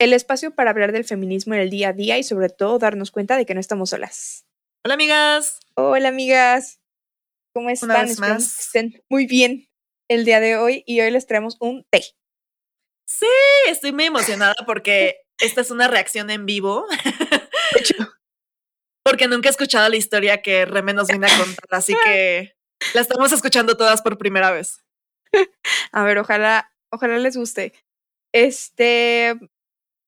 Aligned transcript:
El 0.00 0.12
espacio 0.12 0.54
para 0.54 0.70
hablar 0.70 0.92
del 0.92 1.04
feminismo 1.04 1.54
en 1.54 1.60
el 1.60 1.70
día 1.70 1.88
a 1.88 1.92
día 1.92 2.18
y 2.18 2.22
sobre 2.22 2.50
todo 2.50 2.78
darnos 2.78 3.10
cuenta 3.10 3.36
de 3.36 3.44
que 3.44 3.54
no 3.54 3.60
estamos 3.60 3.90
solas. 3.90 4.46
Hola, 4.84 4.94
amigas. 4.94 5.58
Hola, 5.74 6.08
amigas. 6.10 6.80
¿Cómo 7.52 7.68
están? 7.70 8.02
vez 8.02 8.12
Esperamos 8.12 8.42
más. 8.44 8.56
que 8.56 8.62
estén 8.62 9.04
muy 9.08 9.26
bien 9.26 9.68
el 10.08 10.24
día 10.24 10.38
de 10.38 10.56
hoy 10.56 10.84
y 10.86 11.00
hoy 11.00 11.10
les 11.10 11.26
traemos 11.26 11.56
un 11.58 11.84
té. 11.90 12.04
Sí, 13.08 13.26
estoy 13.66 13.92
muy 13.92 14.04
emocionada 14.04 14.54
porque 14.66 15.16
esta 15.40 15.62
es 15.62 15.72
una 15.72 15.88
reacción 15.88 16.30
en 16.30 16.46
vivo. 16.46 16.86
De 17.74 17.80
hecho, 17.80 17.94
Porque 19.04 19.26
nunca 19.26 19.48
he 19.48 19.50
escuchado 19.50 19.88
la 19.88 19.96
historia 19.96 20.42
que 20.42 20.64
Reme 20.64 20.94
nos 20.94 21.08
viene 21.08 21.26
a 21.26 21.38
contar, 21.38 21.66
así 21.70 21.94
que 22.04 22.54
la 22.94 23.00
estamos 23.00 23.32
escuchando 23.32 23.76
todas 23.76 24.00
por 24.00 24.16
primera 24.16 24.52
vez. 24.52 24.84
a 25.90 26.04
ver, 26.04 26.18
ojalá, 26.18 26.72
ojalá 26.92 27.18
les 27.18 27.36
guste. 27.36 27.74
Este, 28.32 29.34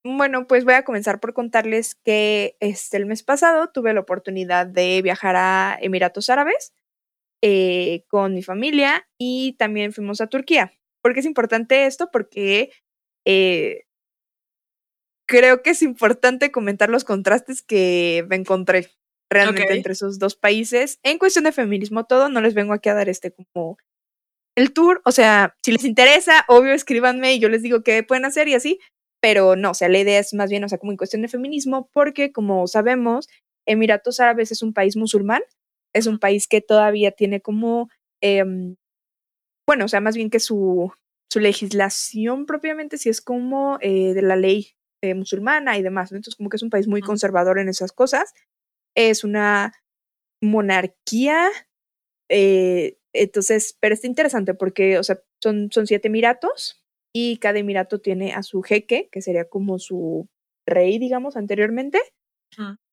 bueno, 0.05 0.47
pues 0.47 0.65
voy 0.65 0.75
a 0.75 0.85
comenzar 0.85 1.21
por 1.21 1.35
contarles 1.35 1.95
que 1.95 2.57
este, 2.61 2.97
el 2.97 3.07
mes 3.07 3.23
pasado 3.23 3.71
tuve 3.71 3.93
la 3.93 4.01
oportunidad 4.01 4.67
de 4.67 5.03
viajar 5.03 5.37
a 5.37 5.79
Emiratos 5.81 6.31
Árabes 6.31 6.73
eh, 7.43 8.05
con 8.09 8.35
mi 8.35 8.43
familia 8.43 9.09
y 9.19 9.55
también 9.59 9.93
fuimos 9.93 10.21
a 10.21 10.29
Turquía. 10.29 10.73
¿Por 11.03 11.15
qué 11.15 11.21
es 11.21 11.27
importante 11.27 11.87
esto? 11.87 12.11
Porque 12.11 12.71
eh, 13.27 13.85
creo 15.27 15.63
que 15.63 15.71
es 15.71 15.83
importante 15.83 16.51
comentar 16.51 16.91
los 16.91 17.05
contrastes 17.05 17.63
que 17.63 18.25
me 18.29 18.37
encontré 18.37 18.91
realmente 19.31 19.75
entre 19.75 19.93
esos 19.93 20.19
dos 20.19 20.35
países. 20.35 20.99
En 21.03 21.19
cuestión 21.19 21.45
de 21.45 21.53
feminismo, 21.53 22.05
todo, 22.05 22.29
no 22.29 22.41
les 22.41 22.55
vengo 22.55 22.73
aquí 22.73 22.89
a 22.89 22.95
dar 22.95 23.09
este 23.09 23.33
como 23.33 23.79
el 24.57 24.73
tour. 24.73 25.01
O 25.05 25.13
sea, 25.13 25.57
si 25.63 25.73
les 25.73 25.85
interesa, 25.85 26.45
obvio, 26.49 26.73
escríbanme 26.73 27.35
y 27.35 27.39
yo 27.39 27.49
les 27.49 27.63
digo 27.63 27.83
qué 27.83 28.03
pueden 28.03 28.25
hacer 28.25 28.49
y 28.49 28.55
así. 28.55 28.81
Pero 29.21 29.57
no, 29.57 29.73
o 29.73 29.75
sea, 29.75 29.89
la 29.89 29.99
idea 29.99 30.19
es 30.19 30.33
más 30.35 30.51
bien, 30.51 30.65
o 30.65 30.69
sea, 30.69 30.79
como 30.79 30.93
en 30.93 30.99
cuestión 30.99 31.23
de 31.23 31.29
feminismo, 31.29 31.91
porque 31.93 32.33
como 32.33 32.67
sabemos, 32.67 33.29
Emiratos 33.67 34.21
Árabes 34.21 34.53
es 34.53 34.63
un 34.63 34.73
país 34.73 34.97
musulmán, 34.97 35.43
es 35.95 36.07
un 36.07 36.19
país 36.19 36.49
que 36.49 36.61
todavía 36.61 37.13
tiene 37.13 37.41
como, 37.41 37.91
em, 38.23 38.77
bueno, 39.67 39.85
o 39.85 39.89
sea, 39.89 40.01
más 40.01 40.17
bien 40.17 40.31
que 40.31 40.41
su, 40.41 40.93
su 41.31 41.41
legislación 41.41 42.47
propiamente 42.47 42.99
sí 42.99 43.09
es 43.09 43.21
como 43.21 43.79
eh, 43.81 44.15
de 44.15 44.23
la 44.23 44.37
ley 44.37 44.69
eh, 45.03 45.15
musulmana 45.15 45.79
y 45.79 45.83
demás, 45.83 46.13
¿no? 46.13 46.17
Entonces 46.17 46.37
como 46.37 46.51
que 46.51 46.57
es 46.57 46.63
un 46.63 46.71
país 46.71 46.89
muy 46.89 47.03
conservador 47.03 47.59
en 47.59 47.69
esas 47.69 47.93
cosas. 47.93 48.35
Es 48.97 49.25
una 49.25 49.73
monarquía, 50.43 51.49
eh, 52.29 52.99
entonces, 53.13 53.77
pero 53.81 53.95
está 53.95 54.07
interesante 54.07 54.55
porque, 54.55 54.99
o 54.99 55.05
sea, 55.05 55.21
son, 55.43 55.71
son 55.73 55.87
siete 55.87 56.09
emiratos 56.09 56.81
y 57.13 57.39
cada 57.39 57.59
emirato 57.59 58.01
tiene 58.01 58.33
a 58.33 58.43
su 58.43 58.63
jeque, 58.63 59.09
que 59.11 59.23
sería 59.23 59.49
como 59.49 59.79
su 59.79 60.29
rey, 60.67 60.99
digamos, 60.99 61.37
anteriormente. 61.37 62.01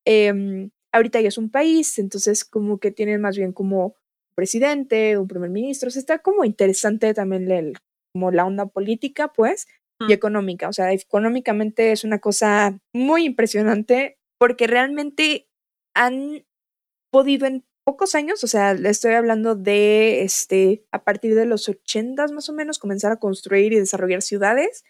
Em, 0.06 0.70
ahorita 0.92 1.22
ya 1.22 1.28
es 1.28 1.38
un 1.38 1.50
país, 1.50 2.00
entonces 2.00 2.46
como 2.46 2.80
que 2.80 2.92
tienen 2.92 3.22
más 3.22 3.38
bien 3.38 3.52
como 3.54 3.96
presidente, 4.36 5.18
un 5.18 5.28
primer 5.28 5.50
ministro, 5.50 5.88
o 5.88 5.92
sea, 5.92 6.00
está 6.00 6.20
como 6.20 6.46
interesante 6.46 7.14
también 7.14 7.52
el, 7.52 7.74
como 8.14 8.32
la 8.32 8.46
onda 8.46 8.68
política, 8.68 9.34
pues, 9.34 9.68
y 10.08 10.14
económica, 10.14 10.70
o 10.70 10.74
sea, 10.74 10.94
económicamente 10.94 11.92
es 11.92 12.04
una 12.04 12.20
cosa 12.20 12.80
muy 12.94 13.26
impresionante 13.26 14.20
porque 14.38 14.68
realmente 14.68 15.48
han 15.96 16.46
podido 17.12 17.48
en 17.48 17.66
pocos 17.88 18.16
años, 18.16 18.44
o 18.44 18.48
sea, 18.48 18.74
le 18.74 18.90
estoy 18.90 19.14
hablando 19.14 19.56
de 19.56 20.24
este 20.24 20.84
a 20.92 21.06
partir 21.06 21.36
de 21.36 21.46
los 21.46 21.70
ochentas 21.70 22.34
más 22.34 22.50
o 22.50 22.54
menos 22.54 22.80
comenzar 22.80 23.14
a 23.14 23.16
construir 23.16 23.72
y 23.72 23.80
desarrollar 23.80 24.22
ciudades. 24.22 24.84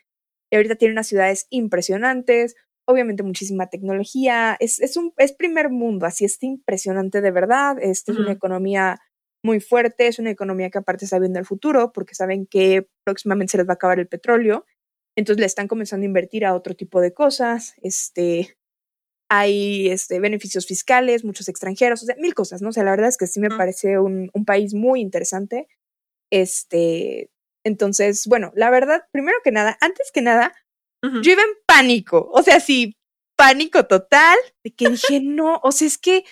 Y 0.52 0.56
ahorita 0.56 0.78
tienen 0.78 0.94
unas 0.94 1.06
ciudades 1.06 1.46
impresionantes, 1.52 2.56
obviamente 2.88 3.22
muchísima 3.22 3.70
tecnología, 3.70 4.58
es, 4.60 4.80
es 4.80 4.98
un 4.98 5.14
es 5.18 5.32
primer 5.32 5.70
mundo, 5.70 6.08
así 6.08 6.26
es 6.26 6.42
impresionante 6.42 7.22
de 7.22 7.30
verdad, 7.30 7.78
este 7.80 8.14
es 8.14 8.18
una 8.18 8.32
economía 8.32 9.00
muy 9.44 9.60
fuerte, 9.60 10.08
es 10.08 10.18
una 10.18 10.32
economía 10.32 10.72
que 10.72 10.80
aparte 10.80 11.06
está 11.06 11.20
viendo 11.20 11.38
el 11.38 11.46
futuro 11.46 11.92
porque 11.94 12.16
saben 12.16 12.48
que 12.48 12.90
próximamente 13.06 13.52
se 13.52 13.58
les 13.60 13.68
va 13.68 13.74
a 13.74 13.76
acabar 13.76 14.00
el 14.00 14.08
petróleo, 14.08 14.66
entonces 15.16 15.40
le 15.40 15.46
están 15.46 15.68
comenzando 15.68 16.04
a 16.04 16.08
invertir 16.08 16.46
a 16.46 16.56
otro 16.56 16.76
tipo 16.76 17.00
de 17.00 17.14
cosas, 17.14 17.76
este 17.84 18.58
hay 19.30 19.90
este, 19.90 20.20
beneficios 20.20 20.66
fiscales, 20.66 21.24
muchos 21.26 21.50
extranjeros, 21.50 22.02
o 22.04 22.06
sea, 22.06 22.16
mil 22.18 22.34
cosas, 22.34 22.62
¿no? 22.62 22.70
O 22.70 22.72
sea, 22.72 22.84
la 22.84 22.92
verdad 22.92 23.10
es 23.10 23.18
que 23.18 23.28
sí 23.28 23.40
me 23.40 23.50
parece 23.58 24.00
un, 24.00 24.30
un 24.34 24.46
país 24.46 24.74
muy 24.74 25.02
interesante. 25.02 25.68
Este, 26.32 27.30
entonces, 27.66 28.28
bueno, 28.28 28.52
la 28.56 28.70
verdad, 28.70 29.04
primero 29.12 29.38
que 29.44 29.52
nada, 29.52 29.78
antes 29.82 30.12
que 30.14 30.22
nada, 30.22 30.54
Ujú. 31.04 31.22
yo 31.22 31.32
iba 31.32 31.42
en 31.42 31.50
pánico, 31.66 32.30
o 32.34 32.42
sea, 32.44 32.60
sí, 32.60 32.96
pánico 33.38 33.86
total, 33.86 34.38
de 34.64 34.74
que 34.74 34.88
dije, 34.90 35.20
no, 35.22 35.60
o 35.64 35.72
sea, 35.72 35.88
es 35.88 35.98
que, 35.98 36.24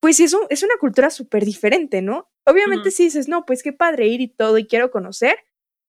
pues 0.00 0.16
sí, 0.16 0.24
es, 0.24 0.32
un- 0.34 0.46
es 0.50 0.62
una 0.62 0.76
cultura 0.80 1.10
súper 1.10 1.44
diferente, 1.44 2.02
¿no? 2.02 2.30
Obviamente 2.46 2.88
Ujú. 2.88 2.96
sí 2.96 3.04
dices, 3.04 3.28
no, 3.28 3.44
pues 3.44 3.62
qué 3.62 3.72
padre 3.72 4.06
ir 4.08 4.20
y 4.20 4.28
todo 4.28 4.58
y 4.58 4.66
quiero 4.66 4.90
conocer, 4.90 5.36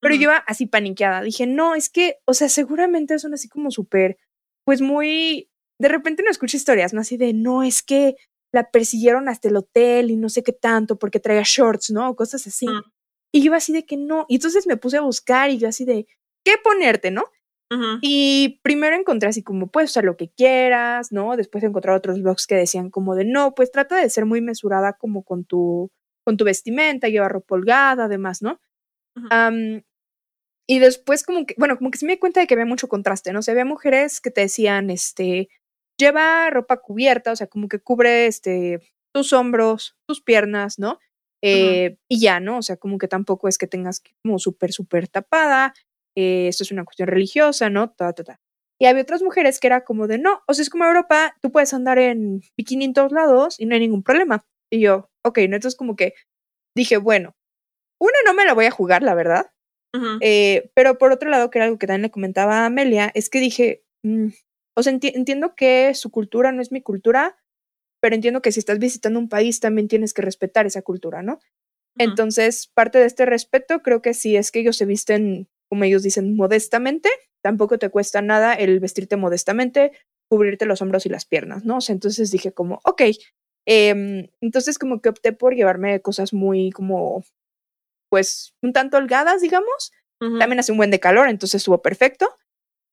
pero 0.01 0.15
Ujú. 0.15 0.21
yo 0.23 0.29
iba 0.29 0.37
así 0.37 0.65
paniqueada, 0.65 1.21
dije, 1.21 1.45
no, 1.47 1.75
es 1.75 1.89
que, 1.89 2.17
o 2.25 2.33
sea, 2.33 2.49
seguramente 2.49 3.17
son 3.19 3.33
así 3.33 3.47
como 3.47 3.71
súper, 3.71 4.17
pues 4.65 4.81
muy, 4.81 5.48
de 5.79 5.87
repente 5.87 6.23
no 6.23 6.29
escucho 6.29 6.57
historias, 6.57 6.93
¿no? 6.93 7.01
Así 7.01 7.17
de, 7.17 7.33
no, 7.33 7.63
es 7.63 7.81
que 7.81 8.15
la 8.53 8.69
persiguieron 8.71 9.29
hasta 9.29 9.47
el 9.47 9.57
hotel 9.57 10.11
y 10.11 10.15
no 10.15 10.29
sé 10.29 10.43
qué 10.43 10.51
tanto 10.51 10.97
porque 10.97 11.19
traía 11.19 11.43
shorts, 11.45 11.91
¿no? 11.91 12.09
O 12.09 12.15
cosas 12.15 12.45
así. 12.47 12.65
Y 13.31 13.43
yo 13.43 13.53
así 13.53 13.71
de 13.73 13.85
que 13.85 13.95
no. 13.95 14.25
Y 14.27 14.35
entonces 14.35 14.67
me 14.67 14.77
puse 14.77 14.97
a 14.97 15.01
buscar 15.01 15.49
y 15.51 15.57
yo 15.57 15.67
así 15.67 15.85
de, 15.85 16.07
¿qué 16.43 16.55
ponerte, 16.63 17.11
no? 17.11 17.23
Y 18.01 18.59
primero 18.63 18.95
encontré 18.95 19.29
así 19.29 19.43
como, 19.43 19.67
puedes 19.67 19.91
usar 19.91 20.03
lo 20.03 20.17
que 20.17 20.29
quieras, 20.29 21.11
¿no? 21.11 21.37
Después 21.37 21.63
encontré 21.63 21.91
otros 21.91 22.19
blogs 22.19 22.47
que 22.47 22.55
decían 22.55 22.89
como 22.89 23.15
de, 23.15 23.25
no, 23.25 23.53
pues 23.53 23.71
trata 23.71 23.95
de 23.97 24.09
ser 24.09 24.25
muy 24.25 24.41
mesurada 24.41 24.93
como 24.93 25.23
con 25.23 25.45
tu, 25.45 25.91
con 26.25 26.35
tu 26.35 26.45
vestimenta, 26.45 27.09
lleva 27.09 27.29
ropa 27.29 27.53
holgada, 27.53 28.05
además, 28.05 28.41
¿no? 28.41 28.59
Y 30.67 30.79
después 30.79 31.23
como 31.23 31.45
que, 31.45 31.53
bueno, 31.57 31.77
como 31.77 31.91
que 31.91 31.99
se 31.99 32.05
me 32.07 32.13
di 32.13 32.19
cuenta 32.19 32.39
de 32.39 32.47
que 32.47 32.55
había 32.55 32.65
mucho 32.65 32.87
contraste, 32.87 33.33
¿no? 33.33 33.39
O 33.39 33.41
sea, 33.43 33.51
había 33.51 33.65
mujeres 33.65 34.19
que 34.21 34.31
te 34.31 34.41
decían, 34.41 34.89
este, 34.89 35.49
lleva 35.99 36.49
ropa 36.49 36.77
cubierta, 36.77 37.31
o 37.31 37.35
sea, 37.35 37.47
como 37.47 37.67
que 37.67 37.79
cubre, 37.79 38.25
este, 38.27 38.79
tus 39.13 39.33
hombros, 39.33 39.95
tus 40.07 40.21
piernas, 40.21 40.79
¿no? 40.79 40.99
Eh, 41.43 41.97
Y 42.09 42.19
ya, 42.19 42.39
¿no? 42.39 42.57
O 42.57 42.61
sea, 42.61 42.77
como 42.77 42.97
que 42.97 43.07
tampoco 43.07 43.47
es 43.47 43.57
que 43.57 43.67
tengas 43.67 44.01
como 44.23 44.39
súper, 44.39 44.71
súper 44.71 45.07
tapada, 45.07 45.73
eh, 46.17 46.47
esto 46.47 46.63
es 46.63 46.71
una 46.71 46.83
cuestión 46.85 47.07
religiosa, 47.07 47.69
¿no? 47.69 47.91
Ta, 47.91 48.13
ta, 48.13 48.23
ta. 48.23 48.39
Y 48.81 48.85
había 48.85 49.03
otras 49.03 49.21
mujeres 49.21 49.59
que 49.59 49.67
era 49.67 49.83
como 49.83 50.07
de, 50.07 50.17
no, 50.17 50.41
o 50.47 50.53
sea, 50.53 50.63
es 50.63 50.69
como 50.69 50.85
Europa, 50.85 51.35
tú 51.41 51.51
puedes 51.51 51.73
andar 51.73 51.99
en 51.99 52.41
bikini 52.57 52.85
en 52.85 52.93
todos 52.93 53.11
lados 53.11 53.59
y 53.59 53.65
no 53.65 53.73
hay 53.75 53.81
ningún 53.81 54.03
problema. 54.03 54.45
Y 54.71 54.79
yo, 54.79 55.09
ok, 55.25 55.37
¿no? 55.49 55.55
Entonces 55.55 55.75
como 55.75 55.95
que 55.95 56.13
dije, 56.75 56.97
bueno, 56.97 57.35
una 58.01 58.17
no 58.25 58.33
me 58.33 58.45
la 58.45 58.53
voy 58.53 58.65
a 58.65 58.71
jugar, 58.71 59.03
la 59.03 59.15
verdad. 59.15 59.51
Eh, 60.21 60.71
pero 60.75 60.97
por 60.97 61.11
otro 61.11 61.29
lado, 61.29 61.49
que 61.49 61.57
era 61.57 61.65
algo 61.65 61.77
que 61.79 61.87
también 61.87 62.03
le 62.03 62.11
comentaba 62.11 62.59
a 62.61 62.65
Amelia, 62.67 63.11
es 63.15 63.29
que 63.29 63.39
dije, 63.39 63.83
mm, 64.03 64.27
o 64.79 64.83
sea, 64.83 64.93
enti- 64.93 65.11
entiendo 65.15 65.55
que 65.55 65.93
su 65.93 66.09
cultura 66.11 66.51
no 66.51 66.61
es 66.61 66.71
mi 66.71 66.81
cultura, 66.81 67.37
pero 68.01 68.15
entiendo 68.15 68.41
que 68.41 68.51
si 68.51 68.59
estás 68.59 68.79
visitando 68.79 69.19
un 69.19 69.29
país 69.29 69.59
también 69.59 69.87
tienes 69.87 70.13
que 70.13 70.21
respetar 70.21 70.65
esa 70.65 70.81
cultura, 70.81 71.21
¿no? 71.21 71.39
Entonces, 71.97 72.67
parte 72.73 72.97
de 72.99 73.05
este 73.05 73.25
respeto 73.25 73.81
creo 73.81 74.01
que 74.01 74.13
si 74.13 74.37
es 74.37 74.51
que 74.51 74.59
ellos 74.59 74.77
se 74.77 74.85
visten, 74.85 75.49
como 75.69 75.83
ellos 75.83 76.01
dicen, 76.03 76.35
modestamente, 76.35 77.09
tampoco 77.43 77.77
te 77.77 77.89
cuesta 77.89 78.21
nada 78.21 78.53
el 78.53 78.79
vestirte 78.79 79.17
modestamente, 79.17 79.91
cubrirte 80.29 80.65
los 80.65 80.81
hombros 80.81 81.05
y 81.05 81.09
las 81.09 81.25
piernas, 81.25 81.65
¿no? 81.65 81.77
O 81.77 81.81
sea, 81.81 81.93
entonces 81.93 82.31
dije 82.31 82.51
como, 82.53 82.79
ok, 82.85 83.01
em, 83.67 84.27
entonces 84.41 84.77
como 84.79 85.01
que 85.01 85.09
opté 85.09 85.33
por 85.33 85.55
llevarme 85.55 86.01
cosas 86.01 86.33
muy 86.33 86.69
como, 86.71 87.23
pues, 88.09 88.53
un 88.61 88.73
tanto 88.73 88.97
holgadas, 88.97 89.41
digamos. 89.41 89.91
También 90.39 90.59
hace 90.59 90.71
un 90.71 90.77
buen 90.77 90.91
de 90.91 90.99
calor, 90.99 91.29
entonces 91.29 91.59
estuvo 91.61 91.81
perfecto. 91.81 92.29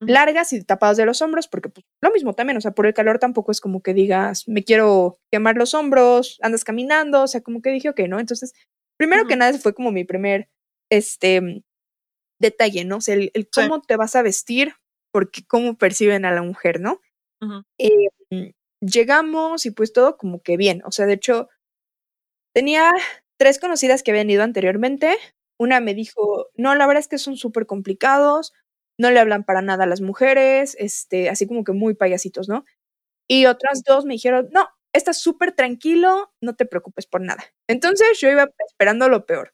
Largas 0.00 0.52
y 0.52 0.62
tapadas 0.62 0.96
de 0.98 1.06
los 1.06 1.22
hombros, 1.22 1.48
porque 1.48 1.70
pues, 1.70 1.86
lo 2.02 2.10
mismo 2.12 2.34
también, 2.34 2.56
o 2.58 2.60
sea, 2.60 2.72
por 2.72 2.86
el 2.86 2.94
calor 2.94 3.18
tampoco 3.18 3.50
es 3.52 3.60
como 3.60 3.82
que 3.82 3.94
digas, 3.94 4.46
me 4.46 4.62
quiero 4.62 5.18
quemar 5.32 5.56
los 5.56 5.72
hombros, 5.74 6.38
andas 6.42 6.64
caminando, 6.64 7.22
o 7.22 7.26
sea, 7.28 7.40
como 7.40 7.62
que 7.62 7.70
dije, 7.70 7.88
ok, 7.88 8.00
¿no? 8.08 8.20
Entonces, 8.20 8.52
primero 8.98 9.26
que 9.26 9.36
nada, 9.36 9.56
fue 9.58 9.74
como 9.74 9.92
mi 9.92 10.04
primer, 10.04 10.48
este, 10.90 11.62
detalle, 12.40 12.84
¿no? 12.84 12.98
O 12.98 13.00
sea, 13.00 13.14
el, 13.14 13.30
el 13.34 13.44
Sí. 13.52 13.62
cómo 13.62 13.80
te 13.82 13.96
vas 13.96 14.16
a 14.16 14.22
vestir, 14.22 14.74
porque 15.12 15.42
cómo 15.46 15.76
perciben 15.78 16.24
a 16.26 16.32
la 16.32 16.42
mujer, 16.42 16.80
¿no? 16.80 17.00
Eh, 17.78 18.08
llegamos 18.80 19.66
y 19.66 19.70
pues 19.70 19.92
todo 19.92 20.16
como 20.18 20.42
que 20.42 20.56
bien. 20.56 20.82
O 20.84 20.92
sea, 20.92 21.06
de 21.06 21.14
hecho, 21.14 21.48
tenía 22.54 22.90
tres 23.38 23.58
conocidas 23.58 24.02
que 24.02 24.10
habían 24.10 24.30
ido 24.30 24.42
anteriormente. 24.42 25.16
Una 25.58 25.80
me 25.80 25.94
dijo, 25.94 26.48
no, 26.54 26.74
la 26.74 26.86
verdad 26.86 27.00
es 27.00 27.08
que 27.08 27.18
son 27.18 27.36
súper 27.36 27.66
complicados, 27.66 28.52
no 28.98 29.10
le 29.10 29.20
hablan 29.20 29.44
para 29.44 29.62
nada 29.62 29.84
a 29.84 29.86
las 29.86 30.00
mujeres, 30.00 30.76
este, 30.78 31.28
así 31.28 31.46
como 31.46 31.64
que 31.64 31.72
muy 31.72 31.94
payasitos, 31.94 32.48
¿no? 32.48 32.64
Y 33.28 33.46
otras 33.46 33.82
dos 33.84 34.04
me 34.04 34.14
dijeron, 34.14 34.48
no, 34.52 34.68
estás 34.92 35.20
súper 35.20 35.52
tranquilo, 35.52 36.32
no 36.40 36.56
te 36.56 36.66
preocupes 36.66 37.06
por 37.06 37.20
nada. 37.20 37.44
Entonces 37.68 38.18
yo 38.20 38.30
iba 38.30 38.48
esperando 38.68 39.08
lo 39.08 39.26
peor. 39.26 39.52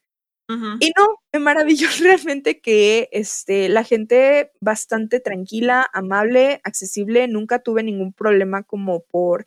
Y 0.81 0.93
no, 0.99 1.17
me 1.33 1.41
maravilló 1.41 1.89
realmente 2.03 2.61
que 2.61 3.09
este, 3.13 3.71
la 3.71 3.85
gente 3.85 4.53
bastante 4.61 5.19
tranquila, 5.19 5.89
amable, 5.95 6.61
accesible, 6.63 7.27
nunca 7.27 7.61
tuve 7.61 7.83
ningún 7.83 8.13
problema 8.13 8.63
como 8.63 9.03
por 9.05 9.47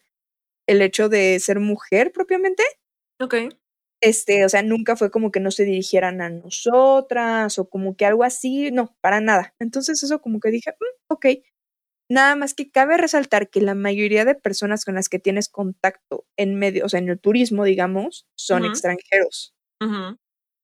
el 0.68 0.82
hecho 0.82 1.08
de 1.08 1.40
ser 1.40 1.60
mujer 1.60 2.12
propiamente. 2.12 2.64
Ok. 3.20 3.36
Este, 4.06 4.46
o 4.46 4.50
sea, 4.50 4.62
nunca 4.64 4.96
fue 4.96 5.10
como 5.12 5.32
que 5.32 5.40
no 5.40 5.52
se 5.52 5.66
dirigieran 5.66 6.22
a 6.22 6.30
nosotras 6.30 7.58
o 7.60 7.70
como 7.70 7.96
que 7.96 8.06
algo 8.06 8.24
así, 8.24 8.72
no, 8.72 8.96
para 9.02 9.20
nada. 9.22 9.56
Entonces 9.60 10.04
eso 10.04 10.22
como 10.22 10.40
que 10.40 10.52
dije, 10.52 10.72
mm, 10.72 11.14
ok. 11.14 11.26
Nada 12.10 12.36
más 12.36 12.54
que 12.54 12.70
cabe 12.70 12.98
resaltar 12.98 13.50
que 13.50 13.62
la 13.62 13.74
mayoría 13.76 14.26
de 14.26 14.36
personas 14.36 14.86
con 14.86 14.96
las 14.96 15.10
que 15.10 15.20
tienes 15.20 15.50
contacto 15.50 16.26
en 16.38 16.56
medio, 16.56 16.86
o 16.86 16.90
sea, 16.90 17.00
en 17.00 17.10
el 17.10 17.20
turismo, 17.20 17.64
digamos, 17.66 18.28
son 18.36 18.64
extranjeros 18.66 19.56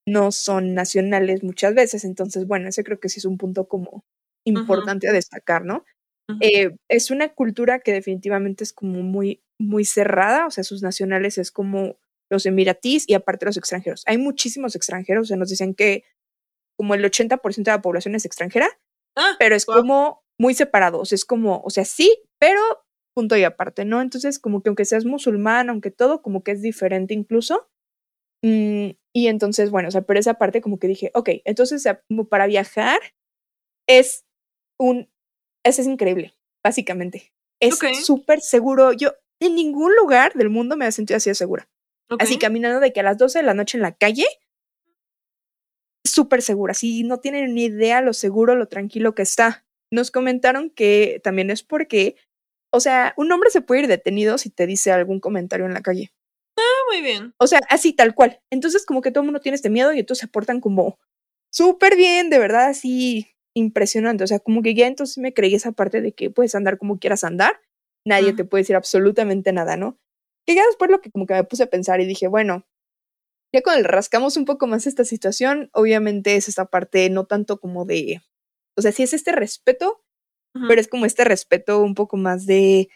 no 0.07 0.31
son 0.31 0.73
nacionales 0.73 1.43
muchas 1.43 1.73
veces. 1.73 2.03
Entonces, 2.03 2.47
bueno, 2.47 2.69
ese 2.69 2.83
creo 2.83 2.99
que 2.99 3.09
sí 3.09 3.19
es 3.19 3.25
un 3.25 3.37
punto 3.37 3.67
como 3.67 4.05
importante 4.45 5.07
a 5.07 5.13
destacar, 5.13 5.65
¿no? 5.65 5.85
Eh, 6.39 6.77
es 6.87 7.11
una 7.11 7.29
cultura 7.33 7.79
que 7.79 7.91
definitivamente 7.91 8.63
es 8.63 8.71
como 8.71 9.01
muy, 9.03 9.43
muy 9.59 9.83
cerrada, 9.83 10.47
o 10.47 10.51
sea, 10.51 10.63
sus 10.63 10.81
nacionales 10.81 11.37
es 11.37 11.51
como 11.51 11.97
los 12.31 12.45
emiratís 12.45 13.07
y 13.07 13.13
aparte 13.13 13.45
los 13.45 13.57
extranjeros. 13.57 14.03
Hay 14.07 14.17
muchísimos 14.17 14.75
extranjeros, 14.75 15.23
o 15.23 15.27
sea, 15.27 15.37
nos 15.37 15.49
dicen 15.49 15.75
que 15.75 16.03
como 16.77 16.95
el 16.95 17.03
80% 17.05 17.71
de 17.71 17.77
la 17.77 17.81
población 17.81 18.15
es 18.15 18.25
extranjera, 18.25 18.67
Ah, 19.15 19.35
pero 19.37 19.55
es 19.55 19.65
wow. 19.65 19.75
como 19.77 20.23
muy 20.39 20.53
separado, 20.53 20.99
o 20.99 21.05
sea, 21.05 21.15
es 21.17 21.25
como, 21.25 21.61
o 21.63 21.69
sea, 21.69 21.85
sí, 21.85 22.23
pero 22.39 22.61
punto 23.13 23.35
y 23.35 23.43
aparte, 23.43 23.83
¿no? 23.85 24.01
Entonces, 24.01 24.39
como 24.39 24.63
que 24.63 24.69
aunque 24.69 24.85
seas 24.85 25.05
musulmán, 25.05 25.69
aunque 25.69 25.91
todo, 25.91 26.21
como 26.21 26.43
que 26.43 26.51
es 26.51 26.61
diferente 26.61 27.13
incluso. 27.13 27.69
Mm, 28.43 28.91
y 29.13 29.27
entonces, 29.27 29.69
bueno, 29.69 29.89
o 29.89 29.91
sea, 29.91 30.01
pero 30.03 30.19
esa 30.19 30.35
parte 30.35 30.61
como 30.61 30.79
que 30.79 30.87
dije, 30.87 31.11
ok, 31.13 31.29
entonces, 31.45 31.83
como 32.07 32.25
para 32.29 32.47
viajar 32.47 32.99
es 33.87 34.23
un, 34.79 35.09
eso 35.65 35.81
es 35.81 35.87
increíble, 35.87 36.33
básicamente. 36.63 37.33
Es 37.61 37.75
Ok. 37.75 37.93
súper 38.01 38.41
seguro. 38.41 38.93
Yo 38.93 39.13
en 39.41 39.55
ningún 39.55 39.93
lugar 39.95 40.33
del 40.33 40.49
mundo 40.49 40.77
me 40.77 40.87
he 40.87 40.91
sentido 40.91 41.17
así 41.17 41.29
de 41.29 41.35
segura. 41.35 41.69
Así 42.19 42.37
caminando 42.37 42.79
de 42.79 42.93
que 42.93 42.99
a 42.99 43.03
las 43.03 43.17
12 43.17 43.39
de 43.39 43.43
la 43.43 43.53
noche 43.53 43.77
en 43.77 43.83
la 43.83 43.93
calle, 43.93 44.25
súper 46.03 46.41
segura. 46.41 46.71
Así 46.71 47.03
no 47.03 47.19
tienen 47.19 47.53
ni 47.53 47.65
idea 47.65 48.01
lo 48.01 48.13
seguro, 48.13 48.55
lo 48.55 48.67
tranquilo 48.67 49.15
que 49.15 49.21
está. 49.21 49.65
Nos 49.91 50.11
comentaron 50.11 50.69
que 50.69 51.21
también 51.23 51.49
es 51.49 51.63
porque, 51.63 52.15
o 52.71 52.79
sea, 52.79 53.13
un 53.17 53.31
hombre 53.31 53.49
se 53.49 53.61
puede 53.61 53.81
ir 53.81 53.87
detenido 53.87 54.37
si 54.37 54.49
te 54.49 54.67
dice 54.67 54.91
algún 54.91 55.19
comentario 55.19 55.65
en 55.65 55.73
la 55.73 55.81
calle. 55.81 56.13
Ah, 56.57 56.81
muy 56.91 57.01
bien. 57.01 57.33
O 57.37 57.47
sea, 57.47 57.59
así 57.69 57.93
tal 57.93 58.13
cual. 58.13 58.41
Entonces, 58.51 58.85
como 58.85 59.01
que 59.01 59.11
todo 59.11 59.21
el 59.21 59.25
mundo 59.25 59.41
tiene 59.41 59.55
este 59.55 59.69
miedo 59.69 59.93
y 59.93 59.99
entonces 59.99 60.21
se 60.21 60.27
portan 60.27 60.61
como 60.61 60.99
súper 61.51 61.95
bien, 61.95 62.29
de 62.29 62.39
verdad, 62.39 62.67
así 62.67 63.27
impresionante. 63.53 64.23
O 64.23 64.27
sea, 64.27 64.39
como 64.39 64.61
que 64.61 64.73
ya 64.73 64.87
entonces 64.87 65.17
me 65.17 65.33
creí 65.33 65.55
esa 65.55 65.71
parte 65.71 66.01
de 66.01 66.13
que 66.13 66.29
puedes 66.29 66.55
andar 66.55 66.77
como 66.77 66.99
quieras 66.99 67.23
andar, 67.23 67.59
nadie 68.05 68.33
te 68.33 68.45
puede 68.45 68.61
decir 68.61 68.75
absolutamente 68.75 69.51
nada, 69.51 69.77
¿no? 69.77 69.97
Que 70.45 70.55
ya 70.55 70.65
después 70.65 70.89
lo 70.89 71.01
que 71.01 71.11
como 71.11 71.25
que 71.25 71.33
me 71.33 71.43
puse 71.43 71.63
a 71.63 71.69
pensar 71.69 72.01
y 72.01 72.05
dije, 72.05 72.27
bueno, 72.27 72.65
ya 73.53 73.61
cuando 73.61 73.81
le 73.81 73.87
rascamos 73.87 74.37
un 74.37 74.45
poco 74.45 74.67
más 74.67 74.87
esta 74.87 75.03
situación, 75.03 75.69
obviamente 75.73 76.35
es 76.35 76.47
esta 76.47 76.65
parte 76.65 77.09
no 77.09 77.25
tanto 77.25 77.59
como 77.59 77.85
de, 77.85 78.21
o 78.77 78.81
sea, 78.81 78.91
sí 78.91 79.03
es 79.03 79.13
este 79.13 79.31
respeto, 79.31 80.03
pero 80.67 80.81
es 80.81 80.87
como 80.87 81.05
este 81.05 81.23
respeto 81.23 81.81
un 81.81 81.95
poco 81.95 82.17
más 82.17 82.45
de 82.45 82.89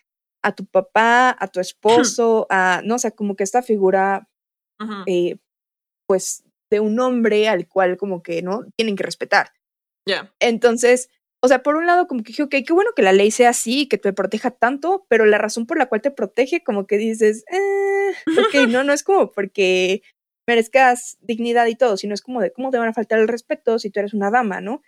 a 0.44 0.54
tu 0.54 0.66
papá, 0.66 1.36
a 1.40 1.48
tu 1.48 1.60
esposo, 1.60 2.48
a, 2.50 2.82
no, 2.84 2.96
o 2.96 3.00
sea, 3.00 3.12
como 3.12 3.36
que 3.36 3.44
esta 3.44 3.62
figura 3.62 4.30
eh, 5.08 5.38
pues, 6.08 6.44
de 6.70 6.80
un 6.80 7.00
hombre 7.00 7.48
al 7.48 7.68
cual 7.68 7.98
como 7.98 8.24
que, 8.24 8.42
¿no? 8.42 8.66
Tienen 8.76 8.96
que 8.96 9.04
respetar. 9.04 9.52
Ya. 10.08 10.34
Entonces, 10.40 11.10
o 11.46 11.48
sea, 11.48 11.64
por 11.64 11.76
un 11.76 11.86
lado 11.86 12.08
como 12.08 12.24
que 12.24 12.30
dije, 12.30 12.44
ok, 12.44 12.56
qué 12.66 12.74
bueno 12.74 12.92
que 12.96 13.02
la 13.04 13.14
ley 13.14 13.32
sea 13.32 13.50
así, 13.50 13.82
y 13.82 13.88
que 13.88 13.98
te 13.98 14.14
proteja 14.14 14.52
tanto, 14.52 15.06
pero 15.10 15.26
la 15.26 15.38
razón 15.38 15.66
por 15.68 15.78
la 15.78 15.86
cual 15.88 16.02
te 16.02 16.12
protege 16.12 16.64
como 16.64 16.88
que 16.88 16.98
dices, 16.98 17.46
eh, 17.52 18.14
ok, 18.38 18.56
no, 18.70 18.84
no 18.84 18.94
es 18.94 19.04
como 19.04 19.32
porque 19.32 20.02
merezcas 20.48 21.18
dignidad 21.22 21.68
y 21.68 21.76
todo, 21.76 21.98
sino 21.98 22.14
es 22.14 22.22
como 22.22 22.42
de 22.42 22.52
cómo 22.52 22.72
te 22.72 22.78
van 22.78 22.90
a 22.90 22.94
faltar 22.94 23.20
el 23.20 23.28
respeto 23.28 23.80
si 23.80 23.90
tú 23.90 24.00
eres 24.00 24.14
una 24.14 24.30
dama, 24.32 24.62
¿no? 24.62 24.82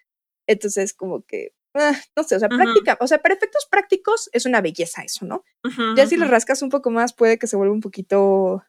Entonces, 0.48 0.94
como 0.94 1.24
que, 1.25 1.54
ah, 1.75 1.94
no 2.15 2.24
sé, 2.24 2.36
o 2.36 2.39
sea, 2.39 2.50
Ujú. 2.50 2.57
práctica, 2.57 2.98
o 3.01 3.07
sea, 3.07 3.19
para 3.19 3.36
efectos 3.36 3.68
prácticos 3.69 4.30
es 4.33 4.45
una 4.45 4.62
belleza 4.62 5.04
eso, 5.04 5.25
¿no? 5.25 5.44
Ujú, 5.63 5.95
Ya 5.95 6.06
si 6.07 6.15
le 6.18 6.24
ujú, 6.24 6.31
rascas 6.31 6.62
un 6.62 6.69
poco 6.69 6.89
más 6.92 7.13
puede 7.13 7.38
que 7.39 7.48
se 7.48 7.56
vuelva 7.56 7.74
un 7.74 7.81
poquito, 7.81 8.63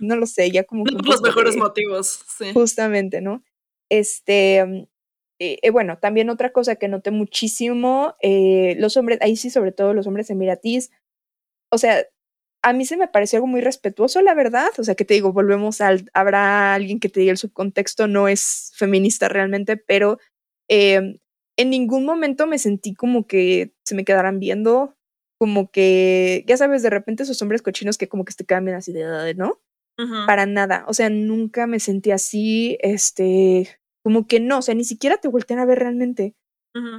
no 0.00 0.16
lo 0.16 0.26
sé, 0.26 0.50
ya 0.50 0.64
como 0.64 0.84
que 0.84 0.92
los 1.06 1.22
mejores 1.22 1.54
de- 1.54 1.60
motivos, 1.60 2.24
sí. 2.38 2.52
Justamente, 2.52 3.20
¿no? 3.20 3.42
Este, 3.90 4.64
mm, 4.64 4.86
eh, 5.42 5.58
eh, 5.60 5.70
bueno, 5.70 5.98
también 5.98 6.30
otra 6.30 6.52
cosa 6.52 6.76
que 6.76 6.86
noté 6.86 7.10
muchísimo, 7.10 8.14
eh, 8.22 8.76
los 8.78 8.96
hombres, 8.96 9.18
ahí 9.22 9.34
sí, 9.34 9.50
sobre 9.50 9.72
todo 9.72 9.92
los 9.92 10.06
hombres 10.06 10.30
emiratís, 10.30 10.92
o 11.68 11.78
sea, 11.78 12.06
a 12.62 12.72
mí 12.72 12.84
se 12.84 12.96
me 12.96 13.08
pareció 13.08 13.38
algo 13.38 13.48
muy 13.48 13.60
respetuoso, 13.60 14.22
la 14.22 14.34
verdad, 14.34 14.68
o 14.78 14.84
sea, 14.84 14.94
que 14.94 15.04
te 15.04 15.14
digo, 15.14 15.32
volvemos 15.32 15.80
al, 15.80 16.08
habrá 16.14 16.74
alguien 16.74 17.00
que 17.00 17.08
te 17.08 17.18
diga 17.18 17.32
el 17.32 17.38
subcontexto, 17.38 18.06
no 18.06 18.28
es 18.28 18.70
feminista 18.76 19.28
realmente, 19.28 19.76
pero 19.76 20.18
eh, 20.68 21.18
en 21.56 21.70
ningún 21.70 22.04
momento 22.04 22.46
me 22.46 22.58
sentí 22.58 22.94
como 22.94 23.26
que 23.26 23.74
se 23.84 23.96
me 23.96 24.04
quedaran 24.04 24.38
viendo, 24.38 24.96
como 25.40 25.72
que, 25.72 26.44
ya 26.46 26.56
sabes, 26.56 26.84
de 26.84 26.90
repente 26.90 27.24
esos 27.24 27.42
hombres 27.42 27.62
cochinos 27.62 27.98
que 27.98 28.08
como 28.08 28.24
que 28.24 28.32
te 28.32 28.46
cambian 28.46 28.76
así 28.76 28.92
de, 28.92 29.34
¿no? 29.34 29.60
Para 30.26 30.46
nada. 30.46 30.84
O 30.86 30.94
sea, 30.94 31.10
nunca 31.10 31.66
me 31.66 31.80
sentí 31.80 32.12
así, 32.12 32.78
este, 32.80 33.68
como 34.02 34.26
que 34.26 34.40
no, 34.40 34.58
o 34.58 34.62
sea, 34.62 34.74
ni 34.74 34.84
siquiera 34.84 35.18
te 35.18 35.28
voltean 35.28 35.60
a 35.60 35.64
ver 35.64 35.78
realmente. 35.78 36.34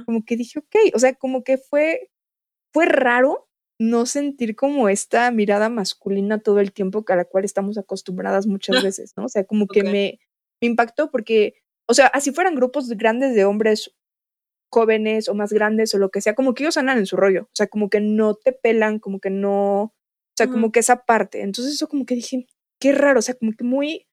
Como 0.06 0.24
que 0.24 0.36
dije, 0.36 0.60
ok, 0.60 0.94
o 0.94 0.98
sea, 1.00 1.14
como 1.14 1.42
que 1.42 1.58
fue, 1.58 2.08
fue 2.72 2.86
raro 2.86 3.48
no 3.80 4.06
sentir 4.06 4.54
como 4.54 4.88
esta 4.88 5.30
mirada 5.32 5.68
masculina 5.68 6.38
todo 6.38 6.60
el 6.60 6.72
tiempo 6.72 7.04
a 7.08 7.16
la 7.16 7.24
cual 7.24 7.44
estamos 7.44 7.76
acostumbradas 7.76 8.46
muchas 8.46 8.76
veces, 8.92 9.14
¿no? 9.16 9.24
O 9.24 9.28
sea, 9.28 9.44
como 9.44 9.66
que 9.66 9.82
me, 9.82 10.20
me 10.60 10.68
impactó 10.68 11.10
porque, 11.10 11.54
o 11.88 11.94
sea, 11.94 12.06
así 12.06 12.30
fueran 12.30 12.54
grupos 12.54 12.88
grandes 12.90 13.34
de 13.34 13.44
hombres 13.44 13.92
jóvenes 14.70 15.28
o 15.28 15.34
más 15.34 15.52
grandes 15.52 15.94
o 15.94 15.98
lo 15.98 16.10
que 16.10 16.20
sea, 16.20 16.34
como 16.34 16.54
que 16.54 16.64
ellos 16.64 16.76
andan 16.76 16.98
en 16.98 17.06
su 17.06 17.16
rollo, 17.16 17.44
o 17.44 17.54
sea, 17.54 17.66
como 17.66 17.88
que 17.88 18.00
no 18.00 18.34
te 18.34 18.52
pelan, 18.52 18.98
como 18.98 19.20
que 19.20 19.30
no, 19.30 19.82
o 19.82 19.92
sea, 20.36 20.48
como 20.48 20.72
que 20.72 20.80
esa 20.80 21.04
parte. 21.04 21.42
Entonces 21.42 21.74
eso 21.74 21.88
como 21.88 22.06
que 22.06 22.16
dije, 22.16 22.46
qué 22.80 22.92
raro, 22.92 23.20
o 23.20 23.22
sea, 23.22 23.34
como 23.34 23.52
que 23.52 23.64
muy 23.64 24.06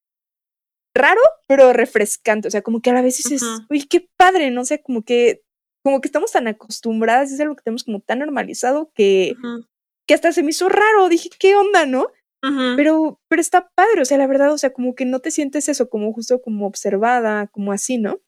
raro, 0.94 1.22
pero 1.48 1.74
refrescante, 1.74 2.48
o 2.48 2.52
sea, 2.52 2.62
como 2.62 2.82
que 2.82 2.90
a 2.90 2.94
la 2.94 3.02
vez 3.02 3.18
dices, 3.18 3.42
Ujú. 3.42 3.66
uy, 3.70 3.84
qué 3.84 4.10
padre, 4.18 4.52
¿no? 4.52 4.62
O 4.62 4.66
sea, 4.66 4.82
como 4.82 5.04
que, 5.04 5.42
como 5.84 6.02
que 6.02 6.08
estamos 6.08 6.32
tan 6.32 6.48
acostumbradas, 6.48 7.32
es 7.32 7.40
algo 7.40 7.56
que 7.56 7.64
tenemos 7.64 7.84
como 7.84 8.02
tan 8.02 8.20
normalizado 8.20 8.92
que, 8.94 9.36
Ujú. 9.38 9.66
que 10.08 10.14
hasta 10.14 10.32
se 10.32 10.44
me 10.44 10.50
hizo 10.52 10.70
raro, 10.70 11.10
dije, 11.10 11.30
¿qué 11.40 11.56
onda, 11.56 11.86
no? 11.86 12.08
Ujú. 12.44 12.76
Pero, 12.76 13.20
pero 13.28 13.42
está 13.42 13.70
padre, 13.76 14.02
o 14.02 14.06
sea, 14.06 14.18
la 14.18 14.28
verdad, 14.28 14.52
o 14.52 14.58
sea, 14.58 14.74
como 14.74 14.96
que 14.96 15.06
no 15.06 15.20
te 15.20 15.32
sientes 15.32 15.70
eso, 15.70 15.90
como 15.90 16.12
justo 16.14 16.42
como 16.42 16.68
observada, 16.68 17.48
como 17.48 17.72
así, 17.72 17.98
¿no? 17.98 18.20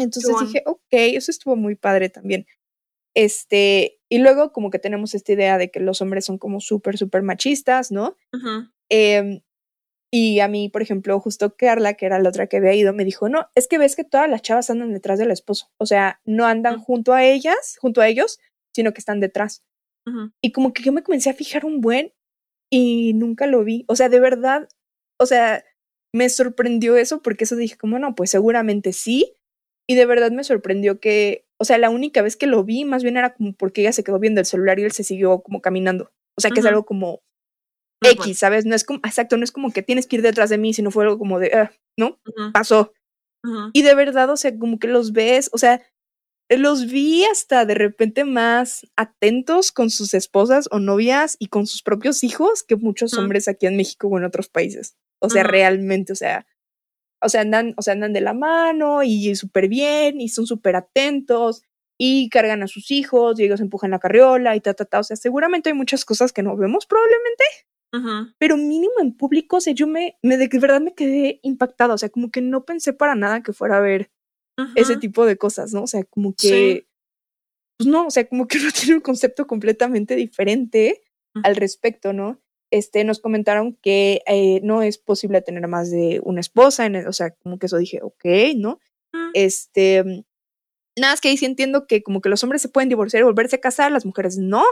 Entonces 0.00 0.34
dije, 0.46 0.62
ok, 0.66 0.82
eso 0.90 1.30
estuvo 1.30 1.56
muy 1.56 1.74
padre 1.76 2.08
también. 2.08 2.46
Este, 3.14 3.98
y 4.08 4.18
luego 4.18 4.52
como 4.52 4.70
que 4.70 4.78
tenemos 4.78 5.14
esta 5.14 5.32
idea 5.32 5.58
de 5.58 5.70
que 5.70 5.80
los 5.80 6.00
hombres 6.00 6.24
son 6.24 6.38
como 6.38 6.60
súper, 6.60 6.96
súper 6.96 7.22
machistas, 7.22 7.92
¿no? 7.92 8.16
Ujú. 8.32 8.70
Y 10.14 10.40
a 10.40 10.48
mí, 10.48 10.68
por 10.68 10.82
ejemplo, 10.82 11.18
justo 11.20 11.56
Carla, 11.56 11.94
que 11.94 12.04
era 12.04 12.18
la 12.18 12.28
otra 12.28 12.46
que 12.46 12.58
había 12.58 12.74
ido, 12.74 12.92
me 12.92 13.04
dijo, 13.04 13.30
no, 13.30 13.46
es 13.54 13.66
que 13.66 13.78
ves 13.78 13.96
que 13.96 14.04
todas 14.04 14.28
las 14.28 14.42
chavas 14.42 14.68
andan 14.68 14.92
detrás 14.92 15.18
del 15.18 15.30
esposo, 15.30 15.70
o 15.78 15.86
sea, 15.86 16.20
no 16.26 16.44
andan 16.46 16.78
junto 16.78 17.14
a 17.14 17.24
ellas, 17.24 17.78
junto 17.80 18.02
a 18.02 18.08
ellos, 18.08 18.38
sino 18.74 18.92
que 18.92 19.00
están 19.00 19.20
detrás. 19.20 19.62
Y 20.42 20.52
como 20.52 20.72
que 20.74 20.82
yo 20.82 20.92
me 20.92 21.02
comencé 21.02 21.30
a 21.30 21.34
fijar 21.34 21.64
un 21.64 21.80
buen 21.80 22.12
y 22.70 23.14
nunca 23.14 23.46
lo 23.46 23.64
vi, 23.64 23.84
o 23.88 23.96
sea, 23.96 24.08
de 24.10 24.20
verdad, 24.20 24.68
o 25.18 25.24
sea, 25.24 25.64
me 26.14 26.28
sorprendió 26.28 26.96
eso 26.96 27.22
porque 27.22 27.44
eso 27.44 27.56
dije, 27.56 27.76
como 27.78 27.98
no, 27.98 28.14
pues 28.14 28.30
seguramente 28.30 28.92
sí, 28.92 29.36
y 29.88 29.94
de 29.94 30.04
verdad 30.04 30.30
me 30.30 30.44
sorprendió 30.44 31.00
que, 31.00 31.46
o 31.58 31.64
sea, 31.64 31.78
la 31.78 31.88
única 31.88 32.20
vez 32.20 32.36
que 32.36 32.46
lo 32.46 32.64
vi, 32.64 32.84
más 32.84 33.02
bien 33.02 33.16
era 33.16 33.34
como 33.34 33.54
porque 33.54 33.80
ella 33.80 33.92
se 33.92 34.04
quedó 34.04 34.18
viendo 34.18 34.40
el 34.40 34.46
celular 34.46 34.78
y 34.78 34.82
él 34.84 34.92
se 34.92 35.04
siguió 35.04 35.40
como 35.42 35.62
caminando, 35.62 36.12
o 36.36 36.40
sea, 36.40 36.50
que 36.50 36.60
es 36.60 36.66
Ujú. 36.66 36.70
algo 36.70 36.84
como. 36.84 37.22
X, 38.10 38.38
¿sabes? 38.38 38.64
No 38.66 38.74
es 38.74 38.84
como, 38.84 38.98
exacto, 39.04 39.36
no 39.36 39.44
es 39.44 39.52
como 39.52 39.72
que 39.72 39.82
tienes 39.82 40.06
que 40.06 40.16
ir 40.16 40.22
detrás 40.22 40.50
de 40.50 40.58
mí, 40.58 40.74
sino 40.74 40.90
fue 40.90 41.04
algo 41.04 41.18
como 41.18 41.38
de, 41.38 41.52
"Ah", 41.54 41.70
¿no? 41.98 42.18
Ujú. 42.26 42.52
Pasó. 42.52 42.92
Ujú. 43.44 43.70
Y 43.72 43.82
de 43.82 43.94
verdad, 43.94 44.30
o 44.30 44.36
sea, 44.36 44.56
como 44.58 44.78
que 44.78 44.88
los 44.88 45.12
ves, 45.12 45.50
o 45.52 45.58
sea, 45.58 45.82
los 46.50 46.86
vi 46.90 47.24
hasta 47.24 47.64
de 47.66 47.74
repente 47.74 48.24
más 48.24 48.86
atentos 48.96 49.72
con 49.72 49.90
sus 49.90 50.14
esposas 50.14 50.68
o 50.70 50.80
novias 50.80 51.36
y 51.38 51.46
con 51.48 51.66
sus 51.66 51.82
propios 51.82 52.24
hijos 52.24 52.62
que 52.62 52.76
muchos 52.76 53.14
Ujú. 53.14 53.22
hombres 53.22 53.48
aquí 53.48 53.66
en 53.66 53.76
México 53.76 54.08
o 54.08 54.18
en 54.18 54.24
otros 54.24 54.48
países. 54.48 54.96
O 55.20 55.30
sea, 55.30 55.44
realmente, 55.44 56.12
o 56.12 56.16
sea, 56.16 56.46
o 57.22 57.28
sea, 57.28 57.42
andan, 57.42 57.74
o 57.78 57.82
sea, 57.82 57.94
andan 57.94 58.12
de 58.12 58.20
la 58.20 58.34
mano 58.34 59.02
y 59.02 59.34
súper 59.36 59.68
bien 59.68 60.20
y 60.20 60.28
son 60.28 60.46
súper 60.46 60.76
atentos 60.76 61.62
y 61.98 62.28
cargan 62.30 62.62
a 62.64 62.68
sus 62.68 62.90
hijos 62.90 63.38
y 63.40 63.44
ellos 63.44 63.60
empujan 63.60 63.92
la 63.92 64.00
carriola 64.00 64.56
y 64.56 64.60
ta, 64.60 64.74
ta, 64.74 64.84
ta. 64.84 65.00
O 65.00 65.04
sea, 65.04 65.16
seguramente 65.16 65.70
hay 65.70 65.74
muchas 65.74 66.04
cosas 66.04 66.32
que 66.32 66.42
no 66.42 66.56
vemos 66.56 66.86
probablemente, 66.86 67.44
Pero 68.38 68.56
mínimo 68.56 68.94
en 69.00 69.14
público, 69.16 69.56
o 69.58 69.60
sea, 69.60 69.74
yo 69.74 69.86
me, 69.86 70.16
me 70.22 70.36
de 70.38 70.48
verdad 70.58 70.80
me 70.80 70.94
quedé 70.94 71.40
impactada. 71.42 71.94
O 71.94 71.98
sea, 71.98 72.08
como 72.08 72.30
que 72.30 72.40
no 72.40 72.64
pensé 72.64 72.92
para 72.92 73.14
nada 73.14 73.42
que 73.42 73.52
fuera 73.52 73.76
a 73.76 73.80
ver 73.80 74.10
ese 74.76 74.96
tipo 74.96 75.26
de 75.26 75.36
cosas, 75.36 75.72
¿no? 75.72 75.82
O 75.82 75.86
sea, 75.86 76.04
como 76.04 76.34
Sí. 76.38 76.48
que, 76.48 76.86
pues 77.78 77.88
no, 77.88 78.06
o 78.06 78.10
sea, 78.10 78.26
como 78.28 78.46
que 78.48 78.58
uno 78.62 78.70
tiene 78.72 78.94
un 78.96 79.00
concepto 79.02 79.46
completamente 79.46 80.16
diferente 80.16 81.02
al 81.44 81.56
respecto, 81.56 82.12
¿no? 82.12 82.40
Este, 82.70 83.04
nos 83.04 83.20
comentaron 83.20 83.76
que 83.82 84.22
eh, 84.26 84.60
no 84.62 84.82
es 84.82 84.96
posible 84.98 85.42
tener 85.42 85.66
más 85.68 85.90
de 85.90 86.20
una 86.24 86.40
esposa, 86.40 86.86
en 86.86 86.94
el- 86.96 87.06
o 87.06 87.12
sea, 87.12 87.30
como 87.32 87.58
que 87.58 87.66
eso 87.66 87.76
dije, 87.78 88.00
ok, 88.02 88.24
¿no? 88.56 88.78
Ujú. 89.14 89.30
Este, 89.34 90.24
nada, 90.98 91.14
es 91.14 91.20
que 91.20 91.28
ahí 91.28 91.36
sí 91.36 91.44
entiendo 91.46 91.86
que 91.86 92.02
como 92.02 92.20
que 92.20 92.28
los 92.28 92.42
hombres 92.44 92.62
se 92.62 92.68
pueden 92.68 92.88
divorciar 92.88 93.20
y 93.20 93.24
volverse 93.24 93.56
a 93.56 93.60
casar, 93.60 93.92
las 93.92 94.06
mujeres 94.06 94.38
no, 94.38 94.64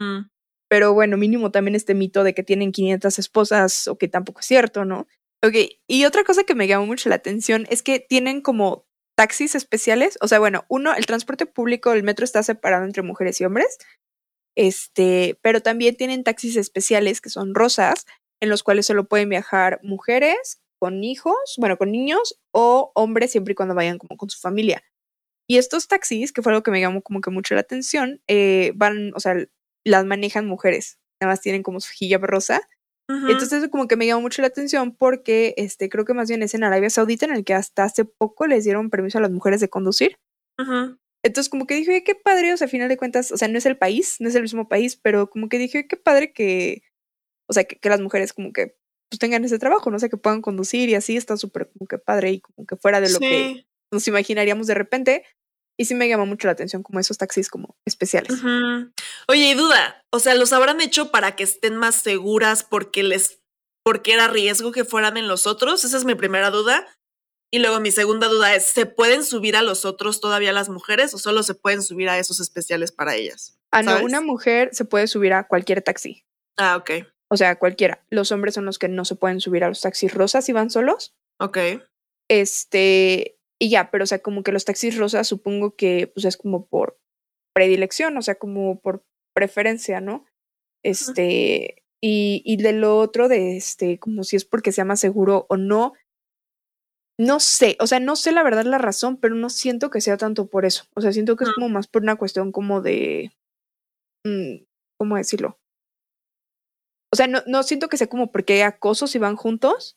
Mm. 0.00 0.28
Pero 0.72 0.94
bueno, 0.94 1.18
mínimo 1.18 1.50
también 1.50 1.74
este 1.74 1.92
mito 1.92 2.24
de 2.24 2.32
que 2.32 2.42
tienen 2.42 2.72
500 2.72 3.18
esposas, 3.18 3.88
o 3.88 3.98
que 3.98 4.08
tampoco 4.08 4.40
es 4.40 4.46
cierto, 4.46 4.86
¿no? 4.86 5.06
Ok, 5.44 5.54
y 5.86 6.06
otra 6.06 6.24
cosa 6.24 6.44
que 6.44 6.54
me 6.54 6.66
llamó 6.66 6.86
mucho 6.86 7.10
la 7.10 7.16
atención 7.16 7.66
es 7.68 7.82
que 7.82 8.00
tienen 8.00 8.40
como 8.40 8.86
taxis 9.14 9.54
especiales, 9.54 10.16
o 10.22 10.28
sea, 10.28 10.38
bueno, 10.38 10.64
uno, 10.70 10.94
el 10.94 11.04
transporte 11.04 11.44
público, 11.44 11.92
el 11.92 12.04
metro 12.04 12.24
está 12.24 12.42
separado 12.42 12.86
entre 12.86 13.02
mujeres 13.02 13.38
y 13.42 13.44
hombres, 13.44 13.76
este, 14.56 15.38
pero 15.42 15.60
también 15.60 15.94
tienen 15.94 16.24
taxis 16.24 16.56
especiales 16.56 17.20
que 17.20 17.28
son 17.28 17.54
rosas, 17.54 18.06
en 18.40 18.48
los 18.48 18.62
cuales 18.62 18.86
solo 18.86 19.04
pueden 19.04 19.28
viajar 19.28 19.78
mujeres 19.82 20.62
con 20.80 21.04
hijos, 21.04 21.36
bueno, 21.58 21.76
con 21.76 21.92
niños 21.92 22.40
o 22.50 22.92
hombres 22.94 23.30
siempre 23.30 23.52
y 23.52 23.56
cuando 23.56 23.74
vayan 23.74 23.98
como 23.98 24.16
con 24.16 24.30
su 24.30 24.40
familia. 24.40 24.82
Y 25.46 25.58
estos 25.58 25.86
taxis, 25.86 26.32
que 26.32 26.40
fue 26.40 26.52
algo 26.52 26.62
que 26.62 26.70
me 26.70 26.80
llamó 26.80 27.02
como 27.02 27.20
que 27.20 27.30
mucho 27.30 27.54
la 27.54 27.60
atención, 27.60 28.22
eh, 28.26 28.72
van, 28.74 29.12
o 29.14 29.20
sea, 29.20 29.36
las 29.84 30.04
manejan 30.04 30.46
mujeres, 30.46 30.98
nada 31.20 31.32
más 31.32 31.40
tienen 31.40 31.62
como 31.62 31.80
su 31.80 31.92
hijab 31.98 32.24
rosa. 32.24 32.60
Ujú. 33.08 33.26
Entonces 33.26 33.52
eso 33.52 33.70
como 33.70 33.88
que 33.88 33.96
me 33.96 34.06
llamó 34.06 34.22
mucho 34.22 34.42
la 34.42 34.48
atención 34.48 34.94
porque 34.94 35.54
este, 35.56 35.88
creo 35.88 36.04
que 36.04 36.14
más 36.14 36.28
bien 36.28 36.42
es 36.42 36.54
en 36.54 36.64
Arabia 36.64 36.90
Saudita 36.90 37.26
en 37.26 37.34
el 37.34 37.44
que 37.44 37.54
hasta 37.54 37.84
hace 37.84 38.04
poco 38.04 38.46
les 38.46 38.64
dieron 38.64 38.90
permiso 38.90 39.18
a 39.18 39.20
las 39.20 39.30
mujeres 39.30 39.60
de 39.60 39.68
conducir. 39.68 40.16
Entonces 41.24 41.48
como 41.50 41.66
que 41.66 41.74
dije, 41.74 41.90
"Oye, 41.90 42.04
qué 42.04 42.14
padre, 42.14 42.52
o 42.52 42.56
sea, 42.56 42.66
a 42.66 42.70
final 42.70 42.88
de 42.88 42.96
cuentas, 42.96 43.32
o 43.32 43.36
sea, 43.36 43.48
no 43.48 43.58
es 43.58 43.66
el 43.66 43.76
país, 43.76 44.16
no 44.20 44.28
es 44.28 44.34
el 44.34 44.42
mismo 44.42 44.68
país, 44.68 44.96
pero 44.96 45.28
como 45.28 45.48
que 45.48 45.58
dije, 45.58 45.86
qué 45.86 45.96
padre 45.96 46.32
que, 46.32 46.82
o 47.48 47.52
sea, 47.52 47.64
que, 47.64 47.76
que 47.76 47.88
las 47.88 48.00
mujeres 48.00 48.32
como 48.32 48.52
que 48.52 48.76
pues 49.12 49.18
tengan 49.18 49.44
ese 49.44 49.58
trabajo, 49.58 49.90
no 49.90 49.98
sé, 49.98 50.08
que 50.08 50.16
puedan 50.16 50.40
conducir 50.40 50.88
y 50.88 50.94
así, 50.94 51.18
está 51.18 51.36
súper 51.36 51.70
como 51.70 51.86
que 51.86 51.98
padre 51.98 52.30
y 52.30 52.40
como 52.40 52.66
que 52.66 52.76
fuera 52.76 52.98
de 53.00 53.10
lo 53.10 53.18
que 53.18 53.66
nos 53.92 54.08
imaginaríamos 54.08 54.66
de 54.66 54.74
repente. 54.74 55.24
Y 55.78 55.86
sí 55.86 55.94
me 55.94 56.08
llama 56.08 56.24
mucho 56.24 56.46
la 56.48 56.52
atención 56.52 56.82
como 56.82 57.00
esos 57.00 57.18
taxis 57.18 57.48
como 57.48 57.76
especiales. 57.86 58.40
Oye, 59.28 59.50
y 59.50 59.54
duda, 59.54 60.04
o 60.10 60.18
sea, 60.18 60.34
¿los 60.34 60.52
habrán 60.52 60.80
hecho 60.80 61.10
para 61.10 61.34
que 61.34 61.44
estén 61.44 61.76
más 61.76 61.96
seguras 61.96 62.62
porque 62.62 63.02
les, 63.02 63.40
porque 63.84 64.12
era 64.12 64.28
riesgo 64.28 64.72
que 64.72 64.84
fueran 64.84 65.16
en 65.16 65.28
los 65.28 65.46
otros? 65.46 65.84
Esa 65.84 65.96
es 65.96 66.04
mi 66.04 66.14
primera 66.14 66.50
duda. 66.50 66.86
Y 67.54 67.58
luego 67.58 67.80
mi 67.80 67.90
segunda 67.90 68.28
duda 68.28 68.54
es, 68.54 68.64
¿se 68.64 68.86
pueden 68.86 69.24
subir 69.24 69.56
a 69.56 69.62
los 69.62 69.84
otros 69.84 70.20
todavía 70.20 70.52
las 70.52 70.70
mujeres 70.70 71.12
o 71.12 71.18
solo 71.18 71.42
se 71.42 71.54
pueden 71.54 71.82
subir 71.82 72.08
a 72.08 72.18
esos 72.18 72.40
especiales 72.40 72.92
para 72.92 73.14
ellas? 73.14 73.58
Ah, 73.70 73.82
no, 73.82 74.02
una 74.02 74.20
mujer 74.22 74.70
se 74.72 74.84
puede 74.86 75.06
subir 75.06 75.32
a 75.34 75.46
cualquier 75.46 75.82
taxi. 75.82 76.24
Ah, 76.58 76.76
ok, 76.76 76.90
O 77.28 77.36
sea, 77.36 77.58
cualquiera. 77.58 78.04
Los 78.10 78.32
hombres 78.32 78.54
son 78.54 78.64
los 78.64 78.78
que 78.78 78.88
no 78.88 79.04
se 79.04 79.16
pueden 79.16 79.40
subir 79.40 79.64
a 79.64 79.68
los 79.68 79.80
taxis 79.80 80.14
rosas 80.14 80.48
y 80.48 80.52
van 80.52 80.70
solos. 80.70 81.14
ok. 81.40 81.58
Este, 82.28 83.38
y 83.62 83.68
ya, 83.68 83.92
pero 83.92 84.02
o 84.02 84.06
sea, 84.08 84.18
como 84.18 84.42
que 84.42 84.50
los 84.50 84.64
taxis 84.64 84.98
rosas 84.98 85.28
supongo 85.28 85.76
que 85.76 86.08
pues 86.08 86.24
es 86.24 86.36
como 86.36 86.66
por 86.66 86.98
predilección, 87.54 88.16
o 88.16 88.22
sea, 88.22 88.34
como 88.34 88.80
por 88.80 89.04
preferencia, 89.36 90.00
¿no? 90.00 90.24
Este, 90.82 91.84
y, 92.02 92.42
y 92.44 92.56
de 92.56 92.72
lo 92.72 92.98
otro 92.98 93.28
de 93.28 93.56
este, 93.56 94.00
como 94.00 94.24
si 94.24 94.34
es 94.34 94.44
porque 94.44 94.72
sea 94.72 94.84
más 94.84 94.98
seguro 94.98 95.46
o 95.48 95.56
no, 95.56 95.92
no 97.20 97.38
sé, 97.38 97.76
o 97.78 97.86
sea, 97.86 98.00
no 98.00 98.16
sé 98.16 98.32
la 98.32 98.42
verdad 98.42 98.64
la 98.64 98.78
razón, 98.78 99.16
pero 99.16 99.36
no 99.36 99.48
siento 99.48 99.90
que 99.90 100.00
sea 100.00 100.16
tanto 100.16 100.48
por 100.48 100.64
eso. 100.64 100.86
O 100.96 101.00
sea, 101.00 101.12
siento 101.12 101.36
que 101.36 101.44
es 101.44 101.50
Ujú. 101.50 101.60
como 101.60 101.68
más 101.68 101.86
por 101.86 102.02
una 102.02 102.16
cuestión 102.16 102.50
como 102.50 102.82
de, 102.82 103.30
mm, 104.26 104.64
¿cómo 104.98 105.16
decirlo? 105.18 105.56
O 107.12 107.16
sea, 107.16 107.28
no, 107.28 107.42
no 107.46 107.62
siento 107.62 107.88
que 107.88 107.96
sea 107.96 108.08
como 108.08 108.32
porque 108.32 108.54
hay 108.54 108.60
acoso 108.62 109.06
si 109.06 109.20
van 109.20 109.36
juntos, 109.36 109.96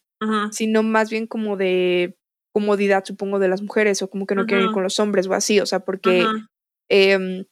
sino 0.52 0.84
más 0.84 1.10
bien 1.10 1.26
como 1.26 1.58
de 1.58 2.16
comodidad, 2.56 3.04
supongo, 3.04 3.38
de 3.38 3.50
las 3.50 3.62
mujeres, 3.62 4.02
o 4.02 4.10
como 4.10 4.26
que 4.26 4.34
no 4.34 4.46
quieren 4.46 4.68
ir 4.68 4.72
con 4.72 4.82
los 4.82 4.98
hombres 5.02 5.28
o 5.28 5.34
así, 5.34 5.60
o 5.60 5.66
sea, 5.66 5.82
porque, 5.82 6.26
em, 6.90 7.44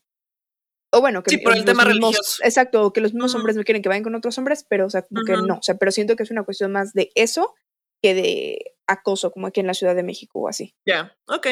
o 0.94 1.02
bueno, 1.02 1.24
que 1.24 1.32
Sí, 1.32 1.38
por 1.40 1.54
el 1.58 1.66
tema 1.66 1.84
mismos- 1.84 2.14
religioso. 2.16 2.42
exacto, 2.44 2.86
o 2.86 2.94
que 2.94 3.02
los 3.02 3.14
mismos 3.14 3.36
hombres 3.36 3.58
no 3.58 3.64
quieren 3.66 3.82
que 3.82 3.90
vayan 3.90 4.04
con 4.06 4.16
otros 4.16 4.38
hombres, 4.38 4.66
pero, 4.70 4.86
o 4.86 4.90
sea, 4.90 5.02
como 5.02 5.26
que 5.26 5.34
no, 5.34 5.56
o 5.58 5.62
sea, 5.62 5.76
pero 5.76 5.92
siento 5.92 6.16
que 6.16 6.24
es 6.24 6.32
una 6.32 6.44
cuestión 6.46 6.72
más 6.72 6.94
de 6.94 7.12
eso 7.16 7.54
que 8.02 8.14
de 8.14 8.76
acoso, 8.88 9.32
como 9.32 9.48
aquí 9.48 9.60
en 9.60 9.68
la 9.68 9.74
Ciudad 9.74 9.94
de 9.94 10.04
México 10.04 10.40
o 10.40 10.48
así. 10.48 10.74
Ya, 10.88 11.18
ok. 11.28 11.48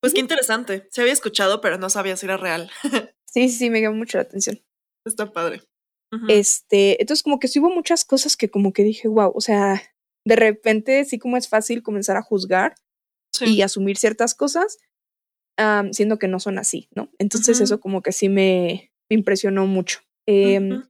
Pues 0.00 0.14
qué 0.14 0.20
interesante. 0.20 0.86
Se 0.92 1.00
había 1.00 1.12
escuchado, 1.14 1.60
pero 1.60 1.76
no 1.78 1.90
sabía 1.90 2.16
si 2.16 2.26
era 2.26 2.36
real. 2.36 2.70
Sí, 3.26 3.48
sí, 3.48 3.56
sí, 3.58 3.70
me 3.70 3.80
llamó 3.80 3.96
mucho 3.96 4.16
la 4.18 4.22
atención. 4.22 4.60
Está 5.04 5.32
padre. 5.32 5.60
Este, 6.28 7.00
entonces 7.02 7.24
como 7.24 7.40
que 7.40 7.48
sí 7.48 7.58
hubo 7.58 7.70
muchas 7.70 8.04
cosas 8.04 8.36
que 8.36 8.48
como 8.48 8.72
que 8.72 8.84
dije, 8.84 9.08
wow, 9.08 9.32
o 9.34 9.40
sea, 9.40 9.82
de 10.24 10.36
repente 10.36 11.04
sí 11.04 11.18
como 11.18 11.36
es 11.36 11.48
fácil 11.48 11.82
comenzar 11.82 12.16
a 12.16 12.22
juzgar 12.22 12.76
Sí. 13.38 13.56
y 13.56 13.62
asumir 13.62 13.96
ciertas 13.96 14.34
cosas, 14.34 14.78
siendo 15.92 16.18
que 16.18 16.28
no 16.28 16.40
son 16.40 16.58
así, 16.58 16.88
¿no? 16.94 17.10
Entonces 17.18 17.60
eso 17.60 17.80
como 17.80 18.02
que 18.02 18.12
sí 18.12 18.28
me, 18.28 18.92
me 19.08 19.14
impresionó 19.16 19.66
mucho. 19.66 20.00
Em. 20.26 20.82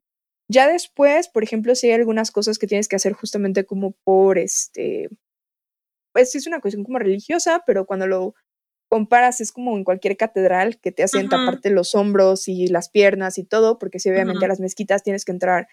Ya 0.47 0.69
después, 0.69 1.29
por 1.29 1.43
ejemplo, 1.43 1.75
sí 1.75 1.87
hay 1.87 1.95
algunas 1.95 2.31
cosas 2.31 2.59
que 2.59 2.67
tienes 2.67 2.87
que 2.87 2.97
hacer 2.97 3.15
justamente 3.15 3.65
como 3.65 3.93
por 4.05 4.37
este, 4.39 5.09
pues 6.13 6.31
sí 6.31 6.39
es 6.39 6.47
una 6.47 6.61
cuestión 6.61 6.85
como 6.85 6.99
religiosa, 6.99 7.63
pero 7.67 7.87
cuando 7.87 8.07
lo 8.07 8.35
comparas 8.91 9.41
es 9.41 9.53
como 9.53 9.75
en 9.77 9.85
cualquier 9.85 10.19
catedral 10.19 10.79
que 10.81 10.93
te 10.93 11.03
hacen 11.03 11.23
Ujú. 11.23 11.31
taparte 11.31 11.71
los 11.71 11.95
hombros 11.95 12.47
y 12.47 12.69
las 12.69 12.91
piernas 12.91 13.39
y 13.39 13.45
todo, 13.45 13.79
porque 13.79 13.99
sí 13.99 14.11
obviamente 14.11 14.45
a 14.45 14.49
las 14.49 14.61
mezquitas 14.61 15.03
tienes 15.03 15.25
que 15.25 15.33
entrar, 15.33 15.67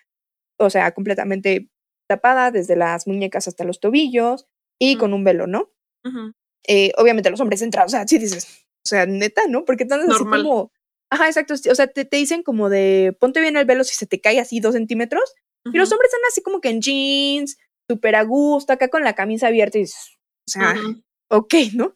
o 0.57 0.69
sea, 0.69 0.91
completamente 0.93 1.69
tapada 2.07 2.49
desde 2.49 2.77
las 2.77 3.07
muñecas 3.07 3.49
hasta 3.49 3.65
los 3.65 3.81
tobillos 3.81 4.47
y 4.79 4.95
con 4.95 5.13
un 5.13 5.25
velo, 5.25 5.47
¿no? 5.47 5.69
Ujú. 6.05 6.33
Eh, 6.67 6.91
obviamente 6.97 7.29
los 7.29 7.39
hombres 7.39 7.61
entran, 7.61 7.85
o 7.85 7.89
sea, 7.89 8.07
sí 8.07 8.17
dices, 8.17 8.65
o 8.85 8.87
sea, 8.87 9.05
neta, 9.05 9.43
¿no? 9.47 9.65
Porque 9.65 9.83
están 9.83 10.01
así 10.09 10.23
como, 10.23 10.71
ajá, 11.09 11.27
exacto, 11.27 11.53
o 11.53 11.75
sea, 11.75 11.87
te, 11.87 12.05
te 12.05 12.17
dicen 12.17 12.43
como 12.43 12.69
de, 12.69 13.15
ponte 13.19 13.41
bien 13.41 13.57
el 13.57 13.65
velo 13.65 13.83
si 13.83 13.95
se 13.95 14.05
te 14.05 14.19
cae 14.19 14.39
así 14.39 14.59
dos 14.59 14.73
centímetros, 14.73 15.33
y 15.71 15.77
los 15.77 15.91
hombres 15.91 16.11
están 16.11 16.27
así 16.27 16.41
como 16.41 16.59
que 16.59 16.69
en 16.69 16.81
jeans, 16.81 17.57
súper 17.87 18.15
a 18.15 18.23
gusto, 18.23 18.73
acá 18.73 18.87
con 18.87 19.03
la 19.03 19.13
camisa 19.13 19.47
abierta 19.47 19.77
y 19.77 19.81
dices, 19.81 20.17
o 20.47 20.51
sea, 20.51 20.73
Ujú. 20.73 21.03
ok, 21.29 21.53
¿no? 21.73 21.93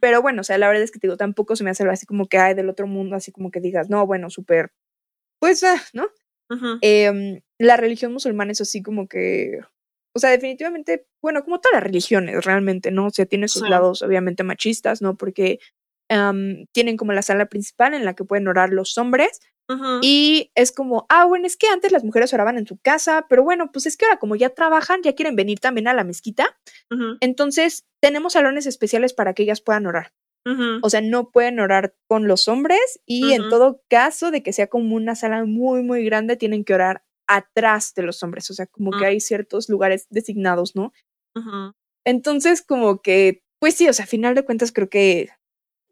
Pero 0.00 0.20
bueno, 0.20 0.40
o 0.40 0.44
sea, 0.44 0.58
la 0.58 0.66
verdad 0.66 0.82
es 0.82 0.90
que 0.90 0.98
te 0.98 1.06
digo, 1.06 1.16
tampoco 1.16 1.54
se 1.54 1.64
me 1.64 1.70
hace 1.70 1.82
algo 1.84 1.92
así 1.92 2.06
como 2.06 2.26
que 2.26 2.38
hay 2.38 2.54
del 2.54 2.68
otro 2.68 2.86
mundo, 2.86 3.14
así 3.16 3.30
como 3.30 3.50
que 3.50 3.60
digas, 3.60 3.88
no, 3.88 4.06
bueno, 4.06 4.30
súper, 4.30 4.72
pues, 5.38 5.62
ah, 5.62 5.80
¿no? 5.92 6.08
Ujú. 6.50 6.78
Em, 6.80 7.40
la 7.58 7.76
religión 7.76 8.12
musulmana 8.12 8.52
es 8.52 8.60
así 8.60 8.82
como 8.82 9.06
que, 9.06 9.60
o 10.14 10.18
sea, 10.18 10.30
definitivamente, 10.30 11.06
bueno, 11.22 11.42
como 11.44 11.60
todas 11.60 11.74
las 11.74 11.82
religiones 11.82 12.44
realmente, 12.44 12.90
¿no? 12.90 13.06
O 13.06 13.10
sea, 13.10 13.26
tiene 13.26 13.48
sus 13.48 13.62
Sí. 13.62 13.68
lados 13.68 14.02
obviamente 14.02 14.44
machistas, 14.44 15.02
¿no? 15.02 15.16
Porque 15.16 15.58
am, 16.10 16.66
tienen 16.72 16.96
como 16.96 17.12
la 17.12 17.22
sala 17.22 17.46
principal 17.46 17.94
en 17.94 18.04
la 18.04 18.14
que 18.14 18.24
pueden 18.24 18.46
orar 18.48 18.70
los 18.70 18.96
hombres 18.98 19.40
y 20.02 20.50
es 20.54 20.72
como, 20.72 21.06
ah, 21.08 21.24
bueno, 21.24 21.46
es 21.46 21.56
que 21.56 21.66
antes 21.68 21.90
las 21.90 22.04
mujeres 22.04 22.34
oraban 22.34 22.58
en 22.58 22.66
su 22.66 22.76
casa, 22.78 23.24
pero 23.30 23.42
bueno, 23.42 23.70
pues 23.72 23.86
es 23.86 23.96
que 23.96 24.04
ahora 24.04 24.18
como 24.18 24.36
ya 24.36 24.50
trabajan, 24.50 25.00
ya 25.02 25.14
quieren 25.14 25.36
venir 25.36 25.58
también 25.58 25.88
a 25.88 25.94
la 25.94 26.04
mezquita, 26.04 26.54
entonces 27.20 27.84
tenemos 28.02 28.34
salones 28.34 28.66
especiales 28.66 29.14
para 29.14 29.32
que 29.32 29.44
ellas 29.44 29.62
puedan 29.62 29.86
orar. 29.86 30.12
O 30.82 30.90
sea, 30.90 31.00
no 31.00 31.30
pueden 31.30 31.58
orar 31.60 31.94
con 32.06 32.28
los 32.28 32.48
hombres 32.48 33.00
y 33.06 33.32
en 33.32 33.48
todo 33.48 33.80
caso 33.88 34.30
de 34.30 34.42
que 34.42 34.52
sea 34.52 34.66
como 34.66 34.94
una 34.94 35.14
sala 35.14 35.46
muy, 35.46 35.82
muy 35.82 36.04
grande, 36.04 36.36
tienen 36.36 36.64
que 36.64 36.74
orar 36.74 37.02
atrás 37.26 37.94
de 37.94 38.02
los 38.02 38.22
hombres. 38.22 38.50
O 38.50 38.54
sea, 38.54 38.66
como 38.66 38.90
que 38.90 38.98
Mm. 39.04 39.08
hay 39.08 39.20
ciertos 39.20 39.68
lugares 39.68 40.06
designados, 40.10 40.74
¿no? 40.76 40.92
Entonces, 42.06 42.62
como 42.62 43.00
que, 43.02 43.42
pues 43.60 43.74
sí, 43.74 43.88
o 43.88 43.92
sea, 43.92 44.04
a 44.04 44.08
final 44.08 44.34
de 44.34 44.44
cuentas 44.44 44.72
creo 44.72 44.88
que 44.90 45.30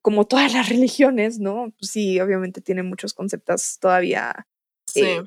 como 0.02 0.26
todas 0.26 0.52
las 0.52 0.68
religiones, 0.78 1.38
¿no? 1.38 1.72
Pues 1.78 1.90
sí, 1.90 2.20
obviamente 2.20 2.60
tienen 2.60 2.86
muchos 2.86 3.14
conceptos 3.14 3.78
todavía 3.80 4.46
Sí. 4.88 5.02
eh, 5.02 5.22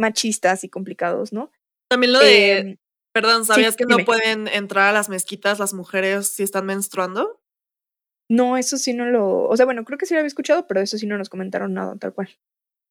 machistas 0.00 0.62
y 0.64 0.68
complicados, 0.68 1.32
¿no? 1.32 1.50
También 1.90 2.12
lo 2.12 2.20
de, 2.20 2.58
Em, 2.58 2.76
perdón, 3.14 3.44
¿sabías 3.44 3.74
que 3.76 3.84
dime. 3.86 4.02
no 4.02 4.04
pueden 4.04 4.46
entrar 4.48 4.88
a 4.88 4.92
las 4.92 5.08
mezquitas 5.08 5.58
las 5.58 5.74
mujeres 5.74 6.28
si 6.28 6.42
están 6.44 6.66
menstruando? 6.66 7.40
No, 8.30 8.58
eso 8.58 8.76
sí 8.76 8.92
no 8.92 9.06
lo. 9.06 9.48
O 9.48 9.56
sea, 9.56 9.64
bueno, 9.64 9.84
creo 9.84 9.98
que 9.98 10.04
sí 10.06 10.12
lo 10.14 10.20
había 10.20 10.28
escuchado, 10.28 10.66
pero 10.66 10.80
eso 10.80 10.98
sí 10.98 11.06
no 11.06 11.16
nos 11.18 11.30
comentaron 11.30 11.72
nada, 11.72 11.96
tal 11.96 12.12
cual. 12.12 12.28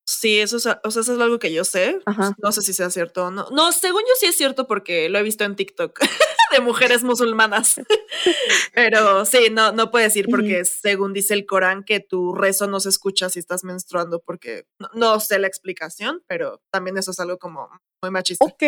Sí, 0.09 0.39
eso 0.39 0.55
es, 0.55 0.65
o 0.65 0.69
sea, 0.69 1.01
eso 1.01 1.01
es 1.01 1.19
algo 1.19 1.37
que 1.37 1.51
yo 1.51 1.65
sé. 1.65 1.99
Ajá. 2.05 2.33
No 2.41 2.53
sé 2.53 2.61
si 2.61 2.71
sea 2.71 2.89
cierto 2.89 3.25
o 3.25 3.31
no. 3.31 3.49
No, 3.51 3.73
según 3.73 4.01
yo 4.03 4.13
sí 4.17 4.25
es 4.27 4.37
cierto 4.37 4.65
porque 4.65 5.09
lo 5.09 5.19
he 5.19 5.23
visto 5.23 5.43
en 5.43 5.57
TikTok 5.57 5.99
de 6.53 6.59
mujeres 6.61 7.03
musulmanas. 7.03 7.81
Pero 8.73 9.25
sí, 9.25 9.49
no, 9.51 9.73
no 9.73 9.91
puedes 9.91 10.15
ir 10.15 10.27
porque 10.29 10.63
según 10.63 11.11
dice 11.11 11.33
el 11.33 11.45
Corán 11.45 11.83
que 11.83 11.99
tu 11.99 12.33
rezo 12.33 12.67
no 12.67 12.79
se 12.79 12.87
escucha 12.87 13.27
si 13.29 13.39
estás 13.39 13.65
menstruando 13.65 14.21
porque 14.21 14.65
no, 14.79 14.87
no 14.93 15.19
sé 15.19 15.39
la 15.39 15.47
explicación, 15.47 16.23
pero 16.25 16.61
también 16.71 16.97
eso 16.97 17.11
es 17.11 17.19
algo 17.19 17.37
como 17.37 17.69
muy 18.01 18.11
machista. 18.11 18.45
Ok. 18.45 18.63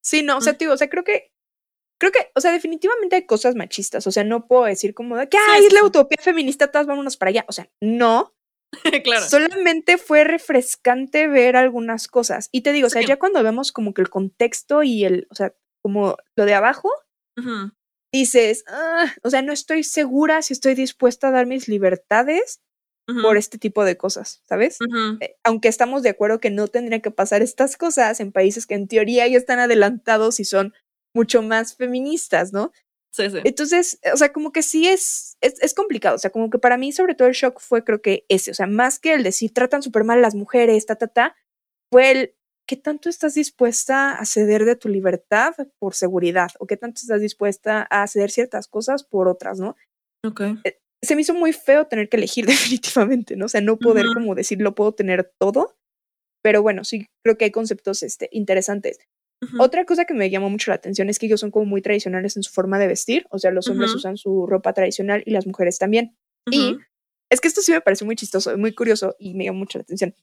Sí, 0.00 0.22
no, 0.22 0.36
o 0.36 0.40
sea, 0.40 0.52
digo, 0.52 0.74
o 0.74 0.76
sea, 0.76 0.88
creo 0.88 1.02
que. 1.02 1.32
Creo 1.98 2.12
que, 2.12 2.30
o 2.34 2.40
sea, 2.40 2.52
definitivamente 2.52 3.16
hay 3.16 3.24
cosas 3.24 3.54
machistas. 3.54 4.06
O 4.06 4.12
sea, 4.12 4.24
no 4.24 4.46
puedo 4.46 4.64
decir 4.64 4.94
como 4.94 5.16
de 5.16 5.28
que, 5.28 5.38
ay, 5.38 5.64
es 5.64 5.72
la 5.72 5.84
utopía 5.84 6.18
feminista, 6.20 6.70
todas 6.70 6.86
vámonos 6.86 7.16
para 7.16 7.30
allá. 7.30 7.44
O 7.48 7.52
sea, 7.52 7.68
no. 7.80 8.34
claro. 9.04 9.24
Solamente 9.28 9.98
fue 9.98 10.24
refrescante 10.24 11.28
ver 11.28 11.56
algunas 11.56 12.08
cosas. 12.08 12.48
Y 12.52 12.62
te 12.62 12.72
digo, 12.72 12.86
o 12.86 12.90
sea, 12.90 13.02
ya 13.02 13.18
cuando 13.18 13.42
vemos 13.42 13.72
como 13.72 13.94
que 13.94 14.02
el 14.02 14.10
contexto 14.10 14.82
y 14.82 15.04
el, 15.04 15.26
o 15.30 15.34
sea, 15.34 15.54
como 15.82 16.16
lo 16.36 16.44
de 16.46 16.54
abajo, 16.54 16.90
dices, 18.12 18.64
"Ah", 18.68 19.12
o 19.22 19.30
sea, 19.30 19.42
no 19.42 19.52
estoy 19.52 19.82
segura 19.84 20.42
si 20.42 20.52
estoy 20.52 20.74
dispuesta 20.74 21.28
a 21.28 21.30
dar 21.32 21.46
mis 21.46 21.68
libertades 21.68 22.60
por 23.22 23.36
este 23.36 23.58
tipo 23.58 23.84
de 23.84 23.96
cosas, 23.98 24.42
¿sabes? 24.48 24.84
Eh, 25.20 25.36
Aunque 25.44 25.68
estamos 25.68 26.02
de 26.02 26.10
acuerdo 26.10 26.40
que 26.40 26.50
no 26.50 26.68
tendrían 26.68 27.02
que 27.02 27.10
pasar 27.12 27.42
estas 27.42 27.76
cosas 27.76 28.20
en 28.20 28.32
países 28.32 28.66
que 28.66 28.74
en 28.74 28.88
teoría 28.88 29.26
ya 29.28 29.38
están 29.38 29.58
adelantados 29.60 30.40
y 30.40 30.44
son 30.44 30.74
mucho 31.14 31.42
más 31.42 31.76
feministas, 31.76 32.52
¿no? 32.52 32.72
Sí, 33.14 33.30
sí. 33.30 33.38
Entonces, 33.44 34.00
o 34.12 34.16
sea, 34.16 34.32
como 34.32 34.50
que 34.50 34.62
sí 34.62 34.88
es, 34.88 35.36
es, 35.40 35.62
es 35.62 35.72
complicado. 35.72 36.16
O 36.16 36.18
sea, 36.18 36.30
como 36.30 36.50
que 36.50 36.58
para 36.58 36.76
mí, 36.76 36.90
sobre 36.90 37.14
todo, 37.14 37.28
el 37.28 37.34
shock 37.34 37.60
fue 37.60 37.84
creo 37.84 38.02
que 38.02 38.26
ese. 38.28 38.50
O 38.50 38.54
sea, 38.54 38.66
más 38.66 38.98
que 38.98 39.14
el 39.14 39.22
decir 39.22 39.54
tratan 39.54 39.82
súper 39.82 40.02
mal 40.02 40.18
a 40.18 40.22
las 40.22 40.34
mujeres, 40.34 40.84
ta, 40.84 40.96
ta, 40.96 41.06
ta, 41.06 41.36
fue 41.92 42.10
el 42.10 42.34
qué 42.66 42.76
tanto 42.76 43.08
estás 43.08 43.34
dispuesta 43.34 44.14
a 44.14 44.24
ceder 44.24 44.64
de 44.64 44.74
tu 44.74 44.88
libertad 44.88 45.54
por 45.78 45.94
seguridad 45.94 46.50
o 46.58 46.66
qué 46.66 46.76
tanto 46.76 47.02
estás 47.02 47.20
dispuesta 47.20 47.82
a 47.82 48.04
ceder 48.08 48.32
ciertas 48.32 48.66
cosas 48.66 49.04
por 49.04 49.28
otras, 49.28 49.60
¿no? 49.60 49.76
Ok. 50.24 50.42
Se 51.00 51.14
me 51.14 51.22
hizo 51.22 51.34
muy 51.34 51.52
feo 51.52 51.86
tener 51.86 52.08
que 52.08 52.16
elegir 52.16 52.46
definitivamente, 52.46 53.36
¿no? 53.36 53.44
O 53.44 53.48
sea, 53.48 53.60
no 53.60 53.78
poder 53.78 54.06
Ujú. 54.06 54.14
como 54.14 54.34
decir 54.34 54.60
lo 54.60 54.74
puedo 54.74 54.92
tener 54.92 55.32
todo. 55.38 55.76
Pero 56.42 56.62
bueno, 56.62 56.82
sí 56.82 57.06
creo 57.22 57.38
que 57.38 57.44
hay 57.44 57.52
conceptos 57.52 58.02
este, 58.02 58.28
interesantes. 58.32 58.98
Otra 59.58 59.84
cosa 59.84 60.04
que 60.06 60.14
me 60.14 60.30
llamó 60.30 60.48
mucho 60.48 60.70
la 60.70 60.76
atención 60.76 61.08
es 61.10 61.18
que 61.18 61.26
ellos 61.26 61.40
son 61.40 61.50
como 61.50 61.66
muy 61.66 61.82
tradicionales 61.82 62.36
en 62.36 62.42
su 62.42 62.52
forma 62.52 62.78
de 62.78 62.86
vestir, 62.86 63.26
o 63.30 63.38
sea, 63.38 63.50
los 63.50 63.68
hombres 63.68 63.90
usan 63.96 64.16
su 64.16 64.46
ropa 64.46 64.72
tradicional 64.72 65.22
y 65.26 65.32
las 65.32 65.46
mujeres 65.46 65.78
también. 65.78 66.16
Y 66.50 66.70
es 67.30 67.40
que 67.40 67.48
esto 67.48 67.60
sí 67.62 67.72
me 67.72 67.80
pareció 67.80 68.06
muy 68.06 68.16
chistoso, 68.16 68.56
muy 68.56 68.74
curioso 68.74 69.16
y 69.18 69.34
me 69.34 69.44
llamó 69.44 69.58
mucho 69.60 69.78
la 69.78 69.82
atención. 69.82 70.14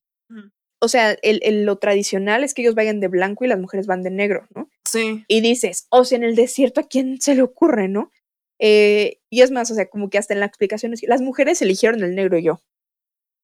O 0.83 0.87
sea, 0.87 1.11
el, 1.21 1.39
el- 1.43 1.65
lo 1.65 1.77
tradicional 1.77 2.43
es 2.43 2.53
que 2.55 2.63
ellos 2.63 2.73
vayan 2.73 2.99
de 2.99 3.07
blanco 3.09 3.45
y 3.45 3.47
las 3.47 3.59
mujeres 3.59 3.85
van 3.85 4.01
de 4.01 4.09
negro, 4.09 4.47
¿no? 4.55 4.69
Sí. 4.85 5.23
Y 5.27 5.41
dices, 5.41 5.85
o 5.89 6.03
sea, 6.05 6.17
en 6.17 6.23
el 6.23 6.35
desierto, 6.35 6.81
¿a 6.81 6.87
quién 6.87 7.21
se 7.21 7.35
le 7.35 7.43
ocurre, 7.43 7.87
no? 7.87 8.11
Eh, 8.59 9.19
y 9.29 9.41
es 9.41 9.51
más, 9.51 9.69
o 9.69 9.75
sea, 9.75 9.87
como 9.89 10.09
que 10.09 10.17
hasta 10.17 10.33
en 10.33 10.39
la 10.39 10.45
explicación 10.47 10.93
es 10.93 11.01
que 11.01 11.07
las 11.07 11.21
mujeres 11.21 11.61
eligieron 11.61 12.03
el 12.03 12.15
negro 12.15 12.37
y 12.39 12.43
yo. 12.43 12.61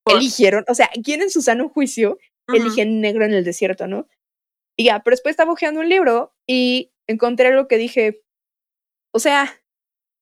Eligieron, 0.07 0.63
o 0.67 0.73
sea, 0.73 0.89
¿quién 1.03 1.21
en 1.21 1.29
su 1.29 1.41
sano 1.41 1.69
juicio 1.69 2.17
Ujú. 2.47 2.57
elige 2.57 2.85
negro 2.85 3.25
en 3.25 3.33
el 3.33 3.43
desierto, 3.43 3.87
¿no? 3.87 4.07
Y 4.77 4.85
ya, 4.85 5.01
pero 5.03 5.13
después 5.13 5.33
estaba 5.33 5.51
hojeando 5.51 5.81
un 5.81 5.89
libro 5.89 6.35
y 6.45 6.93
encontré 7.07 7.47
algo 7.47 7.67
que 7.67 7.77
dije, 7.77 8.23
o 9.11 9.19
sea, 9.19 9.59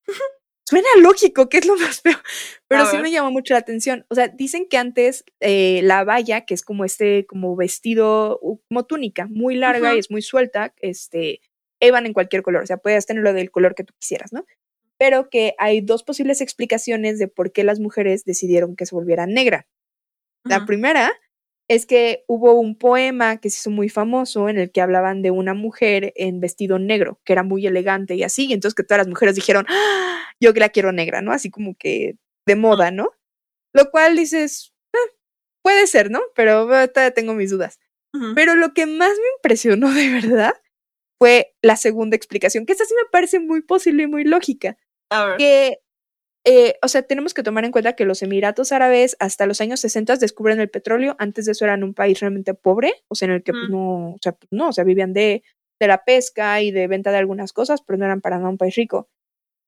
suena 0.68 0.88
lógico, 1.00 1.50
que 1.50 1.58
es 1.58 1.66
lo 1.66 1.76
más 1.76 2.02
feo, 2.02 2.18
pero 2.68 2.84
A 2.84 2.86
sí 2.86 2.96
ver. 2.96 3.04
me 3.04 3.12
llamó 3.12 3.32
mucho 3.32 3.54
la 3.54 3.60
atención. 3.60 4.06
O 4.10 4.16
sea, 4.16 4.30
dicen 4.30 4.68
que 4.70 4.78
antes 4.78 5.26
eh, 5.42 5.82
la 5.84 6.04
valla, 6.04 6.46
que 6.46 6.54
es 6.54 6.64
como 6.64 6.86
este, 6.86 7.26
como 7.26 7.56
vestido, 7.56 8.40
como 8.70 8.86
túnica, 8.86 9.28
muy 9.30 9.56
larga 9.56 9.94
y 9.94 10.00
es 10.00 10.10
muy 10.10 10.22
suelta, 10.22 10.74
este, 10.78 11.42
iban 11.82 12.06
en 12.06 12.14
cualquier 12.14 12.42
color, 12.42 12.64
o 12.64 12.68
sea, 12.68 12.78
puedes 12.78 13.06
tenerlo 13.06 13.34
del 13.34 13.52
color 13.52 13.76
que 13.76 13.84
tú 13.84 13.94
quisieras, 14.00 14.32
¿no? 14.32 14.46
Pero 14.98 15.30
que 15.30 15.56
hay 15.58 15.82
dos 15.82 16.04
posibles 16.04 16.40
explicaciones 16.40 17.20
de 17.20 17.28
por 17.28 17.52
qué 17.52 17.66
las 17.66 17.82
mujeres 17.82 18.24
decidieron 18.24 18.78
que 18.78 18.86
se 18.86 18.96
volviera 18.96 19.26
negra. 19.28 19.68
La 20.46 20.66
primera 20.66 21.12
es 21.68 21.86
que 21.86 22.24
hubo 22.28 22.54
un 22.60 22.78
poema 22.78 23.38
que 23.38 23.50
se 23.50 23.58
hizo 23.60 23.72
muy 23.72 23.90
famoso 23.90 24.50
en 24.50 24.58
el 24.60 24.72
que 24.72 24.82
hablaban 24.82 25.22
de 25.24 25.32
una 25.32 25.54
mujer 25.54 26.14
en 26.16 26.40
vestido 26.40 26.80
negro, 26.80 27.20
que 27.26 27.34
era 27.34 27.44
muy 27.44 27.66
elegante 27.68 28.16
y 28.16 28.24
así, 28.24 28.46
y 28.48 28.54
entonces 28.54 28.76
que 28.76 28.84
todas 28.84 29.00
las 29.00 29.08
mujeres 29.08 29.36
dijeron, 29.36 29.66
"Ah, 29.70 30.24
yo 30.40 30.54
que 30.54 30.60
la 30.60 30.70
quiero 30.70 30.92
negra, 30.92 31.22
¿no? 31.22 31.32
Así 31.32 31.50
como 31.50 31.76
que 31.78 32.16
de 32.48 32.56
moda, 32.56 32.92
¿no? 32.92 33.10
Lo 33.74 33.92
cual 33.92 34.16
dices, 34.18 34.74
"Ah, 34.94 34.98
puede 35.64 35.88
ser, 35.88 36.12
¿no? 36.12 36.22
Pero 36.36 36.64
eh, 36.76 36.88
todavía 36.90 37.14
tengo 37.14 37.34
mis 37.36 37.52
dudas. 37.52 37.80
Pero 38.36 38.56
lo 38.56 38.74
que 38.74 38.86
más 38.88 39.12
me 39.12 39.28
impresionó 39.38 39.90
de 39.94 40.10
verdad 40.10 40.54
fue 41.20 41.56
la 41.62 41.78
segunda 41.78 42.16
explicación, 42.18 42.66
que 42.66 42.74
esa 42.74 42.86
sí 42.86 42.94
me 42.96 43.10
parece 43.12 43.40
muy 43.40 43.62
posible 43.62 44.04
y 44.04 44.08
muy 44.08 44.24
lógica 44.26 44.78
A 45.12 45.26
ver. 45.26 45.38
que, 45.38 45.80
eh, 46.48 46.78
o 46.84 46.88
sea, 46.88 47.02
tenemos 47.02 47.34
que 47.34 47.42
tomar 47.42 47.66
en 47.66 47.72
cuenta 47.72 47.94
que 47.94 48.06
los 48.06 48.22
Emiratos 48.22 48.72
Árabes 48.72 49.18
hasta 49.20 49.48
los 49.48 49.62
años 49.62 49.80
60 49.80 50.18
descubren 50.18 50.60
el 50.60 50.70
petróleo, 50.70 51.16
antes 51.18 51.46
de 51.46 51.54
eso 51.54 51.66
eran 51.66 51.84
un 51.84 51.96
país 51.96 52.20
realmente 52.20 52.54
pobre, 52.54 52.94
o 53.08 53.16
sea, 53.16 53.28
en 53.28 53.34
el 53.34 53.44
que 53.44 53.52
pues, 53.52 53.70
no, 53.70 54.12
o 54.12 54.18
sea, 54.22 54.34
pues, 54.34 54.48
no, 54.52 54.70
o 54.70 54.74
sea, 54.74 54.84
vivían 54.84 55.12
de, 55.12 55.44
de 55.80 55.88
la 55.88 56.06
pesca 56.06 56.62
y 56.62 56.70
de 56.70 56.88
venta 56.88 57.12
de 57.12 57.18
algunas 57.18 57.52
cosas, 57.52 57.82
pero 57.82 57.98
no 57.98 58.06
eran 58.06 58.22
para 58.22 58.38
nada 58.38 58.50
un 58.50 58.60
país 58.60 58.76
rico. 58.76 59.10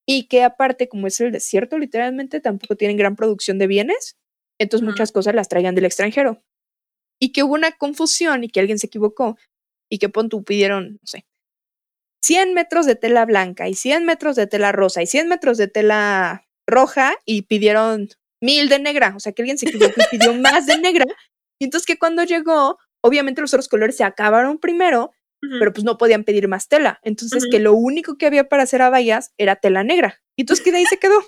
Y 0.05 0.27
que 0.27 0.43
aparte, 0.43 0.87
como 0.87 1.07
es 1.07 1.19
el 1.19 1.31
desierto, 1.31 1.79
literalmente 1.79 2.39
tampoco 2.39 2.75
tienen 2.75 2.95
gran 2.95 3.15
producción 3.15 3.57
de 3.57 3.67
bienes, 3.67 4.15
entonces 4.59 4.87
muchas 4.87 5.11
cosas 5.11 5.35
las 5.35 5.49
traían 5.49 5.75
del 5.75 5.85
extranjero. 5.85 6.43
Y 7.19 7.31
que 7.31 7.43
hubo 7.43 7.55
una 7.55 7.71
confusión 7.71 8.43
y 8.43 8.49
que 8.49 8.59
alguien 8.59 8.79
se 8.79 8.87
equivocó 8.87 9.37
y 9.89 9.97
que 9.97 10.09
pon 10.09 10.29
tú 10.29 10.43
pidieron, 10.43 10.93
no 10.93 11.07
sé, 11.07 11.25
100 12.23 12.53
metros 12.53 12.85
de 12.85 12.95
tela 12.95 13.25
blanca 13.25 13.67
y 13.67 13.73
100 13.73 14.05
metros 14.05 14.35
de 14.35 14.47
tela 14.47 14.71
rosa 14.71 15.01
y 15.01 15.07
100 15.07 15.27
metros 15.27 15.57
de 15.57 15.67
tela 15.67 16.46
roja 16.67 17.15
y 17.25 17.43
pidieron 17.43 18.09
mil 18.41 18.69
de 18.69 18.79
negra. 18.79 19.13
O 19.15 19.19
sea, 19.19 19.31
que 19.31 19.41
alguien 19.41 19.57
se 19.57 19.69
equivocó 19.69 19.93
y 20.01 20.17
pidió 20.17 20.33
más 20.33 20.67
de 20.67 20.77
negra. 20.77 21.05
Y 21.59 21.65
entonces 21.65 21.87
que 21.87 21.97
cuando 21.97 22.23
llegó, 22.23 22.77
obviamente 23.01 23.41
los 23.41 23.53
otros 23.53 23.67
colores 23.67 23.97
se 23.97 24.03
acabaron 24.03 24.59
primero, 24.59 25.11
pero 25.59 25.71
pues 25.71 25.83
no 25.83 25.97
podían 25.97 26.23
pedir 26.23 26.47
más 26.47 26.67
tela. 26.67 26.99
Entonces 27.03 27.45
que 27.49 27.59
lo 27.59 27.73
único 27.73 28.17
que 28.17 28.25
había 28.25 28.49
para 28.49 28.63
hacer 28.63 28.81
abayas 28.81 29.33
era 29.37 29.55
tela 29.55 29.83
negra. 29.83 30.21
Y 30.35 30.43
entonces 30.43 30.63
que 30.63 30.71
de 30.71 30.77
ahí 30.77 30.85
se 30.85 30.99
quedó. 30.99 31.19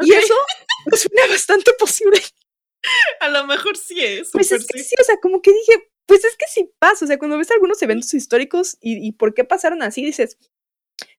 Y 0.00 0.12
eso 0.12 0.34
me 0.90 0.96
suena 0.96 1.26
bastante 1.28 1.72
posible. 1.78 2.20
A 3.20 3.28
lo 3.28 3.46
mejor 3.46 3.76
sí 3.76 4.02
es. 4.02 4.30
Pues 4.32 4.50
es 4.52 4.66
que 4.66 4.78
sí. 4.78 4.84
sí, 4.90 4.94
o 5.00 5.04
sea, 5.04 5.16
como 5.18 5.40
que 5.40 5.52
dije, 5.52 5.90
pues 6.06 6.24
es 6.24 6.36
que 6.36 6.46
sí 6.48 6.70
pasa, 6.78 7.04
o 7.04 7.08
sea, 7.08 7.18
cuando 7.18 7.38
ves 7.38 7.50
algunos 7.50 7.80
eventos 7.82 8.12
históricos 8.12 8.76
y, 8.80 9.06
y 9.06 9.12
por 9.12 9.34
qué 9.34 9.44
pasaron 9.44 9.82
así, 9.82 10.04
dices, 10.04 10.36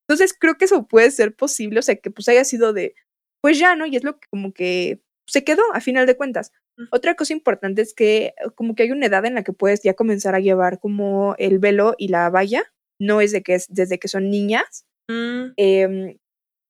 entonces 0.01 0.35
creo 0.37 0.57
que 0.57 0.65
eso 0.65 0.87
puede 0.87 1.09
ser 1.11 1.35
posible, 1.35 1.79
o 1.79 1.81
sea, 1.81 1.95
que 1.95 2.11
pues 2.11 2.27
haya 2.27 2.43
sido 2.43 2.73
de, 2.73 2.95
pues 3.43 3.59
ya, 3.59 3.75
¿no? 3.75 3.85
Y 3.87 3.97
es 3.97 4.05
lo 4.05 4.19
que 4.19 4.27
como 4.31 4.53
que 4.53 5.03
se 5.29 5.43
quedó 5.45 5.63
a 5.75 5.81
final 5.81 6.07
de 6.07 6.17
cuentas. 6.17 6.53
Otra 6.91 7.15
cosa 7.15 7.33
importante 7.33 7.83
es 7.83 7.93
que 7.93 8.27
eh, 8.27 8.33
como 8.55 8.75
que 8.75 8.83
hay 8.83 8.91
una 8.91 9.07
edad 9.07 9.25
en 9.25 9.35
la 9.35 9.43
que 9.43 9.53
puedes 9.53 9.83
ya 9.83 9.95
comenzar 9.95 10.35
a 10.35 10.39
llevar 10.41 10.79
como 10.79 11.35
el 11.39 11.59
velo 11.59 11.95
y 11.99 12.09
la 12.09 12.29
valla, 12.31 12.63
no 12.99 13.21
es 13.21 13.33
de 13.33 13.43
que 13.43 13.55
es 13.55 13.67
desde 13.69 13.99
que 13.99 14.07
son 14.09 14.31
niñas, 14.31 14.85
Mm, 15.11 15.53
Em, 15.57 16.17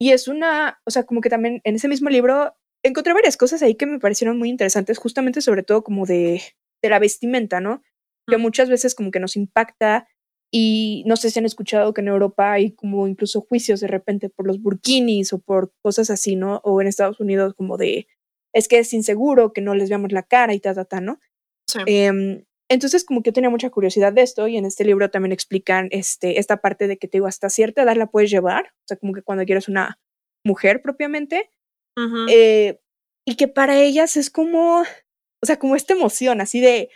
y 0.02 0.12
es 0.12 0.28
una, 0.28 0.82
o 0.88 0.92
sea, 0.92 1.04
como 1.06 1.22
que 1.22 1.30
también 1.30 1.62
en 1.66 1.76
ese 1.76 1.88
mismo 1.88 2.10
libro 2.10 2.56
encontré 2.84 3.14
varias 3.14 3.38
cosas 3.38 3.62
ahí 3.64 3.76
que 3.76 3.86
me 3.86 4.00
parecieron 4.00 4.40
muy 4.40 4.50
interesantes, 4.50 4.98
justamente 4.98 5.42
sobre 5.42 5.64
todo 5.64 5.84
como 5.84 6.08
de, 6.08 6.42
de 6.84 6.90
la 6.90 7.00
vestimenta, 7.00 7.62
¿no? 7.62 7.84
Que 8.28 8.38
Mm. 8.38 8.42
muchas 8.42 8.70
veces 8.70 8.96
como 8.96 9.12
que 9.12 9.20
nos 9.20 9.36
impacta 9.38 10.08
y 10.56 11.04
no 11.08 11.16
sé 11.16 11.32
si 11.32 11.40
han 11.40 11.46
escuchado 11.46 11.96
que 11.96 12.02
en 12.02 12.10
Europa 12.10 12.52
hay 12.52 12.74
como 12.74 13.08
incluso 13.08 13.42
juicios 13.42 13.80
de 13.80 13.88
repente 13.88 14.30
por 14.30 14.46
los 14.46 14.62
burkinis 14.62 15.34
o 15.34 15.40
por 15.40 15.74
cosas 15.82 16.12
así, 16.12 16.36
¿no? 16.36 16.62
O 16.64 16.80
en 16.80 16.88
Estados 16.88 17.20
Unidos 17.20 17.56
como 17.56 17.76
de, 17.76 18.08
es 18.54 18.68
que 18.68 18.78
es 18.78 18.94
inseguro 18.94 19.52
que 19.52 19.62
no 19.62 19.74
les 19.74 19.90
veamos 19.90 20.12
la 20.12 20.22
cara 20.22 20.54
y 20.54 20.60
ta, 20.60 20.76
ta, 20.76 20.86
ta, 20.86 21.02
¿no? 21.02 21.20
sí. 21.68 21.80
Em, 21.88 22.46
entonces, 22.70 23.04
como 23.04 23.22
que 23.22 23.30
yo 23.30 23.34
tenía 23.34 23.50
mucha 23.50 23.72
curiosidad 23.72 24.14
de 24.14 24.22
esto 24.22 24.48
y 24.48 24.58
en 24.58 24.66
este 24.66 24.86
libro 24.86 25.10
también 25.10 25.32
explican 25.32 25.88
este, 25.92 26.40
esta 26.40 26.58
parte 26.58 26.88
de 26.88 26.98
que 26.98 27.08
te 27.08 27.18
digo, 27.18 27.28
hasta 27.28 27.50
cierta 27.50 27.82
edad 27.82 27.96
la 27.96 28.08
puedes 28.08 28.30
llevar, 28.30 28.68
o 28.68 28.88
sea, 28.88 28.98
como 28.98 29.14
que 29.14 29.24
cuando 29.24 29.46
quieres 29.46 29.68
una 29.68 30.00
mujer 30.46 30.82
propiamente, 30.84 31.52
Ujú. 31.98 32.28
eh, 32.30 32.80
y 33.28 33.36
que 33.38 33.48
para 33.48 33.80
ellas 33.80 34.18
es 34.18 34.30
como, 34.30 34.82
o 34.82 35.46
sea, 35.46 35.58
como 35.58 35.76
esta 35.76 35.94
emoción, 35.94 36.42
así 36.42 36.62
de. 36.62 36.90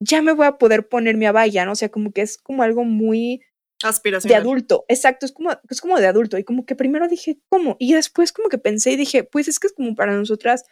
Ya 0.00 0.22
me 0.22 0.32
voy 0.32 0.46
a 0.46 0.58
poder 0.58 0.88
poner 0.88 1.16
mi 1.16 1.26
abaya, 1.26 1.64
¿no? 1.64 1.72
O 1.72 1.76
sea, 1.76 1.90
como 1.90 2.12
que 2.12 2.22
es 2.22 2.38
como 2.38 2.62
algo 2.62 2.84
muy 2.84 3.42
de 3.82 3.88
Aspiracional. 3.88 4.40
adulto, 4.40 4.84
exacto, 4.88 5.26
es 5.26 5.32
como, 5.32 5.50
es 5.68 5.80
como 5.80 5.98
de 5.98 6.06
adulto, 6.06 6.36
y 6.38 6.44
como 6.44 6.66
que 6.66 6.74
primero 6.74 7.06
dije, 7.06 7.38
¿cómo? 7.48 7.76
Y 7.78 7.92
después 7.92 8.32
como 8.32 8.48
que 8.48 8.58
pensé 8.58 8.92
y 8.92 8.96
dije, 8.96 9.24
pues 9.24 9.46
es 9.46 9.60
que 9.60 9.68
es 9.68 9.72
como 9.72 9.94
para 9.94 10.16
nosotras 10.16 10.64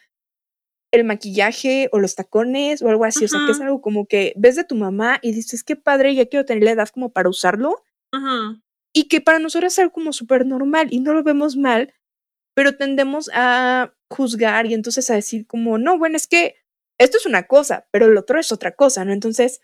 el 0.93 1.05
maquillaje 1.05 1.89
o 1.93 1.99
los 1.99 2.15
tacones 2.15 2.81
o 2.83 2.89
algo 2.89 3.05
así, 3.05 3.25
o 3.25 3.29
sea, 3.29 3.41
que 3.45 3.53
es 3.53 3.61
algo 3.61 3.81
como 3.81 4.07
que 4.07 4.33
ves 4.37 4.57
de 4.57 4.65
tu 4.65 4.75
mamá 4.75 5.19
y 5.23 5.33
dices, 5.33 5.63
qué 5.63 5.77
padre, 5.77 6.15
ya 6.15 6.27
quiero 6.27 6.45
tener 6.45 6.65
la 6.65 6.71
edad 6.73 6.89
como 6.89 7.13
para 7.13 7.29
usarlo, 7.29 7.83
y 8.93 9.09
que 9.09 9.21
para 9.21 9.39
nosotros 9.39 9.73
es 9.75 9.79
algo 9.79 9.93
como 9.93 10.13
súper 10.13 10.47
normal 10.47 10.89
y 10.91 11.01
no 11.01 11.13
lo 11.13 11.23
vemos 11.23 11.57
mal, 11.57 11.93
pero 12.55 12.77
tendemos 12.77 13.31
a 13.35 13.93
juzgar 14.11 14.67
y 14.67 14.75
entonces 14.75 15.11
a 15.11 15.15
decir 15.15 15.47
como, 15.47 15.77
no, 15.77 15.99
bueno, 15.99 16.17
es 16.17 16.27
que 16.27 16.55
esto 16.99 17.19
es 17.19 17.27
una 17.27 17.47
cosa, 17.47 17.87
pero 17.91 18.09
lo 18.09 18.21
otro 18.21 18.41
es 18.41 18.53
otra 18.53 18.73
cosa, 18.73 19.05
¿no? 19.05 19.13
Entonces, 19.13 19.61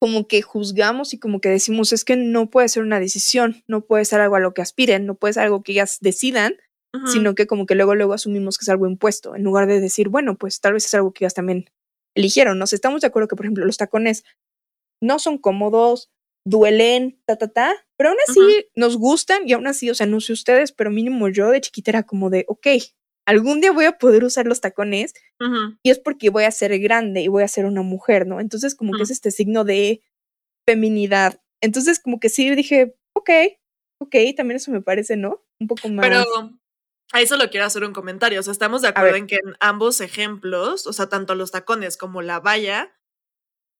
como 0.00 0.26
que 0.26 0.40
juzgamos 0.40 1.12
y 1.12 1.18
como 1.18 1.40
que 1.40 1.50
decimos, 1.50 1.92
es 1.92 2.04
que 2.04 2.16
no 2.16 2.48
puede 2.48 2.68
ser 2.68 2.82
una 2.82 3.00
decisión, 3.00 3.62
no 3.68 3.82
puede 3.82 4.06
ser 4.06 4.20
algo 4.20 4.36
a 4.36 4.40
lo 4.40 4.54
que 4.54 4.62
aspiren, 4.62 5.04
no 5.04 5.14
puede 5.14 5.34
ser 5.34 5.44
algo 5.44 5.62
que 5.62 5.72
ellas 5.72 5.98
decidan, 6.00 6.56
sino 7.06 7.36
que 7.36 7.46
como 7.46 7.66
que 7.66 7.76
luego 7.76 7.94
luego 7.94 8.14
asumimos 8.14 8.58
que 8.58 8.64
es 8.64 8.68
algo 8.68 8.88
impuesto, 8.88 9.36
en 9.36 9.44
lugar 9.44 9.68
de 9.68 9.78
decir, 9.78 10.08
bueno, 10.08 10.36
pues 10.36 10.60
tal 10.60 10.72
vez 10.72 10.86
es 10.86 10.94
algo 10.94 11.12
que 11.12 11.24
ellas 11.24 11.34
también 11.34 11.70
eligieron, 12.16 12.58
¿no? 12.58 12.64
estamos 12.64 13.02
de 13.02 13.06
acuerdo 13.06 13.28
que, 13.28 13.36
por 13.36 13.44
ejemplo, 13.44 13.64
los 13.64 13.76
tacones 13.76 14.24
no 15.00 15.20
son 15.20 15.38
cómodos, 15.38 16.10
duelen, 16.44 17.20
ta, 17.26 17.36
ta, 17.36 17.48
ta, 17.48 17.74
pero 17.96 18.10
aún 18.10 18.18
así 18.26 18.66
nos 18.74 18.96
gustan 18.96 19.48
y 19.48 19.52
aún 19.52 19.66
así, 19.66 19.90
o 19.90 19.94
sea, 19.94 20.06
no 20.06 20.20
sé 20.20 20.32
ustedes, 20.32 20.72
pero 20.72 20.90
mínimo 20.90 21.28
yo 21.28 21.50
de 21.50 21.60
chiquita 21.60 21.90
era 21.92 22.02
como 22.02 22.30
de, 22.30 22.44
ok, 22.48 22.66
algún 23.30 23.60
día 23.60 23.70
voy 23.70 23.84
a 23.84 23.96
poder 23.96 24.24
usar 24.24 24.46
los 24.46 24.60
tacones 24.60 25.14
y 25.82 25.90
es 25.90 25.98
porque 26.00 26.30
voy 26.30 26.44
a 26.44 26.50
ser 26.50 26.76
grande 26.80 27.22
y 27.22 27.28
voy 27.28 27.44
a 27.44 27.48
ser 27.48 27.64
una 27.64 27.82
mujer, 27.82 28.26
¿no? 28.26 28.40
Entonces 28.40 28.74
como 28.74 28.92
que 28.92 29.04
es 29.04 29.10
este 29.10 29.30
signo 29.30 29.64
de 29.64 30.02
feminidad. 30.68 31.40
Entonces 31.62 32.00
como 32.00 32.18
que 32.18 32.28
sí 32.28 32.52
dije, 32.54 32.96
ok, 33.14 33.30
ok, 34.02 34.16
también 34.36 34.56
eso 34.56 34.72
me 34.72 34.82
parece, 34.82 35.16
¿no? 35.16 35.44
Un 35.60 35.68
poco 35.68 35.88
más. 35.88 36.06
Pero 36.06 36.24
ahí 37.12 37.26
solo 37.26 37.48
quiero 37.50 37.66
hacer 37.66 37.84
un 37.84 37.92
comentario. 37.92 38.40
O 38.40 38.42
sea, 38.42 38.52
estamos 38.52 38.82
de 38.82 38.88
acuerdo 38.88 39.16
en 39.16 39.28
que 39.28 39.36
en 39.36 39.54
ambos 39.60 40.00
ejemplos, 40.00 40.88
o 40.88 40.92
sea, 40.92 41.08
tanto 41.08 41.36
los 41.36 41.52
tacones 41.52 41.96
como 41.96 42.22
la 42.22 42.40
valla, 42.40 42.92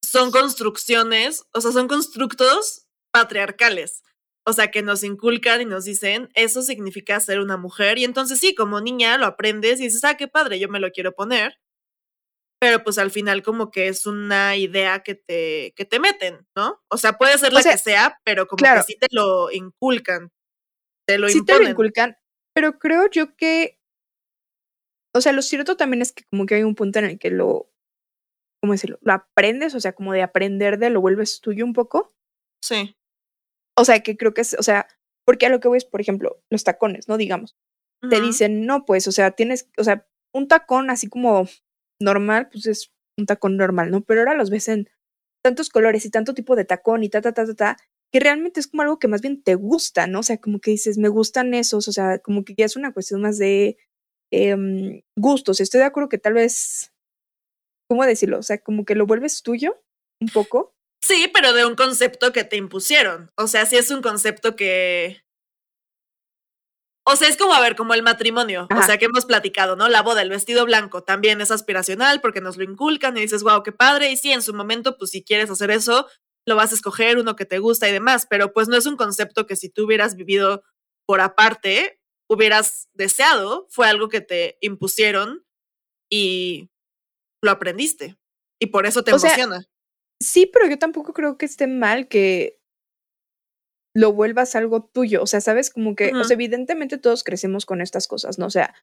son 0.01 0.31
construcciones, 0.31 1.45
o 1.53 1.59
sea, 1.59 1.71
son 1.71 1.89
constructos 1.89 2.87
patriarcales. 3.11 4.03
O 4.45 4.53
sea, 4.53 4.71
que 4.71 4.81
nos 4.81 5.03
inculcan 5.03 5.61
y 5.61 5.65
nos 5.65 5.85
dicen, 5.85 6.29
eso 6.33 6.63
significa 6.63 7.19
ser 7.19 7.39
una 7.39 7.57
mujer. 7.57 7.99
Y 7.99 8.05
entonces 8.05 8.39
sí, 8.39 8.55
como 8.55 8.81
niña 8.81 9.17
lo 9.17 9.27
aprendes 9.27 9.79
y 9.79 9.83
dices, 9.83 10.03
ah, 10.03 10.17
qué 10.17 10.27
padre, 10.27 10.59
yo 10.59 10.67
me 10.67 10.79
lo 10.79 10.91
quiero 10.91 11.13
poner. 11.13 11.59
Pero 12.59 12.83
pues 12.83 12.97
al 12.97 13.11
final 13.11 13.41
como 13.41 13.71
que 13.71 13.87
es 13.87 14.05
una 14.05 14.55
idea 14.55 15.01
que 15.03 15.15
te, 15.15 15.73
que 15.75 15.85
te 15.85 15.99
meten, 15.99 16.47
¿no? 16.55 16.79
O 16.89 16.97
sea, 16.97 17.13
puede 17.13 17.37
ser 17.37 17.51
O 17.51 17.55
la 17.55 17.61
sea, 17.61 17.71
que 17.73 17.77
sea, 17.79 18.19
pero 18.23 18.47
como 18.47 18.57
claro. 18.57 18.81
que 18.81 18.93
sí 18.93 18.99
te 18.99 19.07
lo 19.11 19.51
inculcan, 19.51 20.31
te 21.07 21.17
lo 21.17 21.27
sí 21.29 21.43
te 21.43 21.57
lo 21.59 21.67
inculcan, 21.67 22.17
pero 22.53 22.77
creo 22.77 23.09
yo 23.09 23.35
que, 23.35 23.79
o 25.15 25.21
sea, 25.21 25.31
lo 25.31 25.41
cierto 25.41 25.75
también 25.75 26.01
es 26.03 26.11
que 26.11 26.23
como 26.29 26.45
que 26.45 26.55
hay 26.55 26.63
un 26.63 26.75
punto 26.75 26.99
en 26.99 27.05
el 27.05 27.19
que 27.19 27.31
lo, 27.31 27.71
¿cómo 28.61 28.73
decirlo? 28.73 28.99
Lo 29.01 29.13
aprendes, 29.13 29.73
o 29.73 29.79
sea, 29.79 29.93
como 29.93 30.13
de 30.13 30.21
aprender 30.21 30.77
de 30.77 30.91
lo 30.91 31.01
vuelves 31.01 31.41
tuyo 31.41 31.65
un 31.65 31.73
poco. 31.73 32.13
Sí. 32.63 32.95
O 33.77 33.85
sea, 33.85 34.01
que 34.01 34.17
creo 34.17 34.33
que 34.33 34.41
es, 34.41 34.55
o 34.59 34.63
sea, 34.63 34.87
porque 35.25 35.45
a 35.45 35.49
lo 35.49 35.59
que 35.59 35.67
voy 35.67 35.77
es, 35.77 35.85
por 35.85 36.01
ejemplo, 36.01 36.41
los 36.49 36.63
tacones, 36.63 37.07
¿no? 37.07 37.17
Digamos, 37.17 37.55
te 38.09 38.19
dicen, 38.19 38.65
no, 38.65 38.85
pues, 38.85 39.07
o 39.07 39.11
sea, 39.11 39.31
tienes, 39.31 39.69
o 39.77 39.83
sea, 39.83 40.07
un 40.33 40.47
tacón 40.47 40.89
así 40.89 41.07
como 41.07 41.47
normal, 41.99 42.49
pues 42.51 42.65
es 42.65 42.91
un 43.17 43.27
tacón 43.27 43.57
normal, 43.57 43.91
¿no? 43.91 44.01
Pero 44.01 44.21
ahora 44.21 44.33
los 44.33 44.49
ves 44.49 44.69
en 44.69 44.89
tantos 45.43 45.69
colores 45.69 46.05
y 46.05 46.09
tanto 46.09 46.33
tipo 46.33 46.55
de 46.55 46.65
tacón 46.65 47.03
y 47.03 47.09
ta, 47.09 47.21
ta, 47.21 47.33
ta, 47.33 47.45
ta, 47.45 47.55
ta, 47.55 47.77
que 48.11 48.19
realmente 48.19 48.59
es 48.59 48.67
como 48.67 48.81
algo 48.81 48.99
que 48.99 49.07
más 49.07 49.21
bien 49.21 49.41
te 49.41 49.55
gusta, 49.55 50.07
¿no? 50.07 50.19
O 50.19 50.23
sea, 50.23 50.37
como 50.37 50.59
que 50.59 50.71
dices, 50.71 50.97
me 50.97 51.09
gustan 51.09 51.53
esos, 51.53 51.87
o 51.87 51.91
sea, 51.91 52.19
como 52.19 52.43
que 52.43 52.55
ya 52.55 52.65
es 52.65 52.75
una 52.75 52.93
cuestión 52.93 53.21
más 53.21 53.37
de 53.37 53.77
em, 54.31 55.01
gustos. 55.15 55.61
Estoy 55.61 55.79
de 55.79 55.85
acuerdo 55.85 56.09
que 56.09 56.17
tal 56.17 56.33
vez, 56.33 56.91
¿cómo 57.87 58.05
decirlo? 58.05 58.39
O 58.39 58.43
sea, 58.43 58.57
como 58.57 58.83
que 58.85 58.95
lo 58.95 59.05
vuelves 59.05 59.41
tuyo 59.43 59.81
un 60.19 60.27
poco. 60.27 60.73
Sí, 61.03 61.29
pero 61.33 61.53
de 61.53 61.65
un 61.65 61.75
concepto 61.75 62.31
que 62.31 62.43
te 62.43 62.57
impusieron. 62.57 63.31
O 63.35 63.47
sea, 63.47 63.65
sí 63.65 63.77
es 63.77 63.89
un 63.91 64.01
concepto 64.01 64.55
que. 64.55 65.23
O 67.03 67.15
sea, 67.15 67.27
es 67.27 67.35
como, 67.35 67.53
a 67.53 67.59
ver, 67.59 67.75
como 67.75 67.95
el 67.95 68.03
matrimonio. 68.03 68.67
O 68.77 68.83
sea, 68.83 68.97
que 68.97 69.05
hemos 69.05 69.25
platicado, 69.25 69.75
¿no? 69.75 69.89
La 69.89 70.03
boda, 70.03 70.21
el 70.21 70.29
vestido 70.29 70.65
blanco 70.65 71.03
también 71.03 71.41
es 71.41 71.49
aspiracional 71.49 72.21
porque 72.21 72.41
nos 72.41 72.57
lo 72.57 72.63
inculcan 72.63 73.17
y 73.17 73.21
dices, 73.21 73.41
wow, 73.41 73.63
qué 73.63 73.71
padre. 73.71 74.11
Y 74.11 74.17
sí, 74.17 74.31
en 74.31 74.43
su 74.43 74.53
momento, 74.53 74.97
pues 74.97 75.09
si 75.09 75.23
quieres 75.23 75.49
hacer 75.49 75.71
eso, 75.71 76.07
lo 76.45 76.55
vas 76.55 76.71
a 76.71 76.75
escoger, 76.75 77.17
uno 77.17 77.35
que 77.35 77.45
te 77.45 77.57
gusta 77.57 77.89
y 77.89 77.91
demás. 77.91 78.27
Pero 78.29 78.53
pues 78.53 78.67
no 78.67 78.77
es 78.77 78.85
un 78.85 78.97
concepto 78.97 79.47
que 79.47 79.55
si 79.55 79.69
tú 79.69 79.85
hubieras 79.85 80.15
vivido 80.15 80.63
por 81.07 81.21
aparte, 81.21 81.99
hubieras 82.29 82.87
deseado. 82.93 83.65
Fue 83.71 83.87
algo 83.87 84.07
que 84.07 84.21
te 84.21 84.59
impusieron 84.61 85.43
y 86.09 86.69
lo 87.41 87.49
aprendiste. 87.49 88.15
Y 88.59 88.67
por 88.67 88.85
eso 88.85 89.03
te 89.03 89.11
O 89.11 89.17
sea, 89.17 89.31
emociona. 89.33 89.65
Sí, 90.21 90.45
pero 90.45 90.69
yo 90.69 90.77
tampoco 90.79 91.13
creo 91.13 91.37
que 91.37 91.45
esté 91.47 91.67
mal 91.67 92.07
que 92.07 92.59
lo 93.95 94.13
vuelvas 94.13 94.55
algo 94.55 94.83
tuyo. 94.85 95.21
O 95.23 95.27
sea, 95.27 95.41
sabes, 95.41 95.69
como 95.69 95.95
que, 95.95 96.13
o 96.13 96.23
sea, 96.23 96.35
evidentemente 96.35 96.97
todos 96.97 97.23
crecemos 97.23 97.65
con 97.65 97.81
estas 97.81 98.07
cosas, 98.07 98.39
¿no? 98.39 98.45
O 98.45 98.49
sea, 98.49 98.73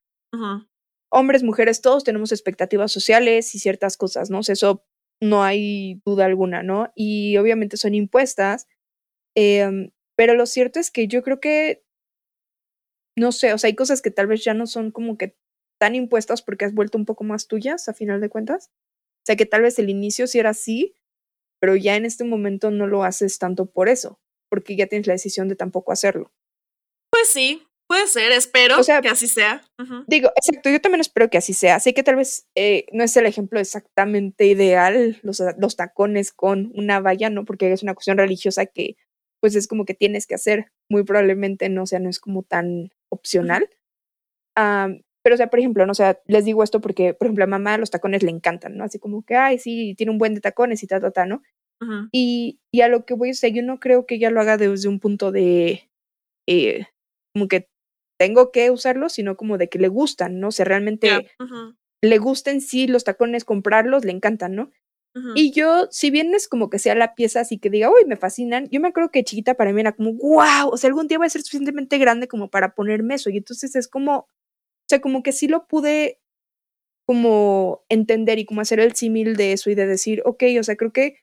hombres, 1.10 1.42
mujeres, 1.42 1.80
todos 1.80 2.04
tenemos 2.04 2.32
expectativas 2.32 2.92
sociales 2.92 3.54
y 3.54 3.58
ciertas 3.58 3.96
cosas, 3.96 4.30
¿no? 4.30 4.40
O 4.40 4.42
sea, 4.42 4.54
eso 4.54 4.84
no 5.22 5.42
hay 5.44 6.02
duda 6.04 6.26
alguna, 6.26 6.62
¿no? 6.62 6.92
Y 6.94 7.36
obviamente 7.38 7.76
son 7.76 7.94
impuestas. 7.94 8.66
em, 9.36 9.90
pero 10.16 10.34
lo 10.34 10.46
cierto 10.46 10.80
es 10.80 10.90
que 10.90 11.06
yo 11.06 11.22
creo 11.22 11.40
que, 11.40 11.84
no 13.16 13.30
sé, 13.32 13.52
o 13.52 13.58
sea, 13.58 13.68
hay 13.68 13.76
cosas 13.76 14.02
que 14.02 14.10
tal 14.10 14.26
vez 14.26 14.44
ya 14.44 14.54
no 14.54 14.66
son 14.66 14.90
como 14.90 15.16
que 15.16 15.36
tan 15.80 15.94
impuestas 15.94 16.42
porque 16.42 16.64
has 16.64 16.74
vuelto 16.74 16.98
un 16.98 17.04
poco 17.04 17.22
más 17.24 17.46
tuyas 17.46 17.88
a 17.88 17.94
final 17.94 18.20
de 18.20 18.28
cuentas. 18.28 18.70
O 19.22 19.26
sea, 19.26 19.36
que 19.36 19.46
tal 19.46 19.62
vez 19.62 19.78
el 19.78 19.90
inicio 19.90 20.26
sí 20.26 20.38
era 20.40 20.50
así, 20.50 20.94
pero 21.60 21.76
ya 21.76 21.96
en 21.96 22.04
este 22.04 22.24
momento 22.24 22.70
no 22.70 22.86
lo 22.86 23.04
haces 23.04 23.38
tanto 23.38 23.66
por 23.66 23.88
eso, 23.88 24.18
porque 24.50 24.76
ya 24.76 24.86
tienes 24.86 25.06
la 25.06 25.14
decisión 25.14 25.48
de 25.48 25.56
tampoco 25.56 25.92
hacerlo. 25.92 26.32
Pues 27.10 27.28
sí, 27.28 27.62
puede 27.88 28.06
ser, 28.06 28.32
espero 28.32 28.78
O 28.78 28.82
sea, 28.82 29.00
que 29.00 29.08
así 29.08 29.28
sea. 29.28 29.62
Digo, 30.06 30.30
exacto, 30.36 30.70
yo 30.70 30.80
también 30.80 31.00
espero 31.00 31.30
que 31.30 31.38
así 31.38 31.54
sea. 31.54 31.80
Sé 31.80 31.94
que 31.94 32.02
tal 32.02 32.16
vez 32.16 32.46
eh, 32.54 32.86
no 32.92 33.02
es 33.02 33.16
el 33.16 33.26
ejemplo 33.26 33.58
exactamente 33.58 34.46
ideal, 34.46 35.18
los, 35.22 35.42
los 35.58 35.76
tacones 35.76 36.32
con 36.32 36.70
una 36.74 37.00
valla, 37.00 37.30
¿no? 37.30 37.44
Porque 37.44 37.72
es 37.72 37.82
una 37.82 37.94
cuestión 37.94 38.18
religiosa 38.18 38.66
que 38.66 38.96
pues 39.40 39.54
es 39.54 39.68
como 39.68 39.84
que 39.84 39.94
tienes 39.94 40.26
que 40.26 40.34
hacer, 40.34 40.72
muy 40.90 41.04
probablemente 41.04 41.68
no, 41.68 41.84
o 41.84 41.86
sea, 41.86 42.00
no 42.00 42.10
es 42.10 42.18
como 42.18 42.42
tan 42.42 42.90
opcional. 43.08 43.70
Am, 44.56 45.02
pero, 45.22 45.34
o 45.34 45.36
sea, 45.36 45.48
por 45.48 45.58
ejemplo, 45.58 45.84
no 45.84 45.92
o 45.92 45.94
sea, 45.94 46.20
les 46.26 46.44
digo 46.44 46.62
esto 46.62 46.80
porque, 46.80 47.14
por 47.14 47.26
ejemplo, 47.26 47.44
a 47.44 47.48
mamá 47.48 47.78
los 47.78 47.90
tacones 47.90 48.22
le 48.22 48.30
encantan, 48.30 48.76
¿no? 48.76 48.84
Así 48.84 48.98
como 48.98 49.24
que, 49.24 49.36
ay, 49.36 49.58
sí, 49.58 49.94
tiene 49.96 50.12
un 50.12 50.18
buen 50.18 50.34
de 50.34 50.40
tacones 50.40 50.82
y 50.82 50.86
ta, 50.86 51.00
ta, 51.00 51.10
ta, 51.10 51.26
¿no? 51.26 51.42
Y, 52.10 52.58
y 52.72 52.80
a 52.80 52.88
lo 52.88 53.04
que 53.04 53.14
voy, 53.14 53.30
o 53.30 53.34
sea, 53.34 53.50
yo 53.50 53.62
no 53.62 53.78
creo 53.78 54.04
que 54.04 54.16
ella 54.16 54.30
lo 54.30 54.40
haga 54.40 54.56
desde 54.56 54.88
un 54.88 54.98
punto 54.98 55.30
de, 55.30 55.88
eh, 56.48 56.86
como 57.32 57.46
que 57.46 57.68
tengo 58.18 58.50
que 58.50 58.70
usarlos, 58.70 59.12
sino 59.12 59.36
como 59.36 59.58
de 59.58 59.68
que 59.68 59.78
le 59.78 59.88
gustan, 59.88 60.40
¿no? 60.40 60.48
O 60.48 60.50
sea, 60.50 60.64
realmente 60.64 61.28
le 62.02 62.18
gusten 62.18 62.60
sí 62.60 62.88
los 62.88 63.04
tacones, 63.04 63.44
comprarlos, 63.44 64.04
le 64.04 64.12
encantan, 64.12 64.54
¿no? 64.54 64.70
Y 65.34 65.50
yo, 65.50 65.88
si 65.90 66.10
bien 66.10 66.32
es 66.34 66.46
como 66.46 66.70
que 66.70 66.78
sea 66.78 66.94
la 66.94 67.16
pieza 67.16 67.40
así 67.40 67.58
que 67.58 67.70
diga, 67.70 67.90
uy, 67.90 68.04
me 68.06 68.16
fascinan, 68.16 68.68
yo 68.70 68.80
me 68.80 68.88
acuerdo 68.88 69.10
que 69.10 69.24
chiquita 69.24 69.54
para 69.54 69.72
mí 69.72 69.80
era 69.80 69.90
como, 69.90 70.12
wow, 70.12 70.68
o 70.70 70.76
sea, 70.76 70.88
algún 70.88 71.08
día 71.08 71.18
va 71.18 71.26
a 71.26 71.28
ser 71.28 71.42
suficientemente 71.42 71.98
grande 71.98 72.28
como 72.28 72.50
para 72.50 72.74
ponerme 72.74 73.14
eso. 73.14 73.28
Y 73.28 73.38
entonces 73.38 73.74
es 73.74 73.88
como, 73.88 74.28
sea, 74.88 75.00
como 75.00 75.22
que 75.22 75.32
sí 75.32 75.48
lo 75.48 75.66
pude 75.66 76.20
como 77.06 77.84
entender 77.88 78.38
y 78.38 78.44
como 78.46 78.60
hacer 78.60 78.80
el 78.80 78.94
símil 78.94 79.36
de 79.36 79.52
eso 79.52 79.70
y 79.70 79.74
de 79.74 79.86
decir, 79.86 80.22
ok, 80.26 80.44
o 80.60 80.62
sea, 80.62 80.76
creo 80.76 80.92
que, 80.92 81.16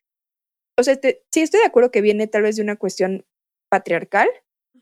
o 0.78 0.84
sea, 0.84 0.98
te- 0.98 1.24
sí 1.32 1.42
estoy 1.42 1.62
de 1.62 1.68
acuerdo 1.68 1.92
que 1.92 2.02
viene 2.02 2.28
tal 2.28 2.44
vez 2.44 2.56
de 2.58 2.64
una 2.64 2.78
cuestión 2.78 3.26
patriarcal 3.72 4.30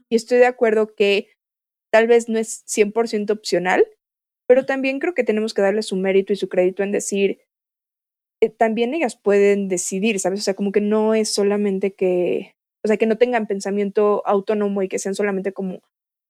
y 0.09 0.15
estoy 0.17 0.39
de 0.39 0.47
acuerdo 0.47 0.95
que 0.95 1.29
tal 1.91 2.07
vez 2.07 2.29
no 2.29 2.39
es 2.39 2.63
100% 2.67 3.33
opcional, 3.33 3.85
pero 4.47 4.65
también 4.65 4.99
creo 4.99 5.13
que 5.15 5.23
tenemos 5.25 5.53
que 5.53 5.61
darle 5.63 5.83
su 5.83 5.95
mérito 5.97 6.33
y 6.33 6.37
su 6.37 6.49
crédito 6.49 6.83
en 6.83 6.91
decir, 6.93 7.39
eh, 8.41 8.49
también 8.49 8.93
ellas 8.93 9.15
pueden 9.15 9.67
decidir, 9.69 10.19
¿sabes? 10.19 10.39
O 10.41 10.43
sea, 10.43 10.53
como 10.55 10.71
que 10.71 10.81
no 10.81 11.13
es 11.13 11.33
solamente 11.33 11.93
que, 11.93 12.55
o 12.83 12.87
sea, 12.87 12.97
que 12.97 13.05
no 13.05 13.17
tengan 13.17 13.47
pensamiento 13.47 14.21
autónomo 14.25 14.81
y 14.81 14.87
que 14.89 14.99
sean 14.99 15.15
solamente 15.15 15.53
como 15.53 15.79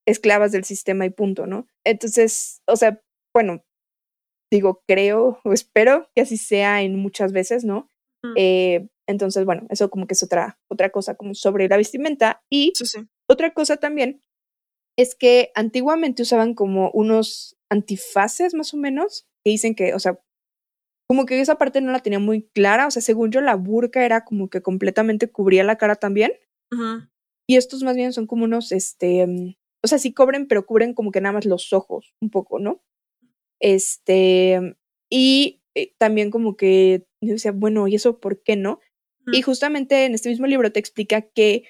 esclavas 0.07 0.51
del 0.51 0.63
sistema 0.63 1.05
y 1.05 1.09
punto, 1.09 1.47
¿no? 1.47 1.67
Entonces, 1.85 2.61
o 2.67 2.75
sea, 2.75 3.01
bueno, 3.33 3.63
digo, 4.51 4.83
creo 4.87 5.39
o 5.43 5.53
espero 5.53 6.09
que 6.15 6.21
así 6.21 6.37
sea 6.37 6.81
en 6.81 6.97
muchas 6.99 7.31
veces, 7.33 7.63
¿no? 7.63 7.89
Ujú. 8.23 8.33
Eh, 8.37 8.87
entonces, 9.07 9.45
bueno, 9.45 9.65
eso 9.69 9.89
como 9.89 10.07
que 10.07 10.13
es 10.13 10.23
otra, 10.23 10.59
otra 10.69 10.89
cosa 10.91 11.15
como 11.15 11.33
sobre 11.33 11.67
la 11.67 11.77
vestimenta. 11.77 12.41
Y 12.49 12.71
Sí, 12.75 12.85
sí. 12.85 12.99
otra 13.29 13.53
cosa 13.53 13.77
también 13.77 14.21
es 14.97 15.15
que 15.15 15.51
antiguamente 15.55 16.21
usaban 16.21 16.53
como 16.53 16.91
unos 16.91 17.57
antifaces 17.71 18.53
más 18.53 18.73
o 18.73 18.77
menos, 18.77 19.25
que 19.43 19.51
dicen 19.51 19.75
que, 19.75 19.93
o 19.93 19.99
sea, 19.99 20.19
como 21.09 21.25
que 21.25 21.39
esa 21.41 21.55
parte 21.57 21.81
no 21.81 21.91
la 21.91 21.99
tenía 21.99 22.19
muy 22.19 22.43
clara, 22.53 22.87
o 22.87 22.91
sea, 22.91 23.01
según 23.01 23.31
yo 23.31 23.41
la 23.41 23.55
burka 23.55 24.05
era 24.05 24.23
como 24.23 24.49
que 24.49 24.61
completamente 24.61 25.29
cubría 25.31 25.63
la 25.63 25.77
cara 25.77 25.95
también, 25.95 26.33
y 27.47 27.57
estos 27.57 27.83
más 27.83 27.95
bien 27.95 28.13
son 28.13 28.25
como 28.27 28.45
unos, 28.45 28.71
este, 28.71 29.27
mm, 29.27 29.55
o 29.83 29.87
sea, 29.87 29.97
sí 29.97 30.13
cubren, 30.13 30.47
pero 30.47 30.65
cubren 30.65 30.93
como 30.93 31.11
que 31.11 31.21
nada 31.21 31.33
más 31.33 31.45
los 31.45 31.73
ojos, 31.73 32.13
un 32.21 32.29
poco, 32.29 32.59
¿no? 32.59 32.81
Este, 33.59 34.77
y 35.09 35.61
eh, 35.75 35.93
también 35.97 36.31
como 36.31 36.55
que 36.55 37.05
yo 37.21 37.33
decía, 37.33 37.51
bueno, 37.51 37.87
¿y 37.87 37.95
eso 37.95 38.19
por 38.19 38.41
qué 38.41 38.55
no? 38.55 38.79
Y 39.31 39.41
justamente 39.41 40.03
en 40.03 40.13
este 40.13 40.27
mismo 40.27 40.47
libro 40.47 40.73
te 40.73 40.81
explica 40.81 41.21
que 41.21 41.63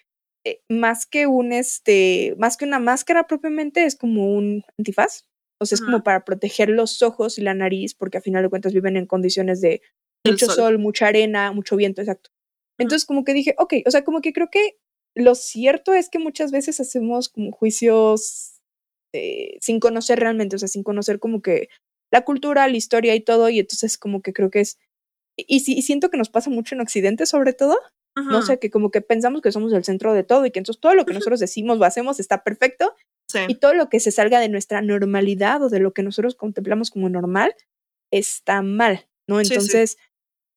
eh, 0.43 0.63
más 0.69 1.05
que 1.05 1.27
un 1.27 1.53
este, 1.53 2.35
más 2.39 2.57
que 2.57 2.65
una 2.65 2.79
máscara 2.79 3.27
propiamente 3.27 3.85
es 3.85 3.95
como 3.95 4.33
un 4.33 4.63
antifaz. 4.79 5.27
O 5.59 5.65
sea, 5.65 5.75
es 5.75 5.81
como 5.81 6.03
para 6.03 6.25
proteger 6.25 6.69
los 6.69 7.03
ojos 7.03 7.37
y 7.37 7.41
la 7.41 7.53
nariz, 7.53 7.93
porque 7.93 8.17
a 8.17 8.21
final 8.21 8.43
de 8.43 8.49
cuentas 8.49 8.73
viven 8.73 8.97
en 8.97 9.05
condiciones 9.05 9.61
de 9.61 9.81
mucho 10.25 10.47
sol. 10.47 10.55
sol. 10.55 10.79
mucha 10.79 11.07
arena, 11.07 11.51
mucho 11.51 11.75
viento, 11.75 12.01
exacto. 12.01 12.31
Entonces, 12.77 13.05
como 13.05 13.23
que 13.23 13.33
dije, 13.33 13.55
ok, 13.57 13.75
o 13.85 13.91
sea, 13.91 14.03
como 14.03 14.21
que 14.21 14.33
creo 14.33 14.49
que 14.49 14.77
lo 15.15 15.35
cierto 15.35 15.93
es 15.93 16.09
que 16.09 16.19
muchas 16.19 16.51
veces 16.51 16.79
hacemos 16.79 17.29
como 17.29 17.51
juicios 17.51 18.59
eh, 19.13 19.57
sin 19.61 19.79
conocer 19.79 20.19
realmente, 20.19 20.55
o 20.55 20.59
sea, 20.59 20.67
sin 20.67 20.83
conocer 20.83 21.19
como 21.19 21.41
que 21.41 21.69
la 22.11 22.25
cultura, 22.25 22.67
la 22.67 22.77
historia 22.77 23.15
y 23.15 23.21
todo, 23.21 23.49
y 23.49 23.59
entonces 23.59 23.97
como 23.97 24.21
que 24.21 24.33
creo 24.33 24.49
que 24.49 24.61
es, 24.61 24.77
y, 25.37 25.57
y 25.71 25.81
siento 25.83 26.09
que 26.09 26.17
nos 26.17 26.29
pasa 26.29 26.49
mucho 26.49 26.75
en 26.75 26.81
Occidente 26.81 27.25
sobre 27.25 27.53
todo, 27.53 27.77
no 28.15 28.37
Ujú. 28.39 28.47
sé, 28.47 28.59
que 28.59 28.69
como 28.69 28.91
que 28.91 29.01
pensamos 29.01 29.41
que 29.41 29.51
somos 29.51 29.73
el 29.73 29.83
centro 29.83 30.13
de 30.13 30.23
todo 30.23 30.45
y 30.45 30.51
que 30.51 30.59
entonces 30.59 30.79
todo 30.79 30.93
lo 30.93 31.05
que 31.05 31.13
nosotros 31.13 31.39
decimos 31.39 31.79
o 31.79 31.83
hacemos 31.83 32.19
está 32.19 32.43
perfecto 32.43 32.95
Sí. 33.29 33.39
y 33.47 33.55
todo 33.55 33.73
lo 33.73 33.89
que 33.89 33.99
se 33.99 34.11
salga 34.11 34.39
de 34.39 34.49
nuestra 34.49 34.81
normalidad 34.81 35.63
o 35.63 35.69
de 35.69 35.79
lo 35.79 35.93
que 35.93 36.03
nosotros 36.03 36.35
contemplamos 36.35 36.91
como 36.91 37.09
normal 37.09 37.55
está 38.11 38.61
mal, 38.61 39.07
¿no? 39.27 39.39
Sí, 39.39 39.45
sí. 39.45 39.95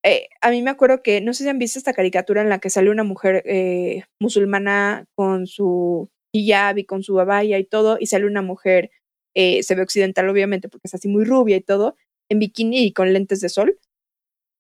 Eh, 0.07 0.29
a 0.41 0.51
mí 0.51 0.63
me 0.63 0.71
acuerdo 0.71 1.03
que, 1.03 1.21
no 1.21 1.35
sé 1.35 1.43
si 1.43 1.51
han 1.51 1.59
visto 1.59 1.81
esta 1.81 1.93
caricatura 1.93 2.41
en 2.41 2.49
la 2.49 2.61
que 2.61 2.71
sale 2.71 2.91
una 2.91 3.03
mujer 3.03 3.43
eh, 3.45 4.05
musulmana 4.21 5.07
con 5.17 5.49
su 5.49 6.09
hijab 6.33 6.79
y 6.79 6.85
con 6.85 7.03
su 7.03 7.19
abaya 7.19 7.59
y 7.59 7.65
todo, 7.65 7.97
y 7.99 8.07
sale 8.07 8.25
una 8.27 8.41
mujer, 8.41 8.93
eh, 9.35 9.65
se 9.65 9.75
ve 9.75 9.83
occidental 9.83 10.29
obviamente 10.29 10.69
porque 10.69 10.87
es 10.87 10.95
así 10.95 11.09
muy 11.09 11.25
rubia 11.25 11.57
y 11.57 11.61
todo, 11.61 11.97
en 12.31 12.39
bikini 12.39 12.85
y 12.85 12.93
con 12.93 13.13
lentes 13.13 13.41
de 13.41 13.49
sol. 13.49 13.81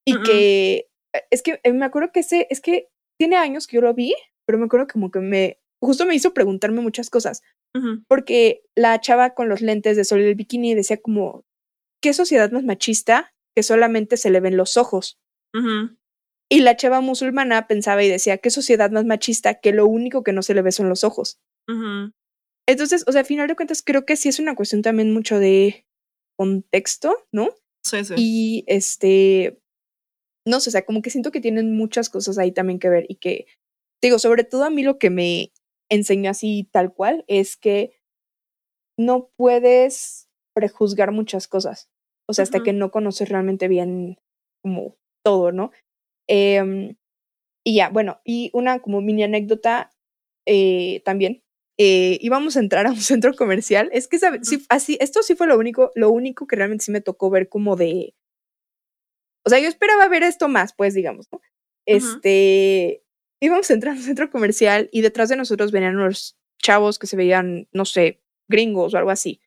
Y 0.05 0.21
que, 0.23 0.89
es 1.31 1.43
que 1.43 1.61
me 1.73 1.85
acuerdo 1.85 2.11
que 2.13 2.21
ese, 2.21 2.47
es 2.51 2.61
que 2.61 2.89
tiene 3.19 3.37
años 3.37 3.67
que 3.67 3.77
yo 3.77 3.83
lo 3.83 3.95
vi, 3.95 4.15
pero 4.47 4.59
me 4.59 4.67
acuerdo 4.67 4.87
como 4.87 5.11
que 5.11 5.21
me, 5.21 5.59
justo 5.81 6.07
me 6.07 6.15
hizo 6.15 6.35
preguntarme 6.35 6.81
muchas 6.81 7.09
cosas 7.09 7.43
porque 8.09 8.63
la 8.75 8.99
chava 9.01 9.35
con 9.35 9.49
los 9.49 9.61
lentes 9.61 9.97
de 9.97 10.05
sol 10.05 10.21
y 10.21 10.25
el 10.25 10.35
bikini 10.35 10.75
decía 10.75 10.97
como, 10.97 11.45
¿qué 12.03 12.15
sociedad 12.15 12.51
más 12.51 12.65
machista 12.65 13.35
que 13.55 13.63
solamente 13.63 14.17
se 14.17 14.31
le 14.31 14.41
ven 14.41 14.57
los 14.57 14.77
ojos? 14.77 15.19
Y 16.49 16.61
la 16.61 16.77
chava 16.77 17.01
musulmana 17.01 17.67
pensaba 17.67 18.05
y 18.05 18.09
decía, 18.09 18.39
¿qué 18.39 18.51
sociedad 18.51 18.91
más 18.91 19.05
machista 19.05 19.55
que 19.55 19.73
lo 19.73 19.87
único 19.87 20.23
que 20.23 20.33
no 20.33 20.43
se 20.43 20.55
le 20.55 20.63
ve 20.63 20.73
son 20.73 20.89
los 20.89 21.03
ojos? 21.03 21.41
Entonces, 22.69 23.05
o 23.07 23.13
sea, 23.13 23.23
a 23.23 23.25
final 23.25 23.49
de 23.49 23.57
cuentas, 23.57 23.83
creo 23.83 24.05
que 24.05 24.17
sí 24.17 24.29
es 24.29 24.39
una 24.39 24.55
cuestión 24.55 24.83
también 24.83 25.13
mucho 25.13 25.39
de 25.39 25.87
contexto, 26.39 27.27
¿no? 27.33 27.51
Sí, 27.85 28.05
sí. 28.05 28.15
Y 28.17 28.65
este, 28.67 29.61
no 30.47 30.61
sé, 30.61 30.71
o 30.71 30.73
sea, 30.73 30.85
como 30.85 31.03
que 31.03 31.11
siento 31.11 31.33
que 31.33 31.41
tienen 31.41 31.77
muchas 31.77 32.11
cosas 32.11 32.39
ahí 32.39 32.53
también 32.53 32.79
que 32.79 32.89
ver 32.89 33.07
y 33.09 33.17
que, 33.17 33.47
digo, 34.03 34.19
sobre 34.19 34.45
todo 34.45 34.65
a 34.65 34.71
mí 34.71 34.83
lo 34.83 34.99
que 34.99 35.11
me 35.11 35.53
enseñó 35.91 36.31
así 36.31 36.69
tal 36.73 36.93
cual 36.93 37.25
es 37.29 37.57
que 37.57 37.97
no 38.99 39.31
puedes 39.37 40.29
prejuzgar 40.55 41.13
muchas 41.13 41.49
cosas, 41.49 41.91
o 42.29 42.33
sea, 42.33 42.43
hasta 42.45 42.63
que 42.63 42.73
no 42.73 42.91
conoces 42.91 43.29
realmente 43.29 43.69
bien 43.69 44.19
como 44.63 44.97
todo, 45.27 45.53
¿no? 45.53 45.73
Em, 46.29 46.97
y 47.67 47.77
ya, 47.77 47.91
bueno, 47.91 48.21
y 48.25 48.51
una 48.55 48.81
como 48.81 49.01
mini 49.03 49.25
anécdota 49.25 49.93
eh, 50.47 51.03
también. 51.05 51.43
eh, 51.79 52.19
íbamos 52.23 52.57
a 52.57 52.61
entrar 52.61 52.87
a 52.87 52.91
un 52.93 53.01
centro 53.01 53.35
comercial. 53.35 53.91
Es 53.93 54.09
que, 54.09 54.19
así, 54.71 54.97
esto 55.01 55.23
sí 55.23 55.35
fue 55.37 55.47
lo 55.49 55.59
único, 55.59 55.91
lo 55.97 56.11
único 56.11 56.47
que 56.47 56.57
realmente 56.57 56.85
sí 56.87 56.93
me 56.93 57.03
tocó 57.03 57.31
ver 57.31 57.49
como 57.49 57.77
de. 57.77 58.15
O 59.45 59.51
sea, 59.51 59.59
yo 59.61 59.69
esperaba 59.69 60.09
ver 60.09 60.23
esto 60.23 60.49
más, 60.49 60.73
pues, 60.77 60.95
digamos, 60.95 61.27
¿no? 61.33 61.41
Este. 61.87 63.03
Íbamos 63.41 63.71
a 63.71 63.75
entrar 63.75 63.95
a 63.95 63.99
un 63.99 64.03
centro 64.03 64.31
comercial 64.31 64.89
y 64.93 65.03
detrás 65.03 65.29
de 65.29 65.37
nosotros 65.37 65.71
venían 65.73 65.97
unos 65.97 66.37
chavos 66.63 66.99
que 66.99 67.07
se 67.07 67.17
veían, 67.17 67.69
no 67.73 67.85
sé, 67.85 68.23
gringos 68.49 68.95
o 68.95 68.99
algo 68.99 69.11
así. 69.11 69.41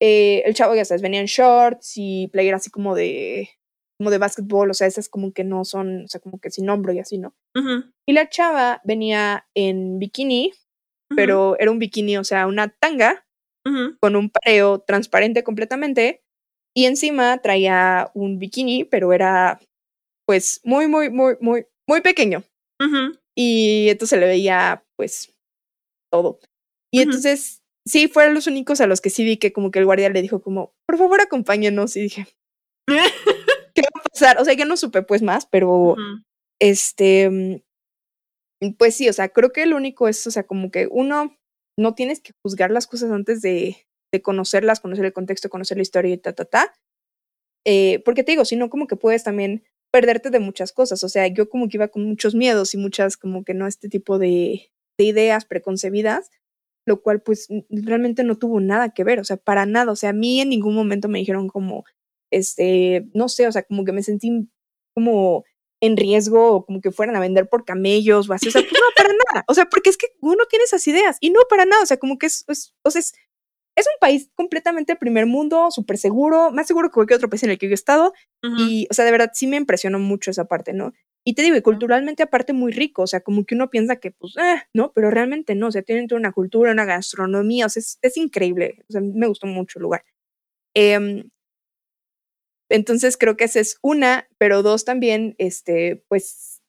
Eh, 0.00 0.42
el 0.46 0.54
chavo, 0.54 0.74
ya 0.74 0.84
sabes, 0.86 1.02
venía 1.02 1.20
en 1.20 1.26
shorts 1.26 1.92
y 1.96 2.28
playera 2.32 2.56
así 2.58 2.70
como 2.70 2.94
de. 2.94 3.50
Como 4.00 4.10
de 4.10 4.16
básquetbol, 4.16 4.70
o 4.70 4.72
sea, 4.72 4.86
esas 4.86 5.10
como 5.10 5.34
que 5.34 5.44
no 5.44 5.62
son, 5.66 6.04
o 6.04 6.08
sea, 6.08 6.22
como 6.22 6.40
que 6.40 6.50
sin 6.50 6.70
hombro 6.70 6.94
y 6.94 7.00
así, 7.00 7.18
¿no? 7.18 7.34
Ujú. 7.54 7.84
Y 8.08 8.14
la 8.14 8.30
chava 8.30 8.80
venía 8.82 9.46
en 9.54 9.98
bikini, 9.98 10.54
pero 11.14 11.58
era 11.58 11.70
un 11.70 11.78
bikini, 11.78 12.16
o 12.16 12.24
sea, 12.24 12.46
una 12.46 12.68
tanga 12.68 13.26
con 14.00 14.16
un 14.16 14.30
pareo 14.30 14.78
transparente 14.80 15.44
completamente 15.44 16.22
y 16.74 16.86
encima 16.86 17.42
traía 17.42 18.10
un 18.14 18.38
bikini, 18.38 18.84
pero 18.84 19.12
era 19.12 19.60
pues 20.26 20.62
muy, 20.64 20.88
muy, 20.88 21.10
muy, 21.10 21.34
muy, 21.42 21.66
muy 21.86 22.00
pequeño 22.00 22.42
y 23.36 23.90
entonces 23.90 24.16
se 24.16 24.16
le 24.16 24.28
veía 24.28 24.82
pues 24.96 25.36
todo. 26.10 26.40
Y 26.90 27.02
entonces 27.02 27.60
sí, 27.86 28.08
fueron 28.08 28.32
los 28.32 28.46
únicos 28.46 28.80
a 28.80 28.86
los 28.86 29.02
que 29.02 29.10
sí 29.10 29.24
vi 29.24 29.36
que 29.36 29.52
como 29.52 29.70
que 29.70 29.78
el 29.78 29.84
guardia 29.84 30.08
le 30.08 30.22
dijo 30.22 30.40
como, 30.40 30.72
por 30.86 30.96
favor 30.96 31.20
acompáñenos 31.20 31.96
y 31.96 32.00
dije, 32.00 32.26
¿qué 32.88 32.94
va 32.94 33.02
a 33.02 33.06
pasar? 34.20 34.40
O 34.40 34.44
sea, 34.44 34.54
ya 34.54 34.64
no 34.64 34.76
supe 34.76 35.02
pues 35.02 35.22
más, 35.22 35.46
pero 35.46 35.96
este, 36.60 37.30
mm, 38.60 38.72
pues 38.78 38.94
sí, 38.94 39.08
o 39.08 39.12
sea, 39.12 39.28
creo 39.28 39.52
que 39.52 39.66
lo 39.66 39.76
único 39.76 40.08
es, 40.08 40.26
o 40.26 40.30
sea, 40.30 40.44
como 40.44 40.70
que 40.70 40.88
uno 40.90 41.36
no 41.78 41.94
tienes 41.94 42.20
que 42.20 42.32
juzgar 42.42 42.70
las 42.70 42.86
cosas 42.86 43.10
antes 43.10 43.40
de, 43.42 43.76
de 44.12 44.22
conocerlas, 44.22 44.80
conocer 44.80 45.04
el 45.04 45.12
contexto, 45.12 45.48
conocer 45.48 45.78
la 45.78 45.82
historia 45.82 46.12
y 46.12 46.18
ta, 46.18 46.32
ta, 46.32 46.44
ta. 46.44 46.74
Eh, 47.66 48.02
porque 48.04 48.24
te 48.24 48.32
digo, 48.32 48.44
si 48.44 48.56
no, 48.56 48.70
como 48.70 48.86
que 48.86 48.96
puedes 48.96 49.24
también 49.24 49.64
perderte 49.92 50.30
de 50.30 50.40
muchas 50.40 50.72
cosas. 50.72 51.02
O 51.04 51.08
sea, 51.08 51.26
yo 51.28 51.48
como 51.48 51.68
que 51.68 51.76
iba 51.76 51.88
con 51.88 52.04
muchos 52.04 52.34
miedos 52.34 52.74
y 52.74 52.78
muchas, 52.78 53.16
como 53.16 53.44
que 53.44 53.54
no, 53.54 53.66
este 53.66 53.88
tipo 53.88 54.18
de, 54.18 54.70
de 54.98 55.04
ideas 55.04 55.44
preconcebidas, 55.44 56.30
lo 56.86 57.02
cual 57.02 57.22
pues 57.22 57.48
realmente 57.70 58.24
no 58.24 58.36
tuvo 58.36 58.60
nada 58.60 58.90
que 58.90 59.04
ver, 59.04 59.20
o 59.20 59.24
sea, 59.24 59.36
para 59.36 59.66
nada. 59.66 59.92
O 59.92 59.96
sea, 59.96 60.10
a 60.10 60.14
mí 60.14 60.40
en 60.40 60.50
ningún 60.50 60.74
momento 60.74 61.08
me 61.08 61.18
dijeron 61.18 61.48
como, 61.48 61.84
este, 62.30 63.08
no 63.14 63.28
sé, 63.28 63.46
o 63.46 63.52
sea, 63.52 63.62
como 63.62 63.84
que 63.84 63.92
me 63.92 64.02
sentí 64.02 64.48
como 64.94 65.44
en 65.80 65.96
riesgo 65.96 66.52
o 66.52 66.66
como 66.66 66.80
que 66.80 66.90
fueran 66.90 67.16
a 67.16 67.20
vender 67.20 67.48
por 67.48 67.64
camellos 67.64 68.28
o 68.28 68.32
así, 68.32 68.48
o 68.48 68.50
sea, 68.50 68.62
pues 68.62 68.72
no, 68.72 68.86
para 68.96 69.08
nada, 69.08 69.44
o 69.48 69.54
sea, 69.54 69.66
porque 69.66 69.90
es 69.90 69.96
que 69.96 70.08
uno 70.20 70.44
tiene 70.48 70.64
esas 70.64 70.86
ideas 70.86 71.16
y 71.20 71.30
no 71.30 71.40
para 71.48 71.64
nada, 71.64 71.82
o 71.82 71.86
sea, 71.86 71.96
como 71.96 72.18
que 72.18 72.26
es, 72.26 72.44
es 72.48 72.74
o 72.82 72.90
sea, 72.90 73.00
es, 73.00 73.14
es 73.76 73.86
un 73.86 73.98
país 74.00 74.30
completamente 74.34 74.96
primer 74.96 75.26
mundo, 75.26 75.70
súper 75.70 75.96
seguro, 75.96 76.50
más 76.50 76.66
seguro 76.66 76.88
que 76.88 76.94
cualquier 76.94 77.16
otro 77.16 77.30
país 77.30 77.42
en 77.44 77.50
el 77.50 77.58
que 77.58 77.66
yo 77.66 77.72
he 77.72 77.74
estado 77.74 78.12
y, 78.42 78.86
o 78.90 78.94
sea, 78.94 79.04
de 79.04 79.10
verdad 79.10 79.30
sí 79.32 79.46
me 79.46 79.56
impresionó 79.56 79.98
mucho 79.98 80.30
esa 80.30 80.46
parte, 80.46 80.72
¿no? 80.72 80.92
Y 81.24 81.34
te 81.34 81.42
digo, 81.42 81.56
y 81.56 81.62
culturalmente 81.62 82.22
aparte 82.22 82.52
muy 82.52 82.72
rico, 82.72 83.02
o 83.02 83.06
sea, 83.06 83.20
como 83.20 83.44
que 83.44 83.54
uno 83.54 83.70
piensa 83.70 83.96
que, 83.96 84.10
pues, 84.10 84.36
eh, 84.38 84.62
no, 84.74 84.92
pero 84.94 85.10
realmente 85.10 85.54
no, 85.54 85.68
o 85.68 85.72
sea, 85.72 85.82
tienen 85.82 86.08
toda 86.08 86.18
una 86.18 86.32
cultura, 86.32 86.72
una 86.72 86.86
gastronomía, 86.86 87.66
o 87.66 87.68
sea, 87.68 87.80
es, 87.80 87.98
es 88.02 88.16
increíble, 88.16 88.78
o 88.88 88.92
sea, 88.92 89.00
me 89.00 89.26
gustó 89.26 89.46
mucho 89.46 89.78
el 89.78 89.82
lugar. 89.84 90.04
Em, 90.74 91.30
entonces 92.70 93.16
creo 93.16 93.36
que 93.36 93.44
esa 93.44 93.60
es 93.60 93.78
una, 93.82 94.28
pero 94.38 94.62
dos 94.62 94.84
también, 94.84 95.34
este, 95.38 96.04
pues, 96.08 96.62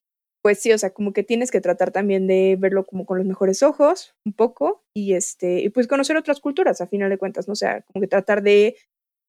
pues 0.43 0.59
sí, 0.59 0.73
o 0.73 0.77
sea, 0.77 0.93
como 0.93 1.13
que 1.13 1.23
tienes 1.23 1.51
que 1.51 1.61
tratar 1.61 1.91
también 1.91 2.27
de 2.27 2.57
verlo 2.59 2.85
como 2.85 3.05
con 3.05 3.17
los 3.19 3.27
mejores 3.27 3.61
ojos, 3.63 4.15
un 4.25 4.33
poco, 4.33 4.83
y 4.95 5.13
este, 5.13 5.61
y 5.61 5.69
pues 5.69 5.87
conocer 5.87 6.17
otras 6.17 6.39
culturas, 6.39 6.81
a 6.81 6.87
final 6.87 7.09
de 7.09 7.19
cuentas, 7.19 7.47
¿no? 7.47 7.53
O 7.53 7.55
sea, 7.55 7.81
como 7.83 8.01
que 8.01 8.07
tratar 8.07 8.41
de 8.41 8.75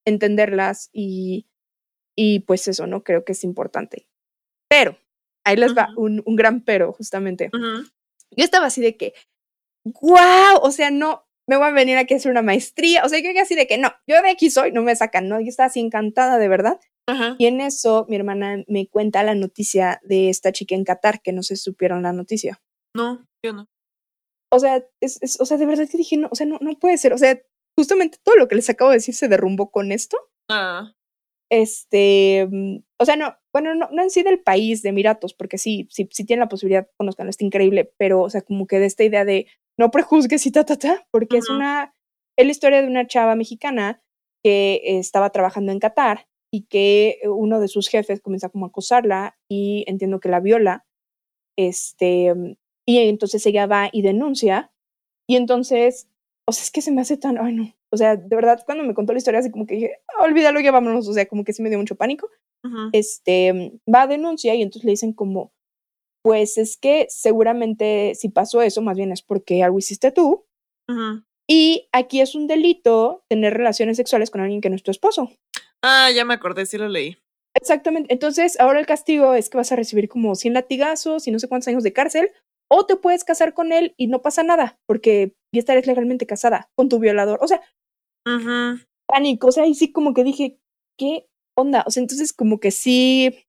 entenderlas 0.06 0.88
y, 0.92 1.46
y 2.16 2.40
pues 2.40 2.66
eso, 2.66 2.86
¿no? 2.86 3.04
Creo 3.04 3.24
que 3.24 3.32
es 3.32 3.44
importante. 3.44 4.08
Pero, 4.68 4.96
ahí 5.44 5.56
les 5.56 5.76
va 5.76 5.90
un, 5.96 6.22
un 6.24 6.36
gran 6.36 6.64
pero, 6.64 6.92
justamente. 6.92 7.50
Yo 7.52 8.44
estaba 8.44 8.66
así 8.66 8.80
de 8.80 8.96
que, 8.96 9.12
wow, 9.84 10.58
o 10.62 10.70
sea, 10.70 10.90
no, 10.90 11.26
me 11.48 11.56
voy 11.56 11.66
a 11.66 11.70
venir 11.70 11.96
aquí 11.98 12.14
a 12.14 12.16
hacer 12.18 12.30
una 12.30 12.42
maestría, 12.42 13.04
o 13.04 13.08
sea, 13.08 13.18
yo 13.18 13.24
llegué 13.28 13.40
así 13.40 13.54
de 13.54 13.66
que 13.66 13.78
no, 13.78 13.90
yo 14.06 14.20
de 14.22 14.30
aquí 14.30 14.50
soy, 14.50 14.72
no 14.72 14.82
me 14.82 14.94
sacan, 14.96 15.28
¿no? 15.28 15.40
Yo 15.40 15.48
estaba 15.48 15.66
así 15.66 15.80
encantada, 15.80 16.38
de 16.38 16.48
verdad. 16.48 16.78
Ajá. 17.08 17.34
Y 17.38 17.46
en 17.46 17.60
eso 17.60 18.06
mi 18.08 18.16
hermana 18.16 18.62
me 18.68 18.86
cuenta 18.88 19.22
la 19.24 19.34
noticia 19.34 20.00
de 20.04 20.28
esta 20.30 20.52
chica 20.52 20.74
en 20.76 20.84
Qatar, 20.84 21.20
que 21.20 21.32
no 21.32 21.42
se 21.42 21.56
supieron 21.56 22.02
la 22.02 22.12
noticia. 22.12 22.60
No, 22.96 23.26
yo 23.44 23.52
no. 23.52 23.66
O 24.52 24.58
sea, 24.60 24.84
es, 25.00 25.18
es- 25.22 25.40
o 25.40 25.44
sea, 25.46 25.56
de 25.56 25.66
verdad 25.66 25.88
que 25.90 25.96
dije, 25.98 26.16
no, 26.16 26.28
o 26.30 26.34
sea, 26.36 26.46
no, 26.46 26.58
no 26.60 26.78
puede 26.78 26.98
ser. 26.98 27.12
O 27.12 27.18
sea, 27.18 27.40
justamente 27.76 28.18
todo 28.22 28.36
lo 28.36 28.46
que 28.48 28.54
les 28.54 28.70
acabo 28.70 28.90
de 28.90 28.98
decir 28.98 29.14
se 29.14 29.26
derrumbó 29.28 29.70
con 29.70 29.90
esto. 29.90 30.16
Ah. 30.48 30.92
Este, 31.50 32.46
mm, 32.50 32.78
o 32.98 33.04
sea, 33.04 33.16
no, 33.16 33.36
bueno, 33.52 33.74
no, 33.74 33.88
no 33.92 34.02
en 34.02 34.10
sí 34.10 34.22
del 34.22 34.40
país 34.40 34.82
de 34.82 34.90
Emiratos, 34.90 35.34
porque 35.34 35.58
sí, 35.58 35.86
sí, 35.90 36.08
sí 36.10 36.24
tienen 36.24 36.40
la 36.40 36.48
posibilidad, 36.48 36.88
conozcan, 36.96 37.28
está 37.28 37.44
increíble, 37.44 37.92
pero, 37.98 38.22
o 38.22 38.30
sea, 38.30 38.42
como 38.42 38.66
que 38.66 38.78
de 38.78 38.86
esta 38.86 39.04
idea 39.04 39.24
de 39.24 39.48
no 39.78 39.90
prejuzgues 39.90 40.46
y 40.46 40.52
ta, 40.52 40.64
ta, 40.64 40.76
ta, 40.76 41.06
porque 41.10 41.38
es 41.38 41.48
una, 41.56 41.94
es 42.38 42.46
la 42.46 42.52
historia 42.52 42.82
de 42.82 42.88
una 42.88 43.06
chava 43.06 43.34
mexicana 43.34 44.02
que 44.44 44.80
estaba 44.84 45.30
trabajando 45.30 45.72
en 45.72 45.78
Qatar 45.78 46.26
y 46.52 46.62
que 46.66 47.18
eh, 47.22 47.28
uno 47.28 47.60
de 47.60 47.68
sus 47.68 47.88
jefes 47.88 48.20
comienza 48.20 48.48
como 48.48 48.66
a 48.66 48.68
acosarla 48.68 49.38
y 49.48 49.84
entiendo 49.86 50.20
que 50.20 50.28
la 50.28 50.40
viola, 50.40 50.84
este, 51.56 52.34
mm, 52.34 52.56
y 52.86 52.98
entonces 52.98 53.44
ella 53.46 53.66
va 53.66 53.88
y 53.92 54.02
denuncia, 54.02 54.72
y 55.28 55.36
entonces, 55.36 56.08
o 56.46 56.52
sea, 56.52 56.64
es 56.64 56.70
que 56.70 56.82
se 56.82 56.92
me 56.92 57.00
hace 57.00 57.16
tan, 57.16 57.38
ay 57.38 57.54
no, 57.54 57.72
o 57.90 57.96
sea, 57.96 58.16
de 58.16 58.36
verdad, 58.36 58.62
cuando 58.66 58.84
me 58.84 58.94
contó 58.94 59.12
la 59.12 59.18
historia, 59.18 59.40
así 59.40 59.50
como 59.50 59.66
que 59.66 59.74
dije, 59.76 59.92
"Ah, 60.08 60.24
olvídalo, 60.24 60.60
ya 60.60 60.72
vámonos, 60.72 61.08
o 61.08 61.12
sea, 61.12 61.26
como 61.26 61.44
que 61.44 61.52
sí 61.52 61.62
me 61.62 61.68
dio 61.68 61.78
mucho 61.78 61.94
pánico, 61.96 62.28
este, 62.92 63.52
mm, 63.52 63.92
va 63.92 64.02
a 64.02 64.06
denuncia 64.06 64.54
y 64.54 64.62
entonces 64.62 64.84
le 64.84 64.92
dicen 64.92 65.12
como, 65.12 65.52
pues 66.22 66.58
es 66.58 66.76
que 66.76 67.06
seguramente 67.08 68.14
si 68.14 68.28
pasó 68.28 68.62
eso, 68.62 68.82
más 68.82 68.96
bien 68.96 69.12
es 69.12 69.22
porque 69.22 69.62
algo 69.62 69.78
hiciste 69.78 70.12
tú. 70.12 70.46
Y 71.48 71.88
aquí 71.92 72.20
es 72.20 72.34
un 72.34 72.46
delito 72.46 73.24
tener 73.28 73.54
relaciones 73.54 73.96
sexuales 73.96 74.30
con 74.30 74.40
alguien 74.40 74.60
que 74.60 74.70
no 74.70 74.76
es 74.76 74.82
tu 74.82 74.90
esposo. 74.90 75.30
Ah, 75.82 76.10
ya 76.14 76.24
me 76.24 76.34
acordé, 76.34 76.66
sí 76.66 76.78
lo 76.78 76.88
leí. 76.88 77.18
Exactamente. 77.54 78.12
Entonces, 78.12 78.58
ahora 78.60 78.80
el 78.80 78.86
castigo 78.86 79.34
es 79.34 79.50
que 79.50 79.58
vas 79.58 79.72
a 79.72 79.76
recibir 79.76 80.08
como 80.08 80.34
100 80.34 80.54
latigazos 80.54 81.26
y 81.26 81.30
no 81.30 81.38
sé 81.38 81.48
cuántos 81.48 81.68
años 81.68 81.82
de 81.82 81.92
cárcel, 81.92 82.30
o 82.70 82.86
te 82.86 82.96
puedes 82.96 83.24
casar 83.24 83.52
con 83.52 83.72
él 83.72 83.94
y 83.98 84.06
no 84.06 84.22
pasa 84.22 84.42
nada, 84.42 84.80
porque 84.86 85.34
ya 85.54 85.58
estarás 85.58 85.86
legalmente 85.86 86.26
casada 86.26 86.70
con 86.74 86.88
tu 86.88 86.98
violador. 86.98 87.38
O 87.42 87.48
sea, 87.48 87.60
pánico. 89.06 89.48
O 89.48 89.52
sea, 89.52 89.64
ahí 89.64 89.74
sí 89.74 89.92
como 89.92 90.14
que 90.14 90.24
dije, 90.24 90.58
¿qué 90.98 91.28
onda? 91.56 91.84
O 91.86 91.90
sea, 91.90 92.02
entonces 92.02 92.32
como 92.32 92.60
que 92.60 92.70
sí, 92.70 93.44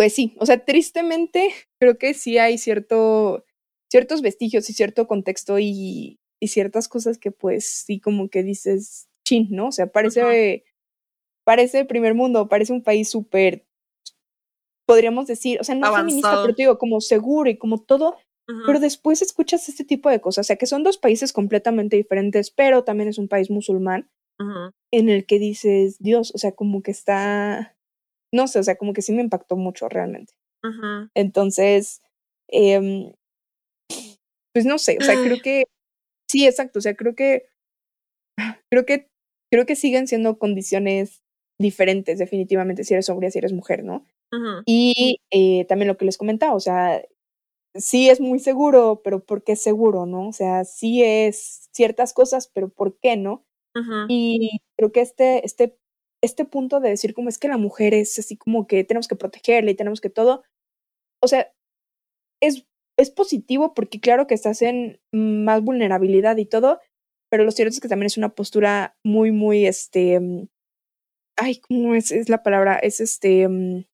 pues 0.00 0.14
sí, 0.14 0.34
o 0.38 0.46
sea, 0.46 0.64
tristemente 0.64 1.52
creo 1.78 1.98
que 1.98 2.14
sí 2.14 2.38
hay 2.38 2.56
cierto, 2.56 3.44
ciertos 3.92 4.22
vestigios 4.22 4.70
y 4.70 4.72
cierto 4.72 5.06
contexto 5.06 5.58
y, 5.58 6.18
y 6.40 6.48
ciertas 6.48 6.88
cosas 6.88 7.18
que 7.18 7.30
pues 7.30 7.84
sí 7.84 8.00
como 8.00 8.30
que 8.30 8.42
dices, 8.42 9.10
chin, 9.26 9.48
¿no? 9.50 9.66
O 9.66 9.72
sea, 9.72 9.88
parece, 9.88 10.64
parece 11.44 11.84
primer 11.84 12.14
mundo, 12.14 12.48
parece 12.48 12.72
un 12.72 12.82
país 12.82 13.10
súper, 13.10 13.66
podríamos 14.86 15.26
decir, 15.26 15.60
o 15.60 15.64
sea, 15.64 15.74
no 15.74 15.94
feminista, 15.94 16.28
Avanzado. 16.28 16.46
pero 16.46 16.56
te 16.56 16.62
digo, 16.62 16.78
como 16.78 17.02
seguro 17.02 17.50
y 17.50 17.58
como 17.58 17.82
todo, 17.82 18.16
pero 18.64 18.80
después 18.80 19.20
escuchas 19.20 19.68
este 19.68 19.84
tipo 19.84 20.08
de 20.08 20.22
cosas, 20.22 20.46
o 20.46 20.48
sea, 20.48 20.56
que 20.56 20.64
son 20.64 20.82
dos 20.82 20.96
países 20.96 21.34
completamente 21.34 21.98
diferentes, 21.98 22.50
pero 22.50 22.84
también 22.84 23.10
es 23.10 23.18
un 23.18 23.28
país 23.28 23.50
musulmán 23.50 24.10
en 24.90 25.10
el 25.10 25.26
que 25.26 25.38
dices, 25.38 25.98
Dios, 25.98 26.34
o 26.34 26.38
sea, 26.38 26.52
como 26.52 26.82
que 26.82 26.90
está, 26.90 27.76
no 28.32 28.48
sé, 28.48 28.58
o 28.60 28.62
sea, 28.62 28.76
como 28.76 28.92
que 28.92 29.02
sí 29.02 29.12
me 29.12 29.22
impactó 29.22 29.56
mucho 29.56 29.88
realmente. 29.88 30.34
Ujú. 30.64 31.10
Entonces, 31.14 32.02
em, 32.48 33.12
pues 34.52 34.64
no 34.66 34.78
sé, 34.78 34.98
o 35.00 35.04
sea, 35.04 35.14
creo 35.22 35.38
que, 35.42 35.64
sí, 36.28 36.46
exacto, 36.46 36.80
o 36.80 36.82
sea, 36.82 36.96
creo 36.96 37.14
que, 37.14 37.46
creo 38.70 38.86
que, 38.86 39.08
creo 39.50 39.66
que 39.66 39.76
siguen 39.76 40.06
siendo 40.06 40.38
condiciones 40.38 41.22
diferentes, 41.58 42.18
definitivamente, 42.18 42.84
si 42.84 42.94
eres 42.94 43.08
hombre, 43.10 43.30
si 43.30 43.38
eres 43.38 43.52
mujer, 43.52 43.84
¿no? 43.84 44.06
Ujú. 44.32 44.62
Y 44.66 45.20
eh, 45.30 45.64
también 45.66 45.88
lo 45.88 45.96
que 45.96 46.04
les 46.04 46.16
comentaba, 46.18 46.54
o 46.54 46.60
sea, 46.60 47.02
sí 47.74 48.10
es 48.10 48.20
muy 48.20 48.40
seguro, 48.40 49.02
pero 49.04 49.24
¿por 49.24 49.44
qué 49.44 49.56
seguro, 49.56 50.06
no? 50.06 50.28
O 50.28 50.34
sea, 50.34 50.64
sí 50.64 51.04
es 51.04 51.68
ciertas 51.74 52.14
cosas, 52.14 52.50
pero 52.54 52.70
¿por 52.70 52.98
qué 53.00 53.16
no? 53.16 53.46
Ujú. 53.76 54.06
Y 54.08 54.60
creo 54.78 54.92
que 54.92 55.02
este, 55.02 55.46
este, 55.46 55.78
este 56.22 56.44
punto 56.44 56.80
de 56.80 56.90
decir 56.90 57.14
como 57.14 57.28
es 57.28 57.38
que 57.38 57.48
la 57.48 57.56
mujer 57.56 57.94
es 57.94 58.18
así 58.18 58.36
como 58.36 58.66
que 58.66 58.84
tenemos 58.84 59.08
que 59.08 59.16
protegerla 59.16 59.70
y 59.70 59.76
tenemos 59.76 60.00
que 60.00 60.10
todo, 60.10 60.42
o 61.22 61.28
sea, 61.28 61.52
es, 62.42 62.66
es 62.98 63.10
positivo 63.10 63.74
porque 63.74 64.00
claro 64.00 64.26
que 64.26 64.34
estás 64.34 64.62
en 64.62 65.00
más 65.12 65.62
vulnerabilidad 65.62 66.36
y 66.36 66.46
todo, 66.46 66.80
pero 67.30 67.44
lo 67.44 67.50
cierto 67.50 67.70
es 67.70 67.80
que 67.80 67.88
también 67.88 68.06
es 68.06 68.18
una 68.18 68.34
postura 68.34 68.96
muy, 69.04 69.30
muy, 69.30 69.66
este, 69.66 70.20
mm, 70.20 70.48
ay, 71.38 71.60
¿cómo 71.60 71.94
es, 71.94 72.10
es 72.12 72.28
la 72.28 72.42
palabra? 72.42 72.76
Es 72.76 73.00
este, 73.00 73.48
mm, 73.48 73.84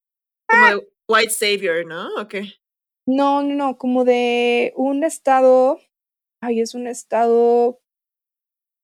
Como 0.48 0.66
de 0.66 0.88
white 1.08 1.30
savior, 1.30 1.86
¿no? 1.86 2.08
Ok. 2.20 2.34
no, 3.08 3.42
no, 3.42 3.54
no, 3.54 3.78
como 3.78 4.04
de 4.04 4.72
un 4.76 5.04
estado, 5.04 5.78
ay, 6.42 6.60
es 6.60 6.74
un 6.74 6.88
estado 6.88 7.80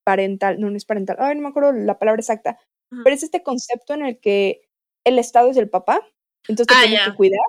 parental, 0.05 0.61
no, 0.61 0.71
no 0.71 0.77
es 0.77 0.85
parental, 0.85 1.17
ay, 1.19 1.35
no 1.37 1.43
me 1.43 1.49
acuerdo 1.49 1.73
la 1.73 1.99
palabra 1.99 2.21
exacta. 2.21 2.59
Pero 3.05 3.15
es 3.15 3.23
este 3.23 3.43
concepto 3.43 3.95
en 3.95 4.03
el 4.05 4.19
que 4.21 4.69
el 5.05 5.19
Estado 5.19 5.51
es 5.51 5.57
el 5.57 5.69
papá, 5.69 6.01
entonces 6.49 6.67
te 6.69 6.75
Ah, 6.75 6.87
tienes 6.87 7.05
que 7.09 7.15
cuidar. 7.15 7.41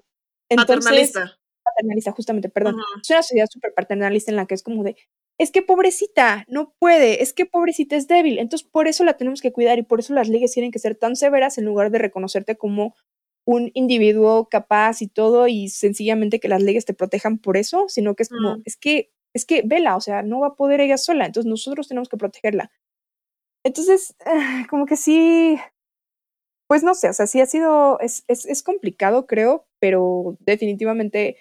Entonces, 0.50 0.86
Paternalista. 0.86 1.40
paternalista, 1.64 2.12
justamente, 2.12 2.50
perdón. 2.50 2.76
Es 3.02 3.10
una 3.10 3.24
sociedad 3.24 3.48
súper 3.52 3.74
paternalista 3.74 4.32
en 4.32 4.38
la 4.38 4.46
que 4.46 4.56
es 4.56 4.64
como 4.64 4.84
de, 4.84 4.96
es 5.40 5.52
que 5.52 5.62
pobrecita, 5.62 6.46
no 6.48 6.74
puede, 6.80 7.24
es 7.24 7.34
que 7.34 7.46
pobrecita 7.46 7.96
es 7.96 8.08
débil, 8.08 8.38
entonces 8.40 8.68
por 8.70 8.88
eso 8.88 9.04
la 9.04 9.18
tenemos 9.18 9.42
que 9.42 9.52
cuidar 9.52 9.80
y 9.80 9.84
por 9.84 10.00
eso 10.00 10.14
las 10.14 10.30
leyes 10.30 10.52
tienen 10.52 10.72
que 10.72 10.80
ser 10.80 10.96
tan 10.96 11.16
severas 11.16 11.58
en 11.58 11.66
lugar 11.66 11.90
de 11.92 11.98
reconocerte 12.00 12.56
como 12.56 12.96
un 13.46 13.72
individuo 13.74 14.48
capaz 14.50 15.02
y 15.02 15.08
todo 15.08 15.48
y 15.48 15.70
sencillamente 15.70 16.40
que 16.40 16.48
las 16.48 16.62
leyes 16.62 16.86
te 16.86 16.94
protejan 16.94 17.40
por 17.40 17.58
eso, 17.58 17.86
sino 17.90 18.16
que 18.16 18.24
es 18.24 18.30
como, 18.30 18.58
es 18.66 18.78
que, 18.78 19.12
es 19.34 19.46
que 19.46 19.64
vela, 19.66 19.96
o 19.96 20.02
sea, 20.02 20.22
no 20.22 20.40
va 20.40 20.48
a 20.48 20.56
poder 20.56 20.80
ella 20.82 20.98
sola, 20.98 21.26
entonces 21.26 21.50
nosotros 21.50 21.88
tenemos 21.88 22.10
que 22.10 22.18
protegerla. 22.18 22.72
Entonces, 23.64 24.16
ah, 24.26 24.66
como 24.70 24.86
que 24.86 24.98
sí, 24.98 25.58
pues 26.68 26.84
no 26.84 26.96
sé, 26.96 27.10
o 27.10 27.14
sea, 27.14 27.28
sí 27.28 27.40
ha 27.40 27.46
sido, 27.46 28.00
es, 28.00 28.24
es, 28.28 28.46
es 28.46 28.64
complicado, 28.64 29.26
creo, 29.26 29.68
pero 29.80 30.38
definitivamente 30.40 31.38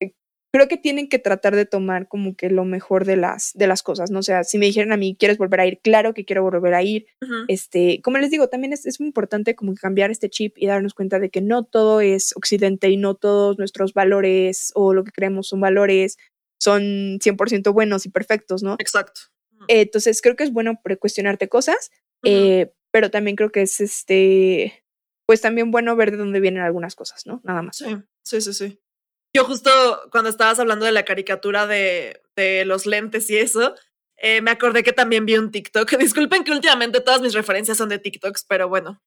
eh, 0.00 0.12
creo 0.52 0.68
que 0.68 0.76
tienen 0.76 1.08
que 1.08 1.18
tratar 1.18 1.54
de 1.56 1.66
tomar 1.66 2.08
como 2.08 2.36
que 2.36 2.50
lo 2.50 2.64
mejor 2.64 3.04
de 3.04 3.16
las, 3.16 3.52
de 3.54 3.66
las 3.66 3.82
cosas, 3.82 4.10
¿no? 4.10 4.18
O 4.18 4.22
sea, 4.22 4.44
si 4.44 4.58
me 4.58 4.66
dijeran 4.66 4.92
a 4.92 4.96
mí, 4.96 5.16
¿quieres 5.18 5.38
volver 5.38 5.60
a 5.60 5.66
ir? 5.66 5.80
Claro 5.82 6.14
que 6.14 6.24
quiero 6.24 6.42
volver 6.42 6.74
a 6.74 6.82
ir. 6.82 7.06
Este, 7.48 8.00
como 8.02 8.18
les 8.18 8.30
digo, 8.30 8.48
también 8.48 8.72
es, 8.72 8.86
es 8.86 9.00
muy 9.00 9.08
importante 9.08 9.54
como 9.54 9.72
que 9.74 9.80
cambiar 9.80 10.10
este 10.10 10.28
chip 10.28 10.58
y 10.58 10.66
darnos 10.66 10.94
cuenta 10.94 11.18
de 11.18 11.30
que 11.30 11.40
no 11.40 11.64
todo 11.64 12.00
es 12.00 12.34
occidente 12.36 12.90
y 12.90 12.96
no 12.96 13.14
todos 13.14 13.58
nuestros 13.58 13.94
valores 13.94 14.72
o 14.74 14.92
lo 14.94 15.04
que 15.04 15.12
creemos 15.12 15.48
son 15.48 15.60
valores 15.60 16.18
son 16.58 17.18
100% 17.20 17.72
buenos 17.72 18.06
y 18.06 18.10
perfectos, 18.10 18.62
¿no? 18.62 18.76
Exacto. 18.78 19.20
Eh, 19.68 19.82
Entonces 19.82 20.20
creo 20.22 20.36
que 20.36 20.44
es 20.44 20.52
bueno 20.52 20.80
cuestionarte 20.98 21.48
cosas, 21.48 21.90
eh, 22.24 22.72
pero 22.92 23.10
también 23.10 23.36
creo 23.36 23.50
que 23.50 23.62
es 23.62 23.80
este, 23.80 24.84
pues 25.26 25.40
también 25.40 25.70
bueno 25.70 25.96
ver 25.96 26.10
de 26.10 26.16
dónde 26.16 26.40
vienen 26.40 26.62
algunas 26.62 26.94
cosas, 26.94 27.26
¿no? 27.26 27.40
Nada 27.44 27.62
más. 27.62 27.76
Sí, 27.76 27.96
sí, 28.24 28.40
sí, 28.40 28.54
sí. 28.54 28.80
Yo 29.34 29.44
justo 29.44 29.70
cuando 30.10 30.30
estabas 30.30 30.58
hablando 30.58 30.86
de 30.86 30.92
la 30.92 31.04
caricatura 31.04 31.66
de, 31.66 32.22
de 32.36 32.64
los 32.64 32.86
lentes 32.86 33.28
y 33.28 33.36
eso, 33.36 33.74
eh, 34.16 34.40
me 34.40 34.50
acordé 34.50 34.82
que 34.82 34.92
también 34.92 35.26
vi 35.26 35.36
un 35.36 35.50
TikTok. 35.50 35.90
Disculpen 35.98 36.44
que 36.44 36.52
últimamente 36.52 37.00
todas 37.00 37.20
mis 37.20 37.34
referencias 37.34 37.76
son 37.76 37.88
de 37.88 37.98
TikToks, 37.98 38.44
pero 38.48 38.68
bueno. 38.68 39.02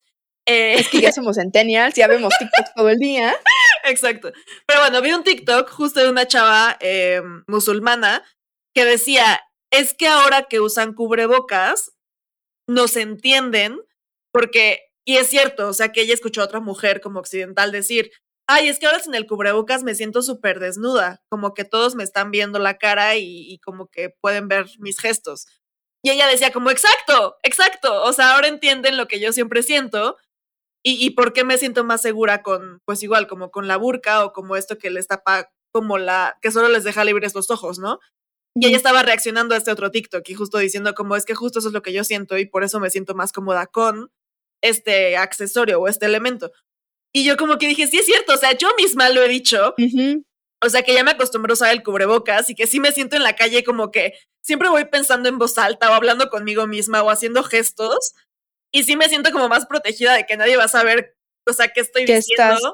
Eh, 0.46 0.76
Es 0.80 0.88
que 0.90 1.02
ya 1.02 1.12
somos 1.12 1.36
centennials, 1.36 1.96
ya 1.96 2.08
vemos 2.08 2.34
TikTok 2.38 2.74
todo 2.76 2.90
el 2.90 2.98
día. 2.98 3.36
Exacto. 3.86 4.32
Pero 4.68 4.80
bueno, 4.82 5.02
vi 5.02 5.12
un 5.14 5.24
TikTok 5.24 5.70
justo 5.70 6.00
de 6.00 6.10
una 6.10 6.28
chava 6.28 6.78
eh, 6.80 7.22
musulmana 7.48 8.24
que 8.74 8.86
decía, 8.86 9.42
es 9.72 9.94
que 9.94 10.08
ahora 10.08 10.44
que 10.44 10.60
usan 10.60 10.94
cubrebocas, 10.94 11.92
nos 12.68 12.96
entienden 12.96 13.82
porque, 14.32 14.92
y 15.06 15.18
es 15.18 15.28
cierto, 15.28 15.68
o 15.68 15.74
sea, 15.74 15.92
que 15.92 16.02
ella 16.02 16.14
escuchó 16.14 16.42
a 16.42 16.46
otra 16.46 16.60
mujer 16.60 17.02
como 17.02 17.20
occidental 17.20 17.72
decir, 17.72 18.12
ay, 18.48 18.70
es 18.70 18.80
que 18.80 18.86
ahora 18.86 19.00
sin 19.00 19.16
el 19.16 19.28
cubrebocas 19.28 19.84
me 19.84 19.96
siento 19.96 20.22
súper 20.22 20.60
desnuda, 20.60 21.24
como 21.30 21.54
que 21.54 21.66
todos 21.66 21.96
me 21.96 22.04
están 22.04 22.32
viendo 22.32 22.60
la 22.60 22.78
cara 22.78 23.16
y, 23.18 23.60
como 23.60 23.88
que 23.88 24.10
pueden 24.22 24.48
ver 24.48 24.68
mis 24.80 25.00
gestos. 25.00 25.48
Y 26.04 26.12
ella 26.12 26.28
decía 26.28 26.52
como, 26.52 26.70
exacto, 26.72 27.38
exacto, 27.44 28.04
o 28.04 28.14
sea, 28.14 28.36
ahora 28.36 28.48
entienden 28.48 28.98
lo 28.98 29.08
que 29.08 29.20
yo 29.20 29.34
siempre 29.34 29.64
siento 29.64 30.18
y, 30.84 31.04
y 31.06 31.12
por 31.12 31.34
qué 31.34 31.44
me 31.44 31.58
siento 31.58 31.84
más 31.84 32.02
segura 32.02 32.42
con, 32.44 32.82
pues 32.86 33.04
igual, 33.04 33.28
como 33.28 33.52
con 33.52 33.68
la 33.68 33.78
burka 33.78 34.26
o 34.26 34.34
como 34.34 34.56
esto 34.56 34.78
que 34.78 34.90
les 34.92 35.08
tapa, 35.08 35.52
como 35.72 35.98
la, 35.98 36.38
que 36.42 36.52
solo 36.52 36.70
les 36.70 36.84
deja 36.84 37.04
libres 37.04 37.36
los 37.36 37.52
ojos, 37.52 37.80
¿no? 37.80 38.00
Y 38.56 38.66
ella 38.68 38.78
estaba 38.78 39.04
reaccionando 39.04 39.54
a 39.56 39.58
este 39.58 39.72
otro 39.72 39.92
TikTok 39.92 40.28
y 40.30 40.34
justo 40.34 40.58
diciendo 40.58 40.94
como 40.96 41.16
es 41.16 41.26
que 41.26 41.36
justo 41.36 41.60
eso 41.60 41.68
es 41.70 41.74
lo 41.74 41.82
que 41.82 41.94
yo 41.94 42.04
siento 42.04 42.38
y 42.38 42.46
por 42.46 42.64
eso 42.64 42.80
me 42.80 42.90
siento 42.90 43.14
más 43.16 43.32
cómoda 43.32 43.68
con 43.68 44.12
este 44.62 45.18
accesorio 45.18 45.80
o 45.80 45.88
este 45.88 46.06
elemento. 46.08 46.52
Y 47.14 47.24
yo 47.24 47.38
como 47.38 47.58
que 47.58 47.68
dije, 47.68 47.88
sí 47.88 48.00
es 48.00 48.06
cierto, 48.06 48.34
o 48.34 48.38
sea, 48.38 48.52
yo 48.58 48.70
misma 48.78 49.10
lo 49.10 49.24
he 49.24 49.28
dicho, 49.30 49.74
Ujú. 49.78 50.26
o 50.64 50.70
sea, 50.70 50.82
que 50.84 50.94
ya 50.94 51.04
me 51.04 51.12
acostumbro 51.12 51.54
a 51.54 51.56
usar 51.56 51.72
el 51.74 51.84
cubrebocas 51.84 52.50
y 52.50 52.56
que 52.56 52.68
sí 52.68 52.80
me 52.80 52.92
siento 52.92 53.16
en 53.16 53.24
la 53.24 53.36
calle 53.36 53.64
como 53.64 53.92
que 53.92 54.14
siempre 54.44 54.70
voy 54.70 54.86
pensando 54.86 55.30
en 55.30 55.38
voz 55.38 55.58
alta 55.58 55.90
o 55.90 55.94
hablando 55.94 56.30
conmigo 56.30 56.68
misma 56.68 57.02
o 57.04 57.10
haciendo 57.10 57.44
gestos 57.44 58.14
y 58.74 58.84
sí 58.84 58.96
me 58.96 59.10
siento 59.10 59.32
como 59.32 59.48
más 59.48 59.66
protegida 59.68 60.14
de 60.16 60.26
que 60.26 60.38
nadie 60.38 60.58
va 60.58 60.66
a 60.66 60.70
saber, 60.70 61.16
o 61.48 61.54
sea, 61.54 61.70
qué 61.70 61.82
estoy 61.82 62.06
Que 62.06 62.16
diciendo. 62.18 62.54
estás- 62.56 62.74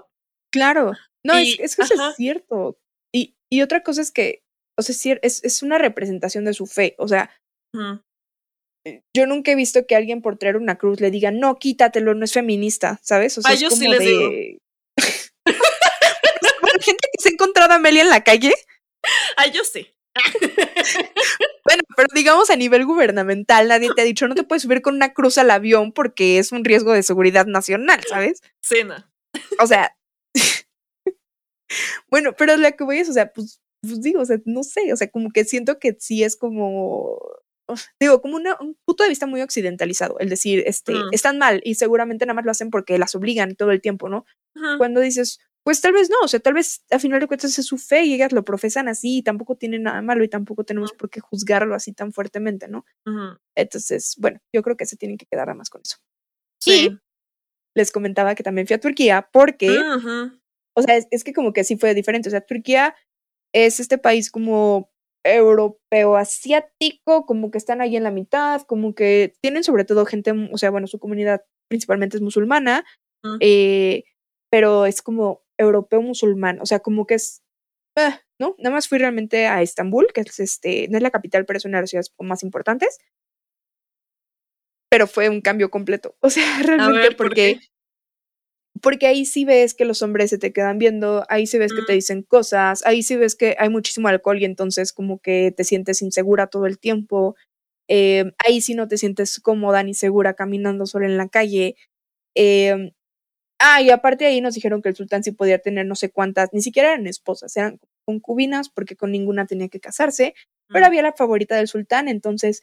Claro. 0.51 0.93
No, 1.23 1.33
es, 1.38 1.47
Y- 1.47 1.61
es 1.61 1.75
que 1.75 1.81
eso 1.83 1.93
es 2.09 2.15
cierto. 2.15 2.77
Y, 3.13 3.35
y 3.49 3.61
otra 3.61 3.83
cosa 3.83 4.01
es 4.01 4.11
que, 4.11 4.43
o 4.77 4.81
sea, 4.81 4.95
sí, 4.95 5.15
es, 5.21 5.43
es 5.43 5.63
una 5.63 5.77
representación 5.77 6.45
de 6.45 6.53
su 6.53 6.65
fe. 6.67 6.95
O 6.97 7.07
sea, 7.07 7.29
Ujú. 7.73 8.01
yo 9.15 9.25
nunca 9.25 9.51
he 9.51 9.55
visto 9.55 9.86
que 9.88 9.95
alguien 9.95 10.21
por 10.21 10.38
traer 10.38 10.57
una 10.57 10.78
cruz 10.78 10.99
le 11.01 11.11
diga, 11.11 11.32
no, 11.32 11.57
quítatelo, 11.57 12.13
no 12.13 12.26
es 12.26 12.34
feminista, 12.34 12.99
¿sabes? 13.03 13.38
O 13.38 13.41
sea, 13.41 13.51
Ah, 13.51 13.53
es 13.53 13.61
yo 13.61 13.69
sí 13.69 13.86
como 13.86 13.91
les 13.91 13.99
digo. 13.99 14.30
de... 14.30 14.57
La 15.45 15.45
gente 16.82 17.07
que 17.11 17.21
se 17.21 17.30
ha 17.30 17.32
encontrado 17.32 17.71
a 17.73 17.76
Amelia 17.76 18.01
en 18.03 18.09
la 18.09 18.23
calle. 18.23 18.53
Ay, 19.38 19.51
yo 19.51 19.63
sí. 19.63 19.88
Bueno, 21.67 21.82
pero 21.95 22.07
digamos 22.13 22.51
a 22.51 22.55
nivel 22.55 22.86
gubernamental, 22.86 23.67
nadie 23.67 23.89
te 23.95 24.03
ha 24.03 24.05
dicho, 24.05 24.28
no 24.28 24.36
te 24.36 24.43
puedes 24.43 24.61
subir 24.61 24.84
con 24.84 24.93
una 24.93 25.13
cruz 25.13 25.39
al 25.39 25.49
avión 25.49 25.91
porque 25.93 26.38
es 26.38 26.51
un 26.51 26.63
riesgo 26.63 26.93
de 26.93 27.01
seguridad 27.01 27.47
nacional, 27.47 28.01
¿sabes? 28.07 28.41
Sí, 28.61 28.84
no. 28.84 28.95
O 29.59 29.65
sea, 29.65 29.97
bueno, 32.07 32.34
pero 32.38 32.55
lo 32.57 32.71
que 32.76 32.84
voy 32.84 32.99
es, 32.99 33.09
o 33.09 33.13
sea, 33.13 33.34
pues, 33.34 33.59
pues 33.86 34.01
digo, 34.01 34.21
o 34.21 34.25
sea, 34.25 34.38
no 34.45 34.63
sé, 34.63 34.91
o 34.93 34.95
sea, 34.95 35.09
como 35.09 35.31
que 35.31 35.45
siento 35.45 35.79
que 35.79 35.95
sí 35.99 36.23
es 36.23 36.36
como, 36.36 37.19
digo, 37.99 38.21
como 38.21 38.36
una- 38.36 38.57
un 38.59 38.77
punto 38.86 39.03
de 39.03 39.09
vista 39.09 39.25
muy 39.27 39.41
occidentalizado, 39.41 40.19
el 40.19 40.29
decir, 40.29 40.63
este, 40.67 40.93
Mm. 40.93 41.09
están 41.13 41.38
mal 41.39 41.61
y 41.63 41.75
seguramente 41.75 42.25
nada 42.25 42.36
más 42.36 42.45
lo 42.45 42.51
hacen 42.51 42.69
porque 42.69 42.97
las 42.99 43.15
obligan 43.15 43.55
todo 43.55 43.71
el 43.71 43.81
tiempo, 43.81 44.07
¿no? 44.09 44.25
Ujú. 44.55 44.77
Cuando 44.77 45.01
dices, 45.01 45.39
pues 45.63 45.81
tal 45.81 45.93
vez 45.93 46.11
no, 46.11 46.17
o 46.23 46.27
sea, 46.27 46.39
tal 46.39 46.53
vez 46.53 46.83
a 46.91 46.99
final 46.99 47.19
de 47.19 47.25
cuentas 47.27 47.57
es 47.57 47.65
su 47.65 47.79
fe 47.79 48.03
y 48.03 48.13
ellas 48.13 48.31
lo 48.33 48.45
profesan 48.45 48.88
así 48.88 49.17
y 49.17 49.23
tampoco 49.23 49.55
tiene 49.55 49.79
nada 49.79 49.99
malo 50.03 50.23
y 50.23 50.29
tampoco 50.29 50.63
tenemos 50.63 50.93
por 50.93 51.09
qué 51.09 51.19
juzgarlo 51.21 51.73
así 51.73 51.91
tan 51.91 52.13
fuertemente, 52.13 52.67
¿no? 52.67 52.86
Ujú. 53.07 53.39
Entonces, 53.55 54.13
bueno, 54.19 54.39
yo 54.53 54.61
creo 54.61 54.77
que 54.77 54.86
se 54.86 54.95
tienen 54.95 55.17
que 55.17 55.25
quedar 55.25 55.47
nada 55.47 55.57
más 55.57 55.71
con 55.71 55.81
eso. 55.83 55.97
Sí. 56.61 56.89
Y 56.91 56.99
les 57.75 57.91
comentaba 57.91 58.36
que 58.36 58.43
también 58.43 58.67
fui 58.67 58.75
a 58.75 58.79
Turquía 58.79 59.27
porque, 59.33 59.69
o 60.77 60.81
sea, 60.83 60.97
es, 60.97 61.07
es 61.09 61.23
que 61.23 61.33
como 61.33 61.51
que 61.51 61.63
sí 61.63 61.77
fue 61.77 61.95
diferente, 61.95 62.29
o 62.29 62.31
sea, 62.31 62.41
Turquía 62.41 62.93
es 63.56 63.80
este 63.80 63.97
país 63.97 64.30
como 64.32 64.91
europeo 65.24 66.18
asiático, 66.18 67.26
como 67.26 67.49
que 67.49 67.58
están 67.58 67.82
ahí 67.82 67.95
en 67.95 68.03
la 68.03 68.12
mitad, 68.12 68.62
como 68.64 68.93
que 68.93 69.34
tienen 69.41 69.64
sobre 69.64 69.86
todo 69.86 70.06
gente, 70.06 70.34
mu- 70.34 70.49
o 70.53 70.58
sea, 70.58 70.70
bueno, 70.72 70.88
su 70.88 70.99
comunidad 70.99 71.41
principalmente 71.70 72.18
es 72.18 72.22
musulmana, 72.22 72.86
Mm. 73.24 73.38
eh, 73.39 74.03
pero 74.51 74.86
es 74.86 75.01
como 75.01 75.41
europeo 75.58 76.01
musulmán, 76.01 76.60
o 76.62 76.66
sea, 76.68 76.80
como 76.80 77.08
que 77.08 77.16
es, 77.16 77.41
ah, 77.97 78.22
¿no? 78.39 78.56
Nada 78.60 78.76
más 78.76 78.88
fui 78.88 78.99
realmente 78.99 79.47
a 79.47 79.62
Estambul, 79.64 80.08
que 80.14 80.22
es 80.22 80.39
este, 80.39 80.88
no 80.89 80.97
es 80.97 81.03
la 81.03 81.12
capital, 81.12 81.45
pero 81.45 81.58
es 81.58 81.66
una 81.66 81.78
de 81.78 81.84
las 81.84 81.89
ciudades 81.89 82.14
más 82.20 82.43
importantes. 82.43 82.99
Pero 84.91 85.08
fue 85.08 85.30
un 85.30 85.41
cambio 85.41 85.70
completo. 85.72 86.16
O 86.22 86.30
sea, 86.30 86.45
realmente 86.64 86.99
ver, 86.99 87.18
¿por 87.18 87.28
porque, 87.28 87.60
qué? 87.60 87.68
Porque 88.82 89.07
ahí 89.07 89.26
sí 89.26 89.45
ves 89.45 89.73
que 89.73 89.86
los 89.86 90.01
hombres 90.01 90.30
se 90.32 90.38
te 90.38 90.53
quedan 90.53 90.78
viendo, 90.80 91.26
ahí 91.30 91.47
sí 91.47 91.57
ves 91.57 91.73
que 91.73 91.82
te 91.84 91.93
Mm. 91.93 91.95
dicen 91.95 92.23
cosas, 92.23 92.86
ahí 92.86 93.03
sí 93.03 93.15
ves 93.17 93.36
que 93.36 93.55
hay 93.59 93.69
muchísimo 93.69 94.07
alcohol 94.09 94.39
y 94.41 94.45
entonces 94.45 94.93
como 94.93 95.19
que 95.19 95.53
te 95.55 95.63
sientes 95.63 96.01
insegura 96.01 96.47
todo 96.47 96.65
el 96.67 96.80
tiempo. 96.80 97.36
eh, 97.89 98.34
ahí 98.45 98.61
sí 98.61 98.73
no 98.76 98.88
te 98.88 98.97
sientes 98.97 99.39
cómoda 99.39 99.84
ni 99.84 99.93
segura 99.95 100.34
caminando 100.36 100.86
sola 100.88 101.05
en 101.07 101.17
la 101.17 101.30
calle. 101.30 101.76
em, 102.36 102.91
Ah, 103.59 103.82
y 103.82 103.89
aparte 103.91 104.26
ahí 104.26 104.41
nos 104.41 104.55
dijeron 104.55 104.82
que 104.82 104.89
el 104.89 104.95
sultán 104.95 105.23
sí 105.23 105.32
podía 105.32 105.59
tener 105.59 105.86
no 105.86 105.95
sé 105.95 106.09
cuántas, 106.11 106.49
ni 106.53 106.61
siquiera 106.61 106.93
eran 106.93 107.07
esposas, 107.07 107.55
eran 107.57 107.80
concubinas 108.05 108.69
porque 108.69 108.95
con 108.97 109.11
ninguna 109.11 109.47
tenía 109.47 109.69
que 109.69 109.80
casarse, 109.80 110.34
pero 110.69 110.86
Mm. 110.86 110.88
había 110.88 111.01
la 111.03 111.13
favorita 111.13 111.55
del 111.57 111.67
sultán, 111.69 112.07
entonces 112.09 112.61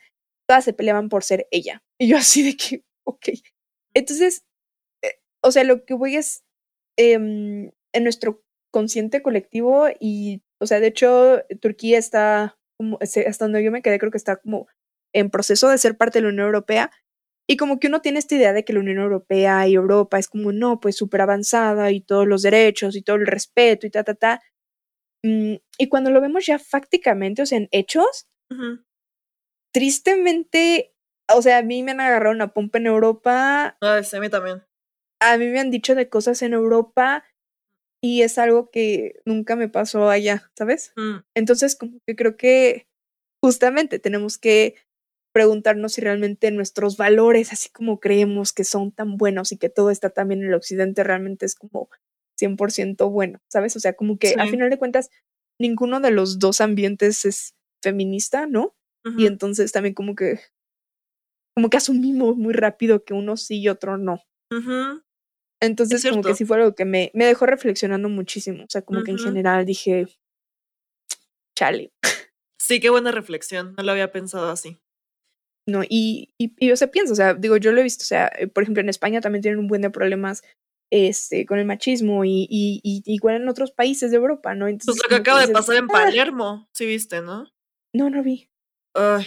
todas 0.49 0.65
se 0.65 0.73
peleaban 0.75 1.09
por 1.09 1.25
ser 1.25 1.47
ella. 1.51 1.83
Y 1.99 2.09
yo 2.09 2.17
así 2.19 2.43
de 2.43 2.57
que, 2.57 2.85
ok. 3.05 3.29
Entonces, 3.95 4.39
eh, 4.39 4.45
o 5.43 5.51
sea, 5.51 5.65
lo 5.65 5.85
que 5.85 5.95
voy 5.95 6.17
es 6.17 6.45
em, 6.97 7.73
en 7.93 8.05
nuestro 8.05 8.43
consciente 8.71 9.23
colectivo 9.23 9.87
y, 10.01 10.43
o 10.61 10.67
sea, 10.67 10.81
de 10.81 10.89
hecho, 10.89 11.43
Turquía 11.61 11.99
está, 11.99 12.59
como, 12.77 12.99
hasta 13.01 13.45
donde 13.45 13.63
yo 13.63 13.71
me 13.71 13.83
quedé, 13.83 13.99
creo 13.99 14.11
que 14.11 14.19
está 14.19 14.37
como 14.37 14.67
en 15.13 15.31
proceso 15.31 15.69
de 15.69 15.79
ser 15.79 15.97
parte 15.97 16.19
de 16.19 16.23
la 16.23 16.29
Unión 16.31 16.47
Europea. 16.47 16.91
Y 17.49 17.57
como 17.57 17.79
que 17.79 17.89
uno 17.89 18.01
tiene 18.01 18.19
esta 18.19 18.37
idea 18.37 18.53
de 18.53 18.65
que 18.65 18.73
la 18.73 18.81
Unión 18.81 18.99
Europea 18.99 19.67
y 19.67 19.75
Europa 19.75 20.19
es 20.19 20.29
como, 20.29 20.53
no, 20.53 20.81
pues 20.81 20.97
súper 20.97 21.21
avanzada 21.21 21.91
y 21.91 22.01
todos 22.01 22.27
los 22.27 22.43
derechos 22.43 22.97
y 22.97 23.03
todo 23.03 23.17
el 23.17 23.27
respeto 23.27 23.87
y 23.87 23.91
ta, 23.91 24.05
ta, 24.05 24.15
ta. 24.15 24.41
Mm, 25.23 25.57
y 25.79 25.89
cuando 25.89 26.11
lo 26.11 26.21
vemos 26.21 26.47
ya 26.47 26.59
fácticamente, 26.59 27.43
o 27.43 27.47
sea, 27.47 27.59
en 27.59 27.69
hechos, 27.73 28.29
tristemente, 29.73 30.95
o 31.35 31.43
sea, 31.43 31.59
a 31.59 31.63
mí 31.63 31.83
me 31.83 31.93
han 31.93 32.01
agarrado 32.01 32.35
una 32.35 32.53
pompa 32.53 32.79
en 32.79 32.87
Europa, 32.87 33.77
Ay, 33.81 34.05
sí, 34.05 34.17
a 34.17 34.21
mí 34.21 34.29
también. 34.29 34.63
A 35.31 35.39
mí 35.39 35.47
me 35.49 35.61
han 35.61 35.71
dicho 35.71 35.95
de 35.95 36.09
cosas 36.09 36.43
en 36.43 36.53
Europa 36.55 37.25
y 38.03 38.23
es 38.23 38.39
algo 38.39 38.71
que 38.71 39.21
nunca 39.27 39.57
me 39.57 39.69
pasó 39.69 40.11
allá, 40.11 40.51
¿sabes? 40.59 40.93
Mm. 40.97 41.19
Entonces, 41.37 41.77
como 41.77 41.99
que 42.07 42.17
creo 42.17 42.37
que 42.37 42.89
justamente 43.43 43.99
tenemos 43.99 44.39
que 44.39 44.77
preguntarnos 45.35 45.95
si 45.95 46.01
realmente 46.03 46.51
nuestros 46.51 46.97
valores, 46.97 47.53
así 47.53 47.71
como 47.71 48.01
creemos 48.01 48.53
que 48.53 48.65
son 48.65 48.93
tan 48.93 49.17
buenos 49.17 49.53
y 49.53 49.59
que 49.59 49.71
todo 49.71 49.91
está 49.91 50.11
también 50.11 50.43
en 50.43 50.49
el 50.49 50.55
occidente, 50.55 51.05
realmente 51.05 51.47
es 51.47 51.55
como 51.55 51.89
100% 52.39 53.11
bueno, 53.11 53.41
¿sabes? 53.51 53.77
O 53.77 53.81
sea, 53.81 53.95
como 53.95 54.19
que 54.19 54.35
a 54.39 54.45
Sí. 54.45 54.51
final 54.51 54.71
de 54.71 54.79
cuentas, 54.79 55.11
ninguno 55.61 56.01
de 56.01 56.11
los 56.11 56.39
dos 56.39 56.61
ambientes 56.61 57.25
es 57.25 57.55
feminista, 57.83 58.47
¿no? 58.47 58.75
Y 59.19 59.27
entonces 59.27 59.73
también 59.73 59.95
como 59.95 60.15
que, 60.15 60.39
como 61.57 61.71
que 61.71 61.77
asumimos 61.77 62.37
muy 62.37 62.53
rápido 62.55 63.05
que 63.05 63.15
uno 63.15 63.37
sí 63.37 63.61
y 63.61 63.69
otro 63.69 63.99
no. 63.99 64.21
Ujú. 64.51 65.03
Entonces, 65.63 66.05
como 66.05 66.23
que 66.23 66.35
sí 66.35 66.45
fue 66.45 66.57
algo 66.59 66.75
que 66.75 66.85
me, 66.85 67.11
me 67.15 67.25
dejó 67.25 67.47
reflexionando 67.47 68.09
muchísimo. 68.09 68.65
O 68.65 68.67
sea, 68.69 68.83
como 68.83 69.03
que 69.03 69.13
en 69.13 69.19
general 69.19 69.65
dije, 69.65 70.07
chale, 71.57 71.93
Sí, 72.61 72.79
qué 72.81 72.91
buena 72.91 73.11
reflexión. 73.11 73.75
No 73.77 73.83
lo 73.83 73.93
había 73.93 74.13
pensado 74.13 74.51
así. 74.51 74.79
¿no? 75.69 75.83
Y, 75.85 76.35
y, 76.39 76.55
y 76.59 76.69
yo 76.69 76.77
se 76.77 76.89
piensa, 76.89 77.13
o 77.13 77.17
sea, 77.17 77.35
digo, 77.35 77.57
yo 77.57 77.71
lo 77.73 77.81
he 77.81 77.85
visto, 77.85 78.03
o 78.03 78.07
sea, 78.07 78.31
eh, 78.37 78.49
por 78.49 78.65
ejemplo, 78.65 78.81
en 78.81 78.89
España 78.89 79.21
también 79.21 79.43
tienen 79.43 79.61
un 79.61 79.69
buen 79.69 79.83
de 79.83 79.91
problemas 79.91 80.43
este, 80.93 81.47
con 81.47 81.59
el 81.59 81.67
machismo 81.67 82.25
y, 82.25 82.47
y, 82.51 82.81
y 82.83 83.03
igual 83.07 83.37
en 83.37 83.49
otros 83.49 83.71
países 83.71 84.11
de 84.11 84.17
Europa, 84.17 84.55
¿no? 84.55 84.65
Pues 84.65 84.73
Entonces, 84.73 85.03
lo 85.05 85.09
que 85.09 85.15
acaba 85.15 85.47
de 85.47 85.53
pasar 85.53 85.77
en 85.77 85.85
"Ah, 85.85 85.93
Palermo, 85.93 86.69
sí 86.73 86.87
viste, 86.87 87.23
¿no? 87.23 87.47
no, 87.95 88.11
no 88.11 88.23
vi. 88.23 88.49
Ay, 88.95 89.25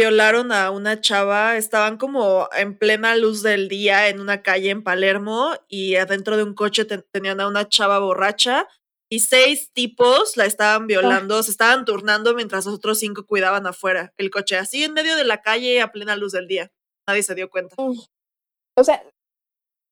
violaron 0.00 0.50
a 0.50 0.70
una 0.70 0.98
chava, 1.02 1.58
estaban 1.58 1.98
como 1.98 2.48
en 2.56 2.78
plena 2.78 3.16
luz 3.16 3.42
del 3.42 3.68
día 3.68 4.08
en 4.08 4.18
una 4.18 4.40
calle 4.40 4.70
en 4.70 4.82
Palermo 4.82 5.52
y 5.68 5.96
adentro 5.96 6.38
de 6.38 6.42
un 6.42 6.54
coche 6.54 6.86
te- 6.86 7.04
tenían 7.12 7.38
a 7.40 7.46
una 7.48 7.68
chava 7.68 7.98
borracha 7.98 8.66
y 9.10 9.20
seis 9.20 9.70
tipos 9.74 10.38
la 10.38 10.46
estaban 10.46 10.86
violando, 10.86 11.42
se 11.42 11.50
estaban 11.50 11.84
turnando 11.84 12.32
mientras 12.34 12.64
los 12.64 12.76
otros 12.76 12.98
cinco 12.98 13.26
cuidaban 13.26 13.66
afuera 13.66 14.14
el 14.16 14.30
coche, 14.30 14.56
así 14.56 14.84
en 14.84 14.94
medio 14.94 15.16
de 15.16 15.24
la 15.24 15.42
calle 15.42 15.82
a 15.82 15.92
plena 15.92 16.16
luz 16.16 16.32
del 16.32 16.46
día. 16.48 16.70
Nadie 17.06 17.22
se 17.22 17.34
dio 17.34 17.50
cuenta. 17.50 17.74
O 17.78 18.84
sea, 18.84 19.02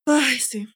Ay, 0.06 0.38
sí. 0.38 0.66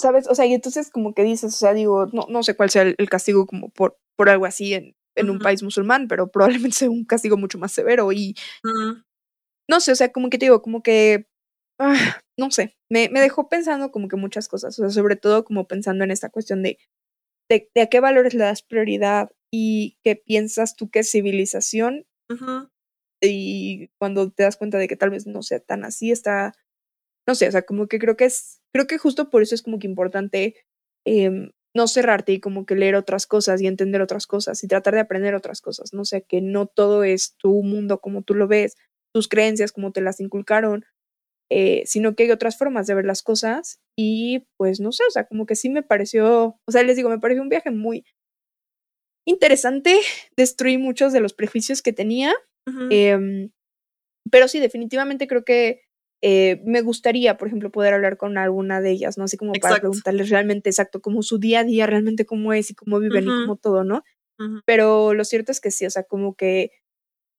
¿sabes? 0.00 0.28
O 0.28 0.34
sea, 0.36 0.46
y 0.46 0.54
entonces 0.54 0.90
como 0.92 1.12
que 1.12 1.24
dices, 1.24 1.54
o 1.54 1.56
sea, 1.58 1.72
digo, 1.74 2.06
no, 2.12 2.26
no 2.28 2.44
sé 2.44 2.54
cuál 2.54 2.70
sea 2.70 2.82
el, 2.82 2.94
el 2.98 3.08
castigo 3.08 3.46
como 3.46 3.70
por, 3.70 3.96
por 4.16 4.28
algo 4.28 4.46
así 4.46 4.74
en, 4.74 4.94
en 5.16 5.30
un 5.30 5.38
país 5.38 5.62
musulmán, 5.62 6.08
pero 6.08 6.30
probablemente 6.30 6.76
sea 6.76 6.90
un 6.90 7.04
castigo 7.04 7.36
mucho 7.36 7.58
más 7.58 7.72
severo 7.72 8.12
y 8.12 8.34
Mm, 8.64 9.02
no 9.68 9.80
sé, 9.80 9.92
o 9.92 9.96
sea, 9.96 10.12
como 10.12 10.30
que 10.30 10.38
te 10.38 10.46
digo, 10.46 10.62
como 10.62 10.82
que, 10.82 11.26
ah, 11.80 12.20
no 12.38 12.50
sé, 12.50 12.76
me, 12.90 13.08
me 13.10 13.20
dejó 13.20 13.48
pensando 13.48 13.90
como 13.90 14.08
que 14.08 14.16
muchas 14.16 14.48
cosas, 14.48 14.78
o 14.78 14.82
sea, 14.82 14.90
sobre 14.90 15.16
todo 15.16 15.44
como 15.44 15.66
pensando 15.66 16.04
en 16.04 16.10
esta 16.10 16.30
cuestión 16.30 16.62
de, 16.62 16.78
de, 17.50 17.70
de 17.74 17.80
a 17.82 17.86
qué 17.88 18.00
valores 18.00 18.34
le 18.34 18.44
das 18.44 18.62
prioridad 18.62 19.30
y 19.52 19.98
qué 20.04 20.16
piensas 20.16 20.76
tú 20.76 20.90
que 20.90 21.00
es 21.00 21.10
civilización 21.10 22.06
ujú. 22.30 22.68
y 23.22 23.88
cuando 23.98 24.30
te 24.30 24.44
das 24.44 24.56
cuenta 24.56 24.78
de 24.78 24.88
que 24.88 24.96
tal 24.96 25.10
vez 25.10 25.26
no 25.26 25.42
sea 25.42 25.60
tan 25.60 25.84
así, 25.84 26.10
está, 26.12 26.52
no 27.26 27.34
sé, 27.34 27.48
o 27.48 27.52
sea, 27.52 27.62
como 27.62 27.88
que 27.88 27.98
creo 27.98 28.16
que 28.16 28.26
es, 28.26 28.60
creo 28.72 28.86
que 28.86 28.98
justo 28.98 29.30
por 29.30 29.42
eso 29.42 29.54
es 29.54 29.62
como 29.62 29.78
que 29.78 29.86
importante 29.88 30.56
em, 31.06 31.50
no 31.76 31.86
cerrarte 31.86 32.32
y 32.32 32.40
como 32.40 32.64
que 32.64 32.74
leer 32.74 32.96
otras 32.96 33.26
cosas 33.26 33.60
y 33.60 33.66
entender 33.66 34.00
otras 34.00 34.26
cosas 34.26 34.64
y 34.64 34.66
tratar 34.66 34.94
de 34.94 35.00
aprender 35.00 35.34
otras 35.34 35.60
cosas, 35.60 35.92
no 35.92 36.04
sé, 36.04 36.22
que 36.22 36.40
no 36.40 36.66
todo 36.66 37.04
es 37.04 37.36
tu 37.36 37.62
mundo 37.62 38.00
como 38.00 38.22
tú 38.22 38.34
lo 38.34 38.48
ves, 38.48 38.76
tus 39.14 39.28
creencias 39.28 39.72
como 39.72 39.92
te 39.92 40.00
las 40.00 40.18
inculcaron, 40.18 40.84
eh, 41.50 41.82
sino 41.84 42.14
que 42.14 42.24
hay 42.24 42.30
otras 42.30 42.56
formas 42.56 42.86
de 42.86 42.94
ver 42.94 43.04
las 43.04 43.22
cosas 43.22 43.78
y 43.96 44.46
pues 44.56 44.80
no 44.80 44.90
sé, 44.90 45.04
o 45.06 45.10
sea, 45.10 45.26
como 45.26 45.44
que 45.44 45.54
sí 45.54 45.68
me 45.68 45.82
pareció, 45.82 46.58
o 46.66 46.72
sea, 46.72 46.82
les 46.82 46.96
digo, 46.96 47.10
me 47.10 47.20
pareció 47.20 47.42
un 47.42 47.50
viaje 47.50 47.70
muy 47.70 48.04
interesante, 49.26 49.94
destruí 50.36 50.78
muchos 50.78 51.12
de 51.12 51.20
los 51.20 51.34
prejuicios 51.34 51.82
que 51.82 51.92
tenía. 51.92 52.34
Em, 52.90 53.50
pero 54.28 54.48
sí, 54.48 54.58
definitivamente 54.58 55.28
creo 55.28 55.44
que 55.44 55.82
eh, 56.22 56.62
me 56.64 56.80
gustaría, 56.80 57.36
por 57.36 57.48
ejemplo, 57.48 57.70
poder 57.70 57.94
hablar 57.94 58.16
con 58.16 58.38
alguna 58.38 58.80
de 58.80 58.90
ellas, 58.90 59.18
¿no? 59.18 59.24
Así 59.24 59.36
como 59.36 59.52
para 59.52 59.78
preguntarles 59.78 60.30
realmente 60.30 60.70
exacto 60.70 61.00
cómo 61.00 61.22
su 61.22 61.38
día 61.38 61.60
a 61.60 61.64
día, 61.64 61.86
realmente 61.86 62.24
cómo 62.24 62.52
es 62.52 62.70
y 62.70 62.74
cómo 62.74 62.98
viven 62.98 63.24
y 63.24 63.26
cómo 63.26 63.56
todo, 63.56 63.84
¿no? 63.84 64.02
Pero 64.66 65.14
lo 65.14 65.24
cierto 65.24 65.50
es 65.52 65.60
que 65.60 65.70
sí, 65.70 65.86
o 65.86 65.90
sea, 65.90 66.02
como 66.02 66.34
que, 66.34 66.70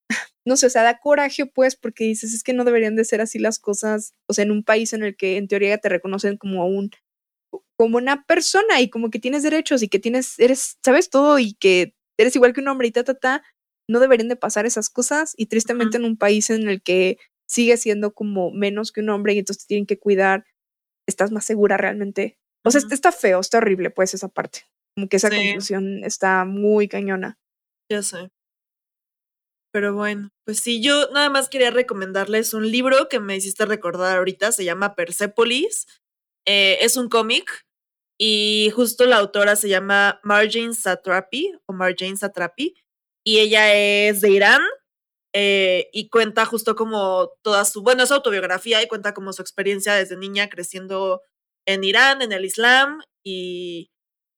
no 0.46 0.58
sé, 0.58 0.68
o 0.68 0.70
sea, 0.70 0.84
da 0.84 1.00
coraje 1.00 1.46
pues 1.46 1.76
porque 1.76 2.06
dices, 2.06 2.34
es 2.34 2.44
que 2.44 2.54
no 2.54 2.64
deberían 2.64 2.96
de 2.96 3.06
ser 3.06 3.22
así 3.22 3.40
las 3.40 3.60
cosas, 3.60 4.14
o 4.28 4.34
sea, 4.34 4.44
en 4.44 4.52
un 4.52 4.64
país 4.64 4.94
en 4.94 5.04
el 5.04 5.16
que 5.16 5.38
en 5.38 5.48
teoría 5.48 5.78
te 5.78 5.90
reconocen 5.90 6.38
como 6.38 6.66
un 6.68 6.92
como 7.78 7.98
una 7.98 8.24
persona 8.26 8.82
y 8.82 8.90
como 8.90 9.10
que 9.10 9.20
tienes 9.20 9.44
derechos 9.44 9.84
y 9.84 9.88
que 9.88 10.00
tienes, 10.00 10.40
eres, 10.40 10.78
sabes 10.84 11.10
todo 11.10 11.38
y 11.38 11.54
que 11.54 11.94
eres 12.18 12.36
igual 12.36 12.54
que 12.54 12.62
un 12.62 12.68
hombre 12.68 12.88
y 12.88 12.92
ta, 12.92 13.04
ta, 13.04 13.14
ta, 13.14 13.44
no 13.88 14.00
deberían 14.00 14.28
de 14.28 14.36
pasar 14.36 14.66
esas 14.66 14.90
cosas 14.90 15.34
y 15.38 15.46
tristemente 15.46 15.98
en 15.98 16.06
un 16.06 16.18
país 16.18 16.50
en 16.50 16.68
el 16.68 16.82
que 16.82 17.18
sigue 17.48 17.78
siendo 17.78 18.14
como 18.14 18.52
menos 18.52 18.92
que 18.92 19.02
un 19.02 19.10
hombre 19.10 19.34
y 19.34 19.40
entonces 19.40 19.64
te 19.66 19.70
tienen 19.70 19.86
que 19.88 20.00
cuidar, 20.00 20.46
estás 21.08 21.32
más 21.32 21.46
segura 21.46 21.78
realmente. 21.78 22.38
O 22.66 22.72
sea, 22.72 22.82
está 22.92 23.12
feo, 23.12 23.40
está 23.40 23.60
horrible 23.60 23.90
pues 23.92 24.14
esa 24.14 24.28
parte. 24.30 24.62
Como 24.96 25.08
que 25.10 25.18
esa 25.18 25.30
Sí. 25.30 25.38
conclusión 25.38 26.04
está 26.04 26.46
muy 26.46 26.88
cañona. 26.90 27.40
Ya 27.90 28.04
sé. 28.04 28.30
Pero 29.74 29.94
bueno, 29.94 30.30
pues 30.46 30.60
sí, 30.60 30.82
yo 30.82 31.10
nada 31.12 31.30
más 31.30 31.50
quería 31.50 31.72
recomendarles 31.72 32.54
un 32.54 32.70
libro 32.72 33.10
que 33.10 33.20
me 33.20 33.36
hiciste 33.36 33.66
recordar 33.66 34.18
ahorita, 34.18 34.52
se 34.52 34.64
llama 34.66 34.96
Persepolis. 34.96 35.88
Eh, 36.48 36.80
es 36.82 36.96
un 36.98 37.10
cómic 37.10 37.66
y 38.20 38.72
justo 38.76 39.06
la 39.06 39.18
autora 39.18 39.56
se 39.56 39.70
llama 39.70 40.20
Marjane 40.24 40.74
Satrapi 40.74 41.54
o 41.68 41.74
Marjane 41.74 42.18
Satrapi 42.18 42.76
y 43.26 43.40
ella 43.40 43.74
es 43.76 44.22
de 44.22 44.32
Irán 44.32 44.62
eh, 45.34 45.90
y 45.94 46.10
cuenta 46.10 46.46
justo 46.46 46.76
como 46.76 47.32
toda 47.42 47.66
su, 47.66 47.82
bueno, 47.84 48.04
es 48.04 48.12
autobiografía 48.12 48.82
y 48.82 48.88
cuenta 48.88 49.14
como 49.14 49.34
su 49.34 49.42
experiencia 49.42 49.94
desde 49.94 50.18
niña 50.18 50.50
creciendo 50.50 51.22
en 51.66 51.84
Irán, 51.84 52.22
en 52.22 52.32
el 52.32 52.46
Islam 52.46 53.02
y 53.24 53.92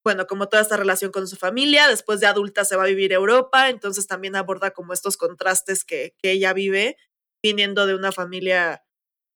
bueno, 0.04 0.28
como 0.28 0.48
toda 0.50 0.64
esta 0.64 0.78
relación 0.78 1.12
con 1.12 1.28
su 1.28 1.36
familia, 1.36 1.88
después 1.88 2.20
de 2.20 2.28
adulta 2.28 2.66
se 2.66 2.76
va 2.76 2.84
a 2.84 2.88
vivir 2.88 3.14
Europa, 3.14 3.70
entonces 3.70 4.08
también 4.08 4.36
aborda 4.36 4.72
como 4.72 4.94
estos 4.94 5.18
contrastes 5.18 5.84
que, 5.84 6.16
que 6.22 6.32
ella 6.32 6.54
vive 6.54 6.98
viniendo 7.44 7.86
de 7.86 7.96
una 7.96 8.12
familia 8.12 8.84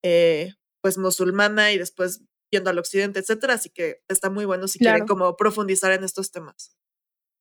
eh, 0.03 0.53
pues 0.81 0.97
musulmana 0.97 1.71
y 1.71 1.77
después 1.77 2.23
yendo 2.51 2.69
al 2.69 2.79
occidente, 2.79 3.19
etcétera, 3.19 3.55
así 3.55 3.69
que 3.69 4.03
está 4.07 4.29
muy 4.29 4.45
bueno 4.45 4.67
si 4.67 4.79
quieren 4.79 5.07
como 5.07 5.35
profundizar 5.35 5.91
en 5.91 6.03
estos 6.03 6.31
temas. 6.31 6.75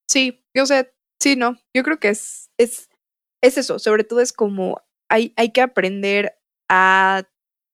Sí, 0.08 0.44
yo 0.54 0.64
sé, 0.66 0.94
sí, 1.20 1.36
no, 1.36 1.58
yo 1.74 1.82
creo 1.82 1.98
que 1.98 2.08
es, 2.08 2.50
es, 2.58 2.88
es 3.42 3.58
eso, 3.58 3.78
sobre 3.78 4.04
todo 4.04 4.20
es 4.20 4.32
como 4.32 4.82
hay, 5.10 5.34
hay 5.36 5.52
que 5.52 5.60
aprender 5.60 6.34
a 6.70 7.24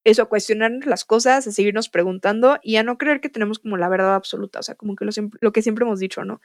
eso, 0.05 0.23
a 0.23 0.29
cuestionar 0.29 0.73
las 0.87 1.05
cosas, 1.05 1.47
a 1.47 1.53
seguirnos 1.53 1.89
preguntando 1.89 2.59
y 2.63 2.77
a 2.77 2.83
no 2.83 2.99
creer 2.99 3.21
que 3.21 3.29
tenemos 3.29 3.59
como 3.59 3.77
la 3.77 3.89
verdad 3.89 4.15
absoluta, 4.15 4.61
o 4.61 4.63
sea, 4.63 4.75
como 4.75 4.97
que 4.97 5.05
lo, 5.05 5.13
lo 5.41 5.53
que 5.53 5.63
siempre 5.63 5.85
hemos 5.85 6.01
dicho, 6.01 6.25
¿no? 6.25 6.41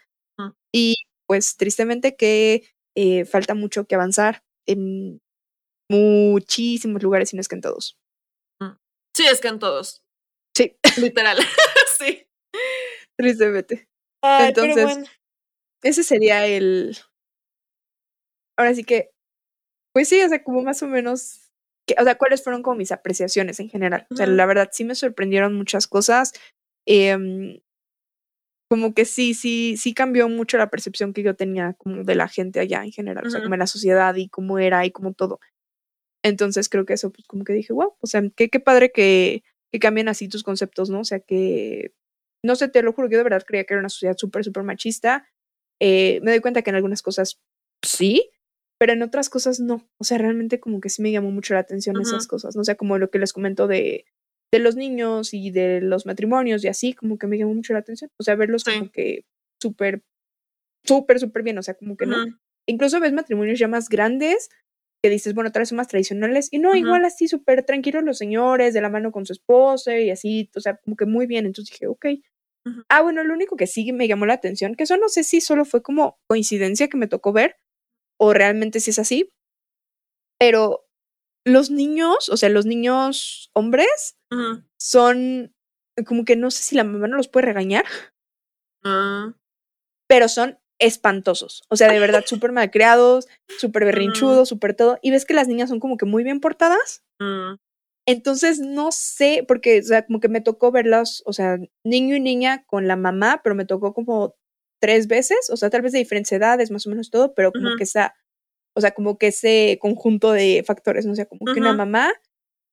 Y 0.74 0.96
pues 1.28 1.56
tristemente 1.56 2.16
que 2.16 2.64
eh, 2.96 3.26
falta 3.26 3.56
mucho 3.56 3.86
que 3.86 3.96
avanzar 3.96 4.44
en 4.68 5.22
muchísimos 5.90 7.02
lugares 7.02 7.34
y 7.34 7.38
no 7.38 7.42
es 7.42 7.48
que 7.48 7.56
en 7.56 7.62
todos. 7.62 7.98
Sí, 9.16 9.26
es 9.28 9.42
que 9.42 9.48
en 9.48 9.60
todos. 9.60 10.04
Sí. 10.56 10.76
Literal. 10.98 11.38
sí. 12.00 12.28
Tristemente. 13.18 13.88
Entonces, 14.24 15.10
ese 15.84 16.04
sería 16.04 16.46
el. 16.48 16.98
Ahora 18.58 18.74
sí 18.74 18.84
que. 18.84 19.12
Pues 19.94 20.10
sí, 20.10 20.22
o 20.22 20.30
sea, 20.30 20.44
como 20.44 20.62
más 20.64 20.82
o 20.84 20.88
menos. 20.88 21.52
Que, 21.88 21.96
o 22.00 22.04
sea, 22.04 22.16
cuáles 22.16 22.44
fueron 22.44 22.64
como 22.64 22.78
mis 22.78 22.91
apreciaciones 22.91 23.60
en 23.60 23.70
general. 23.70 24.08
O 24.10 24.16
sea, 24.16 24.26
la 24.26 24.46
verdad 24.46 24.70
sí 24.72 24.86
me 24.86 24.96
sorprendieron 24.96 25.54
muchas 25.56 25.88
cosas. 25.88 26.34
Eh, 26.88 27.62
como 28.74 28.96
que 28.96 29.06
sí, 29.06 29.36
sí, 29.36 29.78
sí 29.78 29.94
cambió 29.94 30.28
mucho 30.30 30.58
la 30.58 30.72
percepción 30.72 31.14
que 31.14 31.22
yo 31.22 31.36
tenía 31.36 31.74
como 31.74 32.04
de 32.04 32.16
la 32.16 32.28
gente 32.28 32.60
allá 32.60 32.84
en 32.84 32.91
general, 32.91 33.28
o 33.28 33.30
sea, 33.30 33.39
como 33.41 33.54
en 33.54 33.60
la 33.60 33.68
sociedad 33.68 34.16
y 34.16 34.30
cómo 34.30 34.58
era 34.58 34.84
y 34.84 34.89
como 34.91 35.14
todo. 35.14 35.39
Entonces 36.24 36.70
creo 36.70 36.86
que 36.86 36.94
eso, 36.94 37.12
pues 37.12 37.28
como 37.28 37.44
que 37.44 37.54
dije, 37.54 37.74
wow, 37.74 37.96
o 38.00 38.08
sea, 38.08 38.24
qué, 38.36 38.50
qué 38.50 38.60
padre 38.60 38.91
que, 38.91 39.44
que 39.72 39.80
cambien 39.80 40.10
así 40.10 40.28
tus 40.28 40.44
conceptos, 40.44 40.89
¿no? 40.89 41.02
O 41.02 41.04
sea, 41.04 41.20
que, 41.20 41.94
no 42.44 42.56
sé, 42.56 42.68
te 42.68 42.82
lo 42.82 42.94
juro, 42.94 43.10
yo 43.10 43.18
de 43.20 43.24
verdad 43.26 43.44
creía 43.46 43.66
que 43.66 43.76
era 43.76 43.82
una 43.82 43.89
sociedad 43.89 44.18
súper, 44.18 44.44
súper 44.44 44.64
machista. 44.64 45.28
Eh, 45.80 46.20
me 46.24 46.32
doy 46.32 46.39
cuenta 46.39 46.64
que 46.64 46.72
en 46.72 46.78
algunas 46.78 47.04
cosas 47.04 47.41
sí, 47.86 48.32
pero 48.80 48.94
en 48.94 49.02
otras 49.02 49.30
cosas 49.30 49.60
no. 49.60 49.88
O 49.98 50.04
sea, 50.04 50.18
realmente 50.18 50.60
como 50.60 50.82
que 50.82 50.90
sí 50.90 51.02
me 51.02 51.12
llamó 51.12 51.32
mucho 51.32 51.54
la 51.54 51.62
atención 51.62 52.00
esas 52.02 52.28
cosas, 52.28 52.56
¿no? 52.56 52.62
O 52.62 52.66
sea, 52.66 52.76
como 52.76 52.98
lo 52.98 53.10
que 53.10 53.20
les 53.20 53.34
comento 53.34 53.68
de, 53.68 54.06
de 54.52 54.60
los 54.60 54.76
niños 54.76 55.34
y 55.34 55.52
de 55.52 55.82
los 55.82 56.06
matrimonios 56.06 56.64
y 56.64 56.68
así, 56.68 56.94
como 56.94 57.18
que 57.18 57.28
me 57.28 57.38
llamó 57.38 57.54
mucho 57.54 57.74
la 57.74 57.80
atención. 57.80 58.12
O 58.20 58.24
sea, 58.24 58.36
verlos 58.36 58.64
como 58.64 58.92
que 58.92 59.26
súper, 59.62 60.04
súper, 60.86 61.20
súper 61.20 61.44
bien, 61.44 61.58
o 61.58 61.64
sea, 61.64 61.74
como 61.76 61.98
que 61.98 62.06
no. 62.06 62.18
Incluso 62.68 63.00
ves 63.00 63.14
matrimonios 63.14 63.60
ya 63.60 63.68
más 63.68 63.90
grandes 63.90 64.50
que 65.04 65.10
dices, 65.10 65.34
bueno, 65.34 65.52
tal 65.52 65.62
vez 65.62 65.70
son 65.70 65.76
más 65.76 65.90
tradicionales, 65.90 66.48
y 66.50 66.60
no, 66.60 66.76
igual 66.76 67.04
así 67.04 67.28
súper 67.28 67.64
tranquilos 67.64 68.06
los 68.06 68.18
señores, 68.18 68.74
de 68.74 68.80
la 68.80 68.90
mano 68.90 69.12
con 69.12 69.26
su 69.26 69.34
esposa 69.34 70.00
y 70.00 70.10
así, 70.10 70.50
o 70.56 70.62
sea, 70.62 70.78
como 70.78 70.96
que 70.96 71.06
muy 71.06 71.28
bien. 71.28 71.46
Entonces 71.46 71.74
dije, 71.74 71.88
ok. 71.88 72.06
Ah, 72.88 73.02
bueno, 73.02 73.26
lo 73.26 73.34
único 73.34 73.58
que 73.58 73.68
sí 73.68 73.92
me 73.92 74.08
llamó 74.08 74.26
la 74.26 74.36
atención, 74.36 74.76
que 74.76 74.84
eso 74.84 74.96
no 74.96 75.10
sé 75.10 75.26
si 75.26 75.42
solo 75.42 75.66
fue 75.66 75.82
como 75.84 76.18
coincidencia 76.30 76.88
que 76.88 76.96
me 76.96 77.08
tocó 77.08 77.34
ver, 77.34 77.58
o 78.20 78.34
realmente 78.34 78.80
si 78.80 78.91
es 78.91 78.99
así, 78.99 79.32
pero 80.39 80.86
los 81.45 81.72
niños, 81.72 82.30
o 82.30 82.38
sea, 82.38 82.49
los 82.49 82.66
niños 82.66 83.49
hombres, 83.53 84.18
son 84.80 85.53
como 86.07 86.26
que 86.26 86.36
no 86.36 86.49
sé 86.49 86.64
si 86.64 86.76
la 86.76 86.84
mamá 86.84 87.07
no 87.07 87.18
los 87.18 87.28
puede 87.28 87.45
regañar, 87.45 87.86
ah. 88.84 89.34
pero 90.07 90.28
son 90.28 90.57
espantosos. 90.80 91.64
O 91.70 91.76
sea, 91.76 91.91
de 91.91 91.99
verdad, 91.99 92.24
súper 92.28 92.51
malcriados, 92.51 93.28
súper 93.59 93.86
berrinchudos, 93.86 94.49
súper 94.49 94.76
todo. 94.76 94.99
Y 95.01 95.11
ves 95.11 95.26
que 95.26 95.34
las 95.34 95.47
niñas 95.47 95.70
son 95.70 95.80
como 95.80 95.97
que 95.97 96.05
muy 96.05 96.24
bien 96.24 96.39
portadas. 96.39 97.03
Mm. 97.20 97.55
Entonces, 98.05 98.59
no 98.59 98.91
sé, 98.91 99.45
porque, 99.47 99.80
o 99.80 99.84
sea, 99.84 100.05
como 100.05 100.20
que 100.20 100.28
me 100.28 100.41
tocó 100.41 100.72
verlas, 100.72 101.24
o 101.26 101.32
sea, 101.32 101.57
niño 101.86 102.16
y 102.16 102.20
niña 102.20 102.66
con 102.66 102.88
la 102.88 102.97
mamá, 102.97 103.41
pero 103.43 103.55
me 103.55 103.66
tocó 103.66 103.93
como 103.93 104.36
tres 104.84 105.08
veces, 105.08 105.50
o 105.50 105.56
sea, 105.56 105.70
tal 105.70 105.82
vez 105.82 105.94
de 105.94 106.00
diferentes 106.00 106.34
edades, 106.34 106.70
más 106.70 106.86
o 106.86 106.90
menos 106.90 107.10
todo, 107.10 107.34
pero 107.34 107.54
como 107.54 107.78
que 107.78 107.86
esa, 107.86 108.16
o 108.76 108.82
sea, 108.82 108.92
como 108.92 109.18
que 109.18 109.28
ese 109.28 109.78
conjunto 109.80 110.34
de 110.34 110.62
factores, 110.68 111.06
¿no? 111.06 111.14
O 111.14 111.16
sea, 111.16 111.26
como 111.26 111.46
que 111.54 111.62
una 111.62 111.72
mamá 111.72 112.12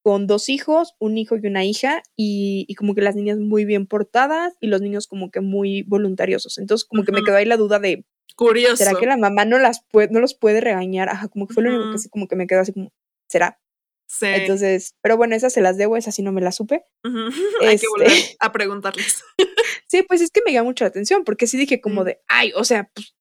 con 0.02 0.26
dos 0.26 0.48
hijos, 0.48 0.96
un 0.98 1.18
hijo 1.18 1.36
y 1.36 1.46
una 1.46 1.64
hija, 1.64 2.02
y, 2.16 2.64
y, 2.66 2.74
como 2.74 2.96
que 2.96 3.00
las 3.00 3.14
niñas 3.14 3.38
muy 3.38 3.64
bien 3.64 3.86
portadas 3.86 4.54
y 4.58 4.66
los 4.66 4.80
niños 4.80 5.06
como 5.06 5.30
que 5.30 5.40
muy 5.40 5.84
voluntariosos. 5.84 6.58
Entonces, 6.58 6.84
como 6.84 7.04
que 7.04 7.12
me 7.12 7.22
quedó 7.22 7.36
ahí 7.36 7.44
la 7.44 7.56
duda 7.56 7.78
de, 7.78 8.04
Curioso. 8.34 8.76
¿será 8.76 8.98
que 8.98 9.06
la 9.06 9.16
mamá 9.16 9.44
no 9.44 9.60
las 9.60 9.84
puede, 9.88 10.08
no 10.10 10.18
los 10.18 10.34
puede 10.34 10.60
regañar? 10.60 11.10
Ajá, 11.10 11.28
como 11.28 11.46
que 11.46 11.54
fue 11.54 11.62
lo 11.62 11.70
único 11.70 11.92
que 11.92 11.98
sí, 11.98 12.08
como 12.08 12.26
que 12.26 12.34
me 12.34 12.48
quedó 12.48 12.58
así 12.58 12.72
como, 12.72 12.92
¿será? 13.28 13.60
Sí. 14.08 14.26
Entonces, 14.26 14.96
pero 15.00 15.16
bueno, 15.16 15.36
esas 15.36 15.52
se 15.52 15.60
las 15.60 15.76
debo, 15.76 15.96
esas 15.96 16.16
sí 16.16 16.22
no 16.22 16.32
me 16.32 16.40
las 16.40 16.56
supe. 16.56 16.82
Hay 17.62 17.78
que 17.78 17.86
volver 17.88 18.08
este 18.08 18.36
a 18.40 18.50
preguntarles. 18.50 19.22
sí, 19.90 20.04
pues 20.04 20.20
es 20.20 20.30
que 20.30 20.40
me 20.46 20.52
llama 20.52 20.68
mucho 20.68 20.84
la 20.84 20.88
atención, 20.88 21.24
porque 21.24 21.48
sí 21.48 21.58
dije 21.58 21.80
como 21.80 22.04
de, 22.04 22.20
ay, 22.28 22.52
o 22.54 22.62
sea, 22.62 22.88
pues, 22.94 23.16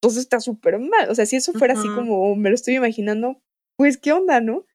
pues 0.00 0.16
está 0.18 0.40
súper 0.40 0.78
mal. 0.78 1.08
O 1.08 1.14
sea, 1.14 1.24
si 1.24 1.36
eso 1.36 1.52
fuera 1.54 1.72
así 1.72 1.88
como 1.88 2.36
me 2.36 2.50
lo 2.50 2.54
estoy 2.54 2.74
imaginando, 2.74 3.42
pues 3.78 3.96
qué 3.96 4.12
onda, 4.12 4.40
¿no? 4.40 4.66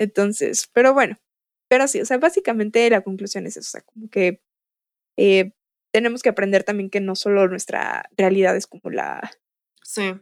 Entonces, 0.00 0.68
pero 0.72 0.94
bueno, 0.94 1.18
pero 1.68 1.86
sí, 1.86 2.00
o 2.00 2.06
sea, 2.06 2.18
básicamente 2.18 2.88
la 2.90 3.02
conclusión 3.02 3.46
es 3.46 3.56
eso, 3.56 3.68
o 3.68 3.70
sea, 3.70 3.82
como 3.82 4.08
que 4.08 4.42
eh, 5.18 5.52
tenemos 5.92 6.22
que 6.22 6.30
aprender 6.30 6.64
también 6.64 6.90
que 6.90 7.00
no 7.00 7.14
solo 7.14 7.46
nuestra 7.48 8.08
realidad 8.16 8.56
es 8.56 8.66
como 8.66 8.90
la, 8.90 9.30
sí. 9.82 10.14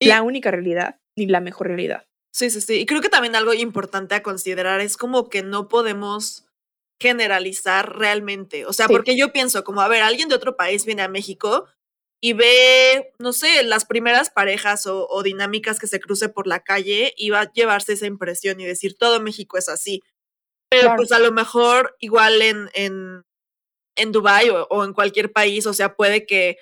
la 0.00 0.22
única 0.22 0.50
realidad, 0.50 1.00
ni 1.16 1.26
la 1.26 1.40
mejor 1.40 1.68
realidad. 1.68 2.06
Sí, 2.32 2.50
sí, 2.50 2.60
sí. 2.60 2.74
Y 2.74 2.86
creo 2.86 3.00
que 3.00 3.08
también 3.08 3.34
algo 3.34 3.54
importante 3.54 4.14
a 4.14 4.22
considerar 4.22 4.80
es 4.80 4.96
como 4.96 5.30
que 5.30 5.42
no 5.42 5.68
podemos 5.68 6.47
generalizar 7.00 7.96
realmente. 7.98 8.66
O 8.66 8.72
sea, 8.72 8.86
Sí. 8.86 8.92
porque 8.92 9.16
yo 9.16 9.32
pienso 9.32 9.64
como, 9.64 9.80
a 9.80 9.88
ver, 9.88 10.02
alguien 10.02 10.28
de 10.28 10.34
otro 10.34 10.56
país 10.56 10.84
viene 10.84 11.02
a 11.02 11.08
México 11.08 11.66
y 12.20 12.32
ve, 12.32 13.12
no 13.18 13.32
sé, 13.32 13.62
las 13.62 13.84
primeras 13.84 14.30
parejas 14.30 14.86
o, 14.86 15.06
o 15.08 15.22
dinámicas 15.22 15.78
que 15.78 15.86
se 15.86 16.00
cruce 16.00 16.28
por 16.28 16.46
la 16.48 16.60
calle 16.60 17.14
y 17.16 17.30
va 17.30 17.42
a 17.42 17.52
llevarse 17.52 17.92
esa 17.92 18.06
impresión 18.06 18.58
y 18.60 18.64
decir, 18.66 18.96
todo 18.98 19.20
México 19.20 19.56
es 19.58 19.68
así. 19.68 20.02
Pero 20.70 20.82
Claro. 20.88 20.96
pues 20.96 21.12
a 21.12 21.18
lo 21.20 21.30
mejor 21.32 21.96
igual 22.00 22.42
en, 22.42 22.68
en, 22.74 23.22
en 23.96 24.12
Dubái 24.12 24.50
o, 24.50 24.66
o 24.68 24.84
en 24.84 24.92
cualquier 24.92 25.32
país, 25.32 25.64
o 25.66 25.72
sea, 25.74 25.94
puede 25.94 26.26
que, 26.26 26.56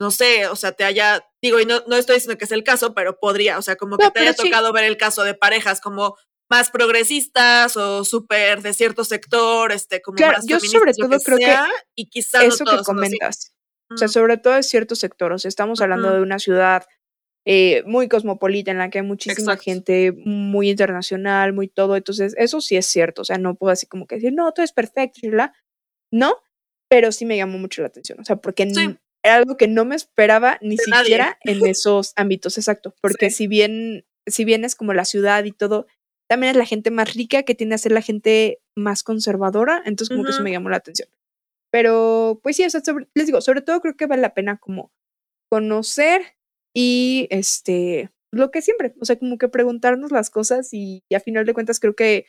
no 0.00 0.10
sé, 0.10 0.46
o 0.48 0.56
sea, 0.56 0.72
te 0.72 0.84
haya, 0.84 1.28
digo, 1.42 1.60
y 1.60 1.66
no, 1.66 1.82
no 1.86 1.96
estoy 1.96 2.14
diciendo 2.16 2.38
que 2.38 2.46
es 2.46 2.52
el 2.52 2.64
caso, 2.64 2.94
pero 2.94 3.18
podría, 3.20 3.58
o 3.58 3.62
sea, 3.62 3.76
como 3.76 3.98
que 3.98 4.10
te 4.10 4.20
haya 4.20 4.32
sí. 4.32 4.44
tocado 4.48 4.72
ver 4.72 4.84
el 4.84 4.96
caso 4.96 5.22
de 5.24 5.34
parejas 5.34 5.80
como 5.82 6.16
más 6.50 6.70
progresistas 6.70 7.76
o 7.76 8.04
súper 8.04 8.60
de 8.62 8.74
cierto 8.74 9.04
sector, 9.04 9.72
este, 9.72 10.02
como 10.02 10.16
Claro, 10.16 10.38
más 10.38 10.46
yo 10.46 10.58
sobre 10.60 10.92
todo 10.94 11.18
creo 11.20 11.38
que 11.38 11.44
sea, 11.44 11.68
y 11.94 12.08
quizá 12.10 12.44
Eso 12.44 12.64
no 12.64 12.70
que 12.72 12.76
todos 12.76 12.80
así. 12.80 12.84
comentas. 12.86 13.54
O 13.92 13.96
sea, 13.96 14.08
sobre 14.08 14.36
todo 14.36 14.56
es 14.56 14.68
cierto 14.68 14.94
sector. 14.94 15.32
O 15.32 15.38
sea, 15.38 15.48
estamos 15.48 15.80
hablando 15.80 16.08
Ujú. 16.08 16.16
de 16.16 16.22
una 16.22 16.38
ciudad 16.38 16.84
eh, 17.46 17.82
muy 17.86 18.06
cosmopolita 18.08 18.70
en 18.70 18.78
la 18.78 18.90
que 18.90 18.98
hay 18.98 19.04
muchísima 19.04 19.52
Exacto. 19.54 19.62
gente 19.64 20.12
muy 20.12 20.70
internacional, 20.70 21.52
muy 21.54 21.68
todo. 21.68 21.96
Entonces, 21.96 22.34
eso 22.36 22.60
sí 22.60 22.76
es 22.76 22.86
cierto. 22.86 23.22
O 23.22 23.24
sea, 23.24 23.38
no 23.38 23.54
puedo 23.54 23.72
así 23.72 23.86
como 23.86 24.06
que 24.06 24.16
decir, 24.16 24.32
no, 24.34 24.52
todo 24.52 24.62
es 24.64 24.72
perfecto, 24.72 25.20
bla. 25.28 25.54
No, 26.12 26.36
pero 26.88 27.12
sí 27.12 27.24
me 27.24 27.36
llamó 27.38 27.56
mucho 27.58 27.80
la 27.82 27.88
atención. 27.88 28.20
O 28.20 28.24
sea, 28.24 28.36
porque 28.36 28.68
Sí. 28.74 28.96
era 29.24 29.36
algo 29.36 29.56
que 29.56 29.68
no 29.68 29.84
me 29.84 29.96
esperaba 29.96 30.58
ni 30.60 30.76
De 30.76 30.84
nadie. 30.88 31.02
siquiera 31.04 31.38
en 31.44 31.66
esos 31.66 32.12
ámbitos, 32.16 32.58
exacto. 32.58 32.94
Porque 33.02 33.30
Sí. 33.30 33.36
si 33.36 33.46
bien, 33.46 34.06
si 34.26 34.44
bien 34.44 34.64
es 34.64 34.74
como 34.76 34.92
la 34.92 35.04
ciudad 35.06 35.42
y 35.44 35.52
todo, 35.52 35.86
también 36.30 36.52
es 36.52 36.56
la 36.56 36.64
gente 36.64 36.92
más 36.92 37.12
rica 37.14 37.42
que 37.42 37.56
tiende 37.56 37.74
a 37.74 37.78
ser 37.78 37.90
la 37.90 38.02
gente 38.02 38.60
más 38.76 39.02
conservadora. 39.02 39.82
Entonces, 39.84 40.10
como 40.14 40.24
que 40.24 40.30
eso 40.30 40.44
me 40.44 40.52
llamó 40.52 40.68
la 40.70 40.76
atención. 40.76 41.08
Pero, 41.72 42.38
pues 42.42 42.54
sí, 42.56 42.64
o 42.64 42.70
sea, 42.70 42.80
sobre- 42.82 43.08
les 43.14 43.26
digo, 43.26 43.40
sobre 43.40 43.62
todo 43.62 43.80
creo 43.80 43.96
que 43.96 44.06
vale 44.06 44.22
la 44.22 44.32
pena 44.32 44.56
como 44.58 44.92
conocer 45.50 46.22
y 46.72 47.26
este, 47.30 48.10
lo 48.32 48.52
que 48.52 48.62
siempre, 48.62 48.94
o 49.00 49.04
sea, 49.04 49.18
como 49.18 49.38
que 49.38 49.48
preguntarnos 49.48 50.12
las 50.12 50.30
cosas 50.30 50.72
y, 50.72 51.02
y 51.08 51.14
a 51.16 51.20
final 51.20 51.44
de 51.46 51.52
cuentas 51.54 51.80
creo 51.80 51.96
que 51.96 52.26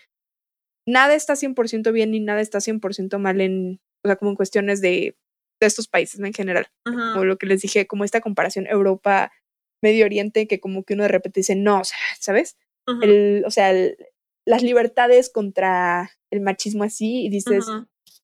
nada 0.87 1.13
está 1.13 1.35
100% 1.35 1.91
bien 1.91 2.09
ni 2.11 2.19
nada 2.19 2.41
está 2.41 2.59
100% 2.59 3.19
mal 3.19 3.39
en, 3.39 3.79
o 4.03 4.07
sea, 4.07 4.15
como 4.15 4.31
en 4.31 4.35
cuestiones 4.37 4.81
de, 4.81 5.15
de 5.61 5.67
estos 5.67 5.87
países 5.87 6.19
en 6.19 6.33
general. 6.33 6.67
Como 6.83 7.11
Ujú. 7.17 7.23
lo 7.25 7.37
que 7.37 7.45
les 7.45 7.61
dije, 7.61 7.85
como 7.85 8.03
esta 8.03 8.19
comparación 8.21 8.65
Europa, 8.65 9.31
Medio 9.83 10.05
Oriente, 10.05 10.47
que 10.47 10.59
como 10.59 10.83
que 10.83 10.95
uno 10.95 11.03
de 11.03 11.09
repente 11.09 11.41
dice, 11.41 11.55
no, 11.55 11.81
o 11.81 11.83
sea, 11.83 11.97
¿sabes? 12.19 12.57
El, 13.01 13.43
o 13.45 13.51
sea, 13.51 13.71
el- 13.71 13.97
las 14.45 14.63
libertades 14.63 15.29
contra 15.29 16.11
el 16.31 16.41
machismo 16.41 16.83
así 16.83 17.25
y 17.25 17.29
dices, 17.29 17.65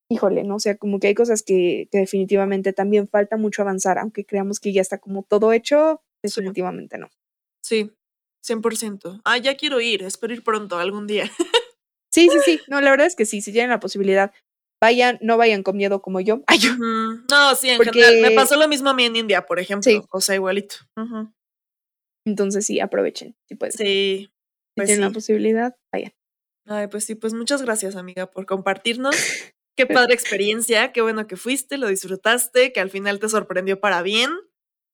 híjole, 0.10 0.44
¿no? 0.44 0.56
O 0.56 0.60
sea, 0.60 0.76
como 0.78 1.00
que 1.00 1.08
hay 1.08 1.14
cosas 1.16 1.44
que, 1.44 1.88
que 1.92 2.00
definitivamente 2.00 2.74
también 2.74 3.08
falta 3.08 3.38
mucho 3.38 3.62
avanzar, 3.62 3.98
aunque 4.00 4.26
creamos 4.26 4.60
que 4.60 4.74
ya 4.74 4.82
está 4.82 4.98
como 4.98 5.24
todo 5.24 5.54
hecho, 5.54 6.02
Sí. 6.24 6.30
definitivamente 6.42 6.98
no. 6.98 7.10
Sí, 7.64 7.92
100%. 8.46 9.22
Ah, 9.26 9.38
ya 9.38 9.56
quiero 9.56 9.80
ir, 9.82 10.02
espero 10.04 10.34
ir 10.34 10.44
pronto, 10.44 10.78
algún 10.78 11.08
día. 11.08 11.24
Sí, 12.10 12.30
sí, 12.32 12.40
sí, 12.46 12.60
no, 12.68 12.82
la 12.82 12.90
verdad 12.90 13.06
es 13.06 13.16
que 13.16 13.26
sí, 13.26 13.42
si 13.42 13.52
tienen 13.52 13.70
la 13.70 13.80
posibilidad 13.80 14.32
vayan, 14.82 15.20
no 15.22 15.38
vayan 15.38 15.62
con 15.62 15.78
miedo 15.78 16.02
como 16.02 16.20
yo. 16.20 16.42
Ay, 16.48 16.58
yo. 16.58 16.74
No, 16.76 17.54
sí, 17.56 17.70
en 17.70 17.78
Porque- 17.78 18.02
general. 18.02 18.22
Me 18.32 18.36
pasó 18.36 18.56
lo 18.58 18.68
mismo 18.68 18.90
a 18.90 18.94
mí 18.96 19.04
en 19.04 19.18
India, 19.18 19.46
por 19.46 19.60
ejemplo. 19.60 19.92
Sí. 19.92 20.02
O 20.12 20.20
sea, 20.20 20.34
igualito. 20.34 20.78
Entonces 22.26 22.66
sí, 22.66 22.80
aprovechen. 22.80 23.36
Si 23.48 23.56
pueden. 23.56 23.74
Sí. 23.74 24.32
Pues 24.78 24.88
tienen 24.88 25.06
la 25.08 25.12
posibilidad, 25.12 25.76
vayan. 25.92 26.14
Ay, 26.66 26.88
pues 26.88 27.06
sí, 27.06 27.16
pues 27.16 27.34
muchas 27.34 27.62
gracias, 27.62 27.96
amiga, 27.96 28.30
por 28.32 28.46
compartirnos. 28.46 29.16
Qué 29.78 29.86
padre 29.86 30.16
experiencia, 30.16 30.92
qué 30.92 31.02
bueno 31.02 31.28
que 31.28 31.38
fuiste, 31.38 31.78
lo 31.78 31.88
disfrutaste, 31.88 32.74
que 32.74 32.80
al 32.80 32.90
final 32.90 33.20
te 33.20 33.30
sorprendió 33.30 33.80
para 33.80 34.02
bien. 34.02 34.32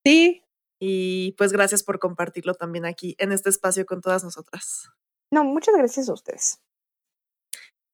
Sí, 0.05 0.43
Y 0.81 1.31
pues 1.37 1.53
gracias 1.53 1.83
por 1.83 1.99
compartirlo 1.99 2.53
también 2.55 2.85
aquí 2.85 3.15
en 3.17 3.31
este 3.31 3.49
espacio 3.49 3.85
con 3.85 4.01
todas 4.01 4.25
nosotras. 4.25 4.89
no, 5.31 5.45
muchas 5.45 5.75
gracias 5.77 6.09
a 6.09 6.13
ustedes. 6.13 6.59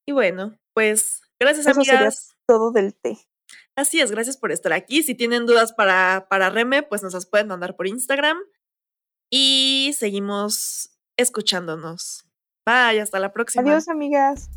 Y 0.08 0.12
bueno, 0.14 0.58
pues 0.74 1.22
gracias, 1.40 1.68
Eso 1.68 1.84
sería 1.84 2.00
amigas. 2.00 2.36
Todo 2.48 2.72
del 2.72 2.96
té. 2.96 3.20
Así 3.76 4.00
es, 4.02 4.10
gracias 4.12 4.38
por 4.38 4.52
estar 4.52 4.74
aquí. 4.74 5.04
Si 5.04 5.14
tienen 5.14 5.46
dudas 5.46 5.74
para, 5.74 6.28
para 6.30 6.50
Reme, 6.50 6.82
pues 6.84 7.04
nos 7.04 7.14
las 7.14 7.28
pueden 7.28 7.48
mandar 7.48 7.76
por 7.76 7.86
Instagram. 7.88 8.40
Y 9.32 9.94
seguimos 9.96 10.98
escuchándonos. 11.22 12.26
Bye, 12.66 13.02
hasta 13.02 13.20
la 13.20 13.32
próxima. 13.32 13.64
Adiós, 13.64 13.88
amigas. 13.88 14.50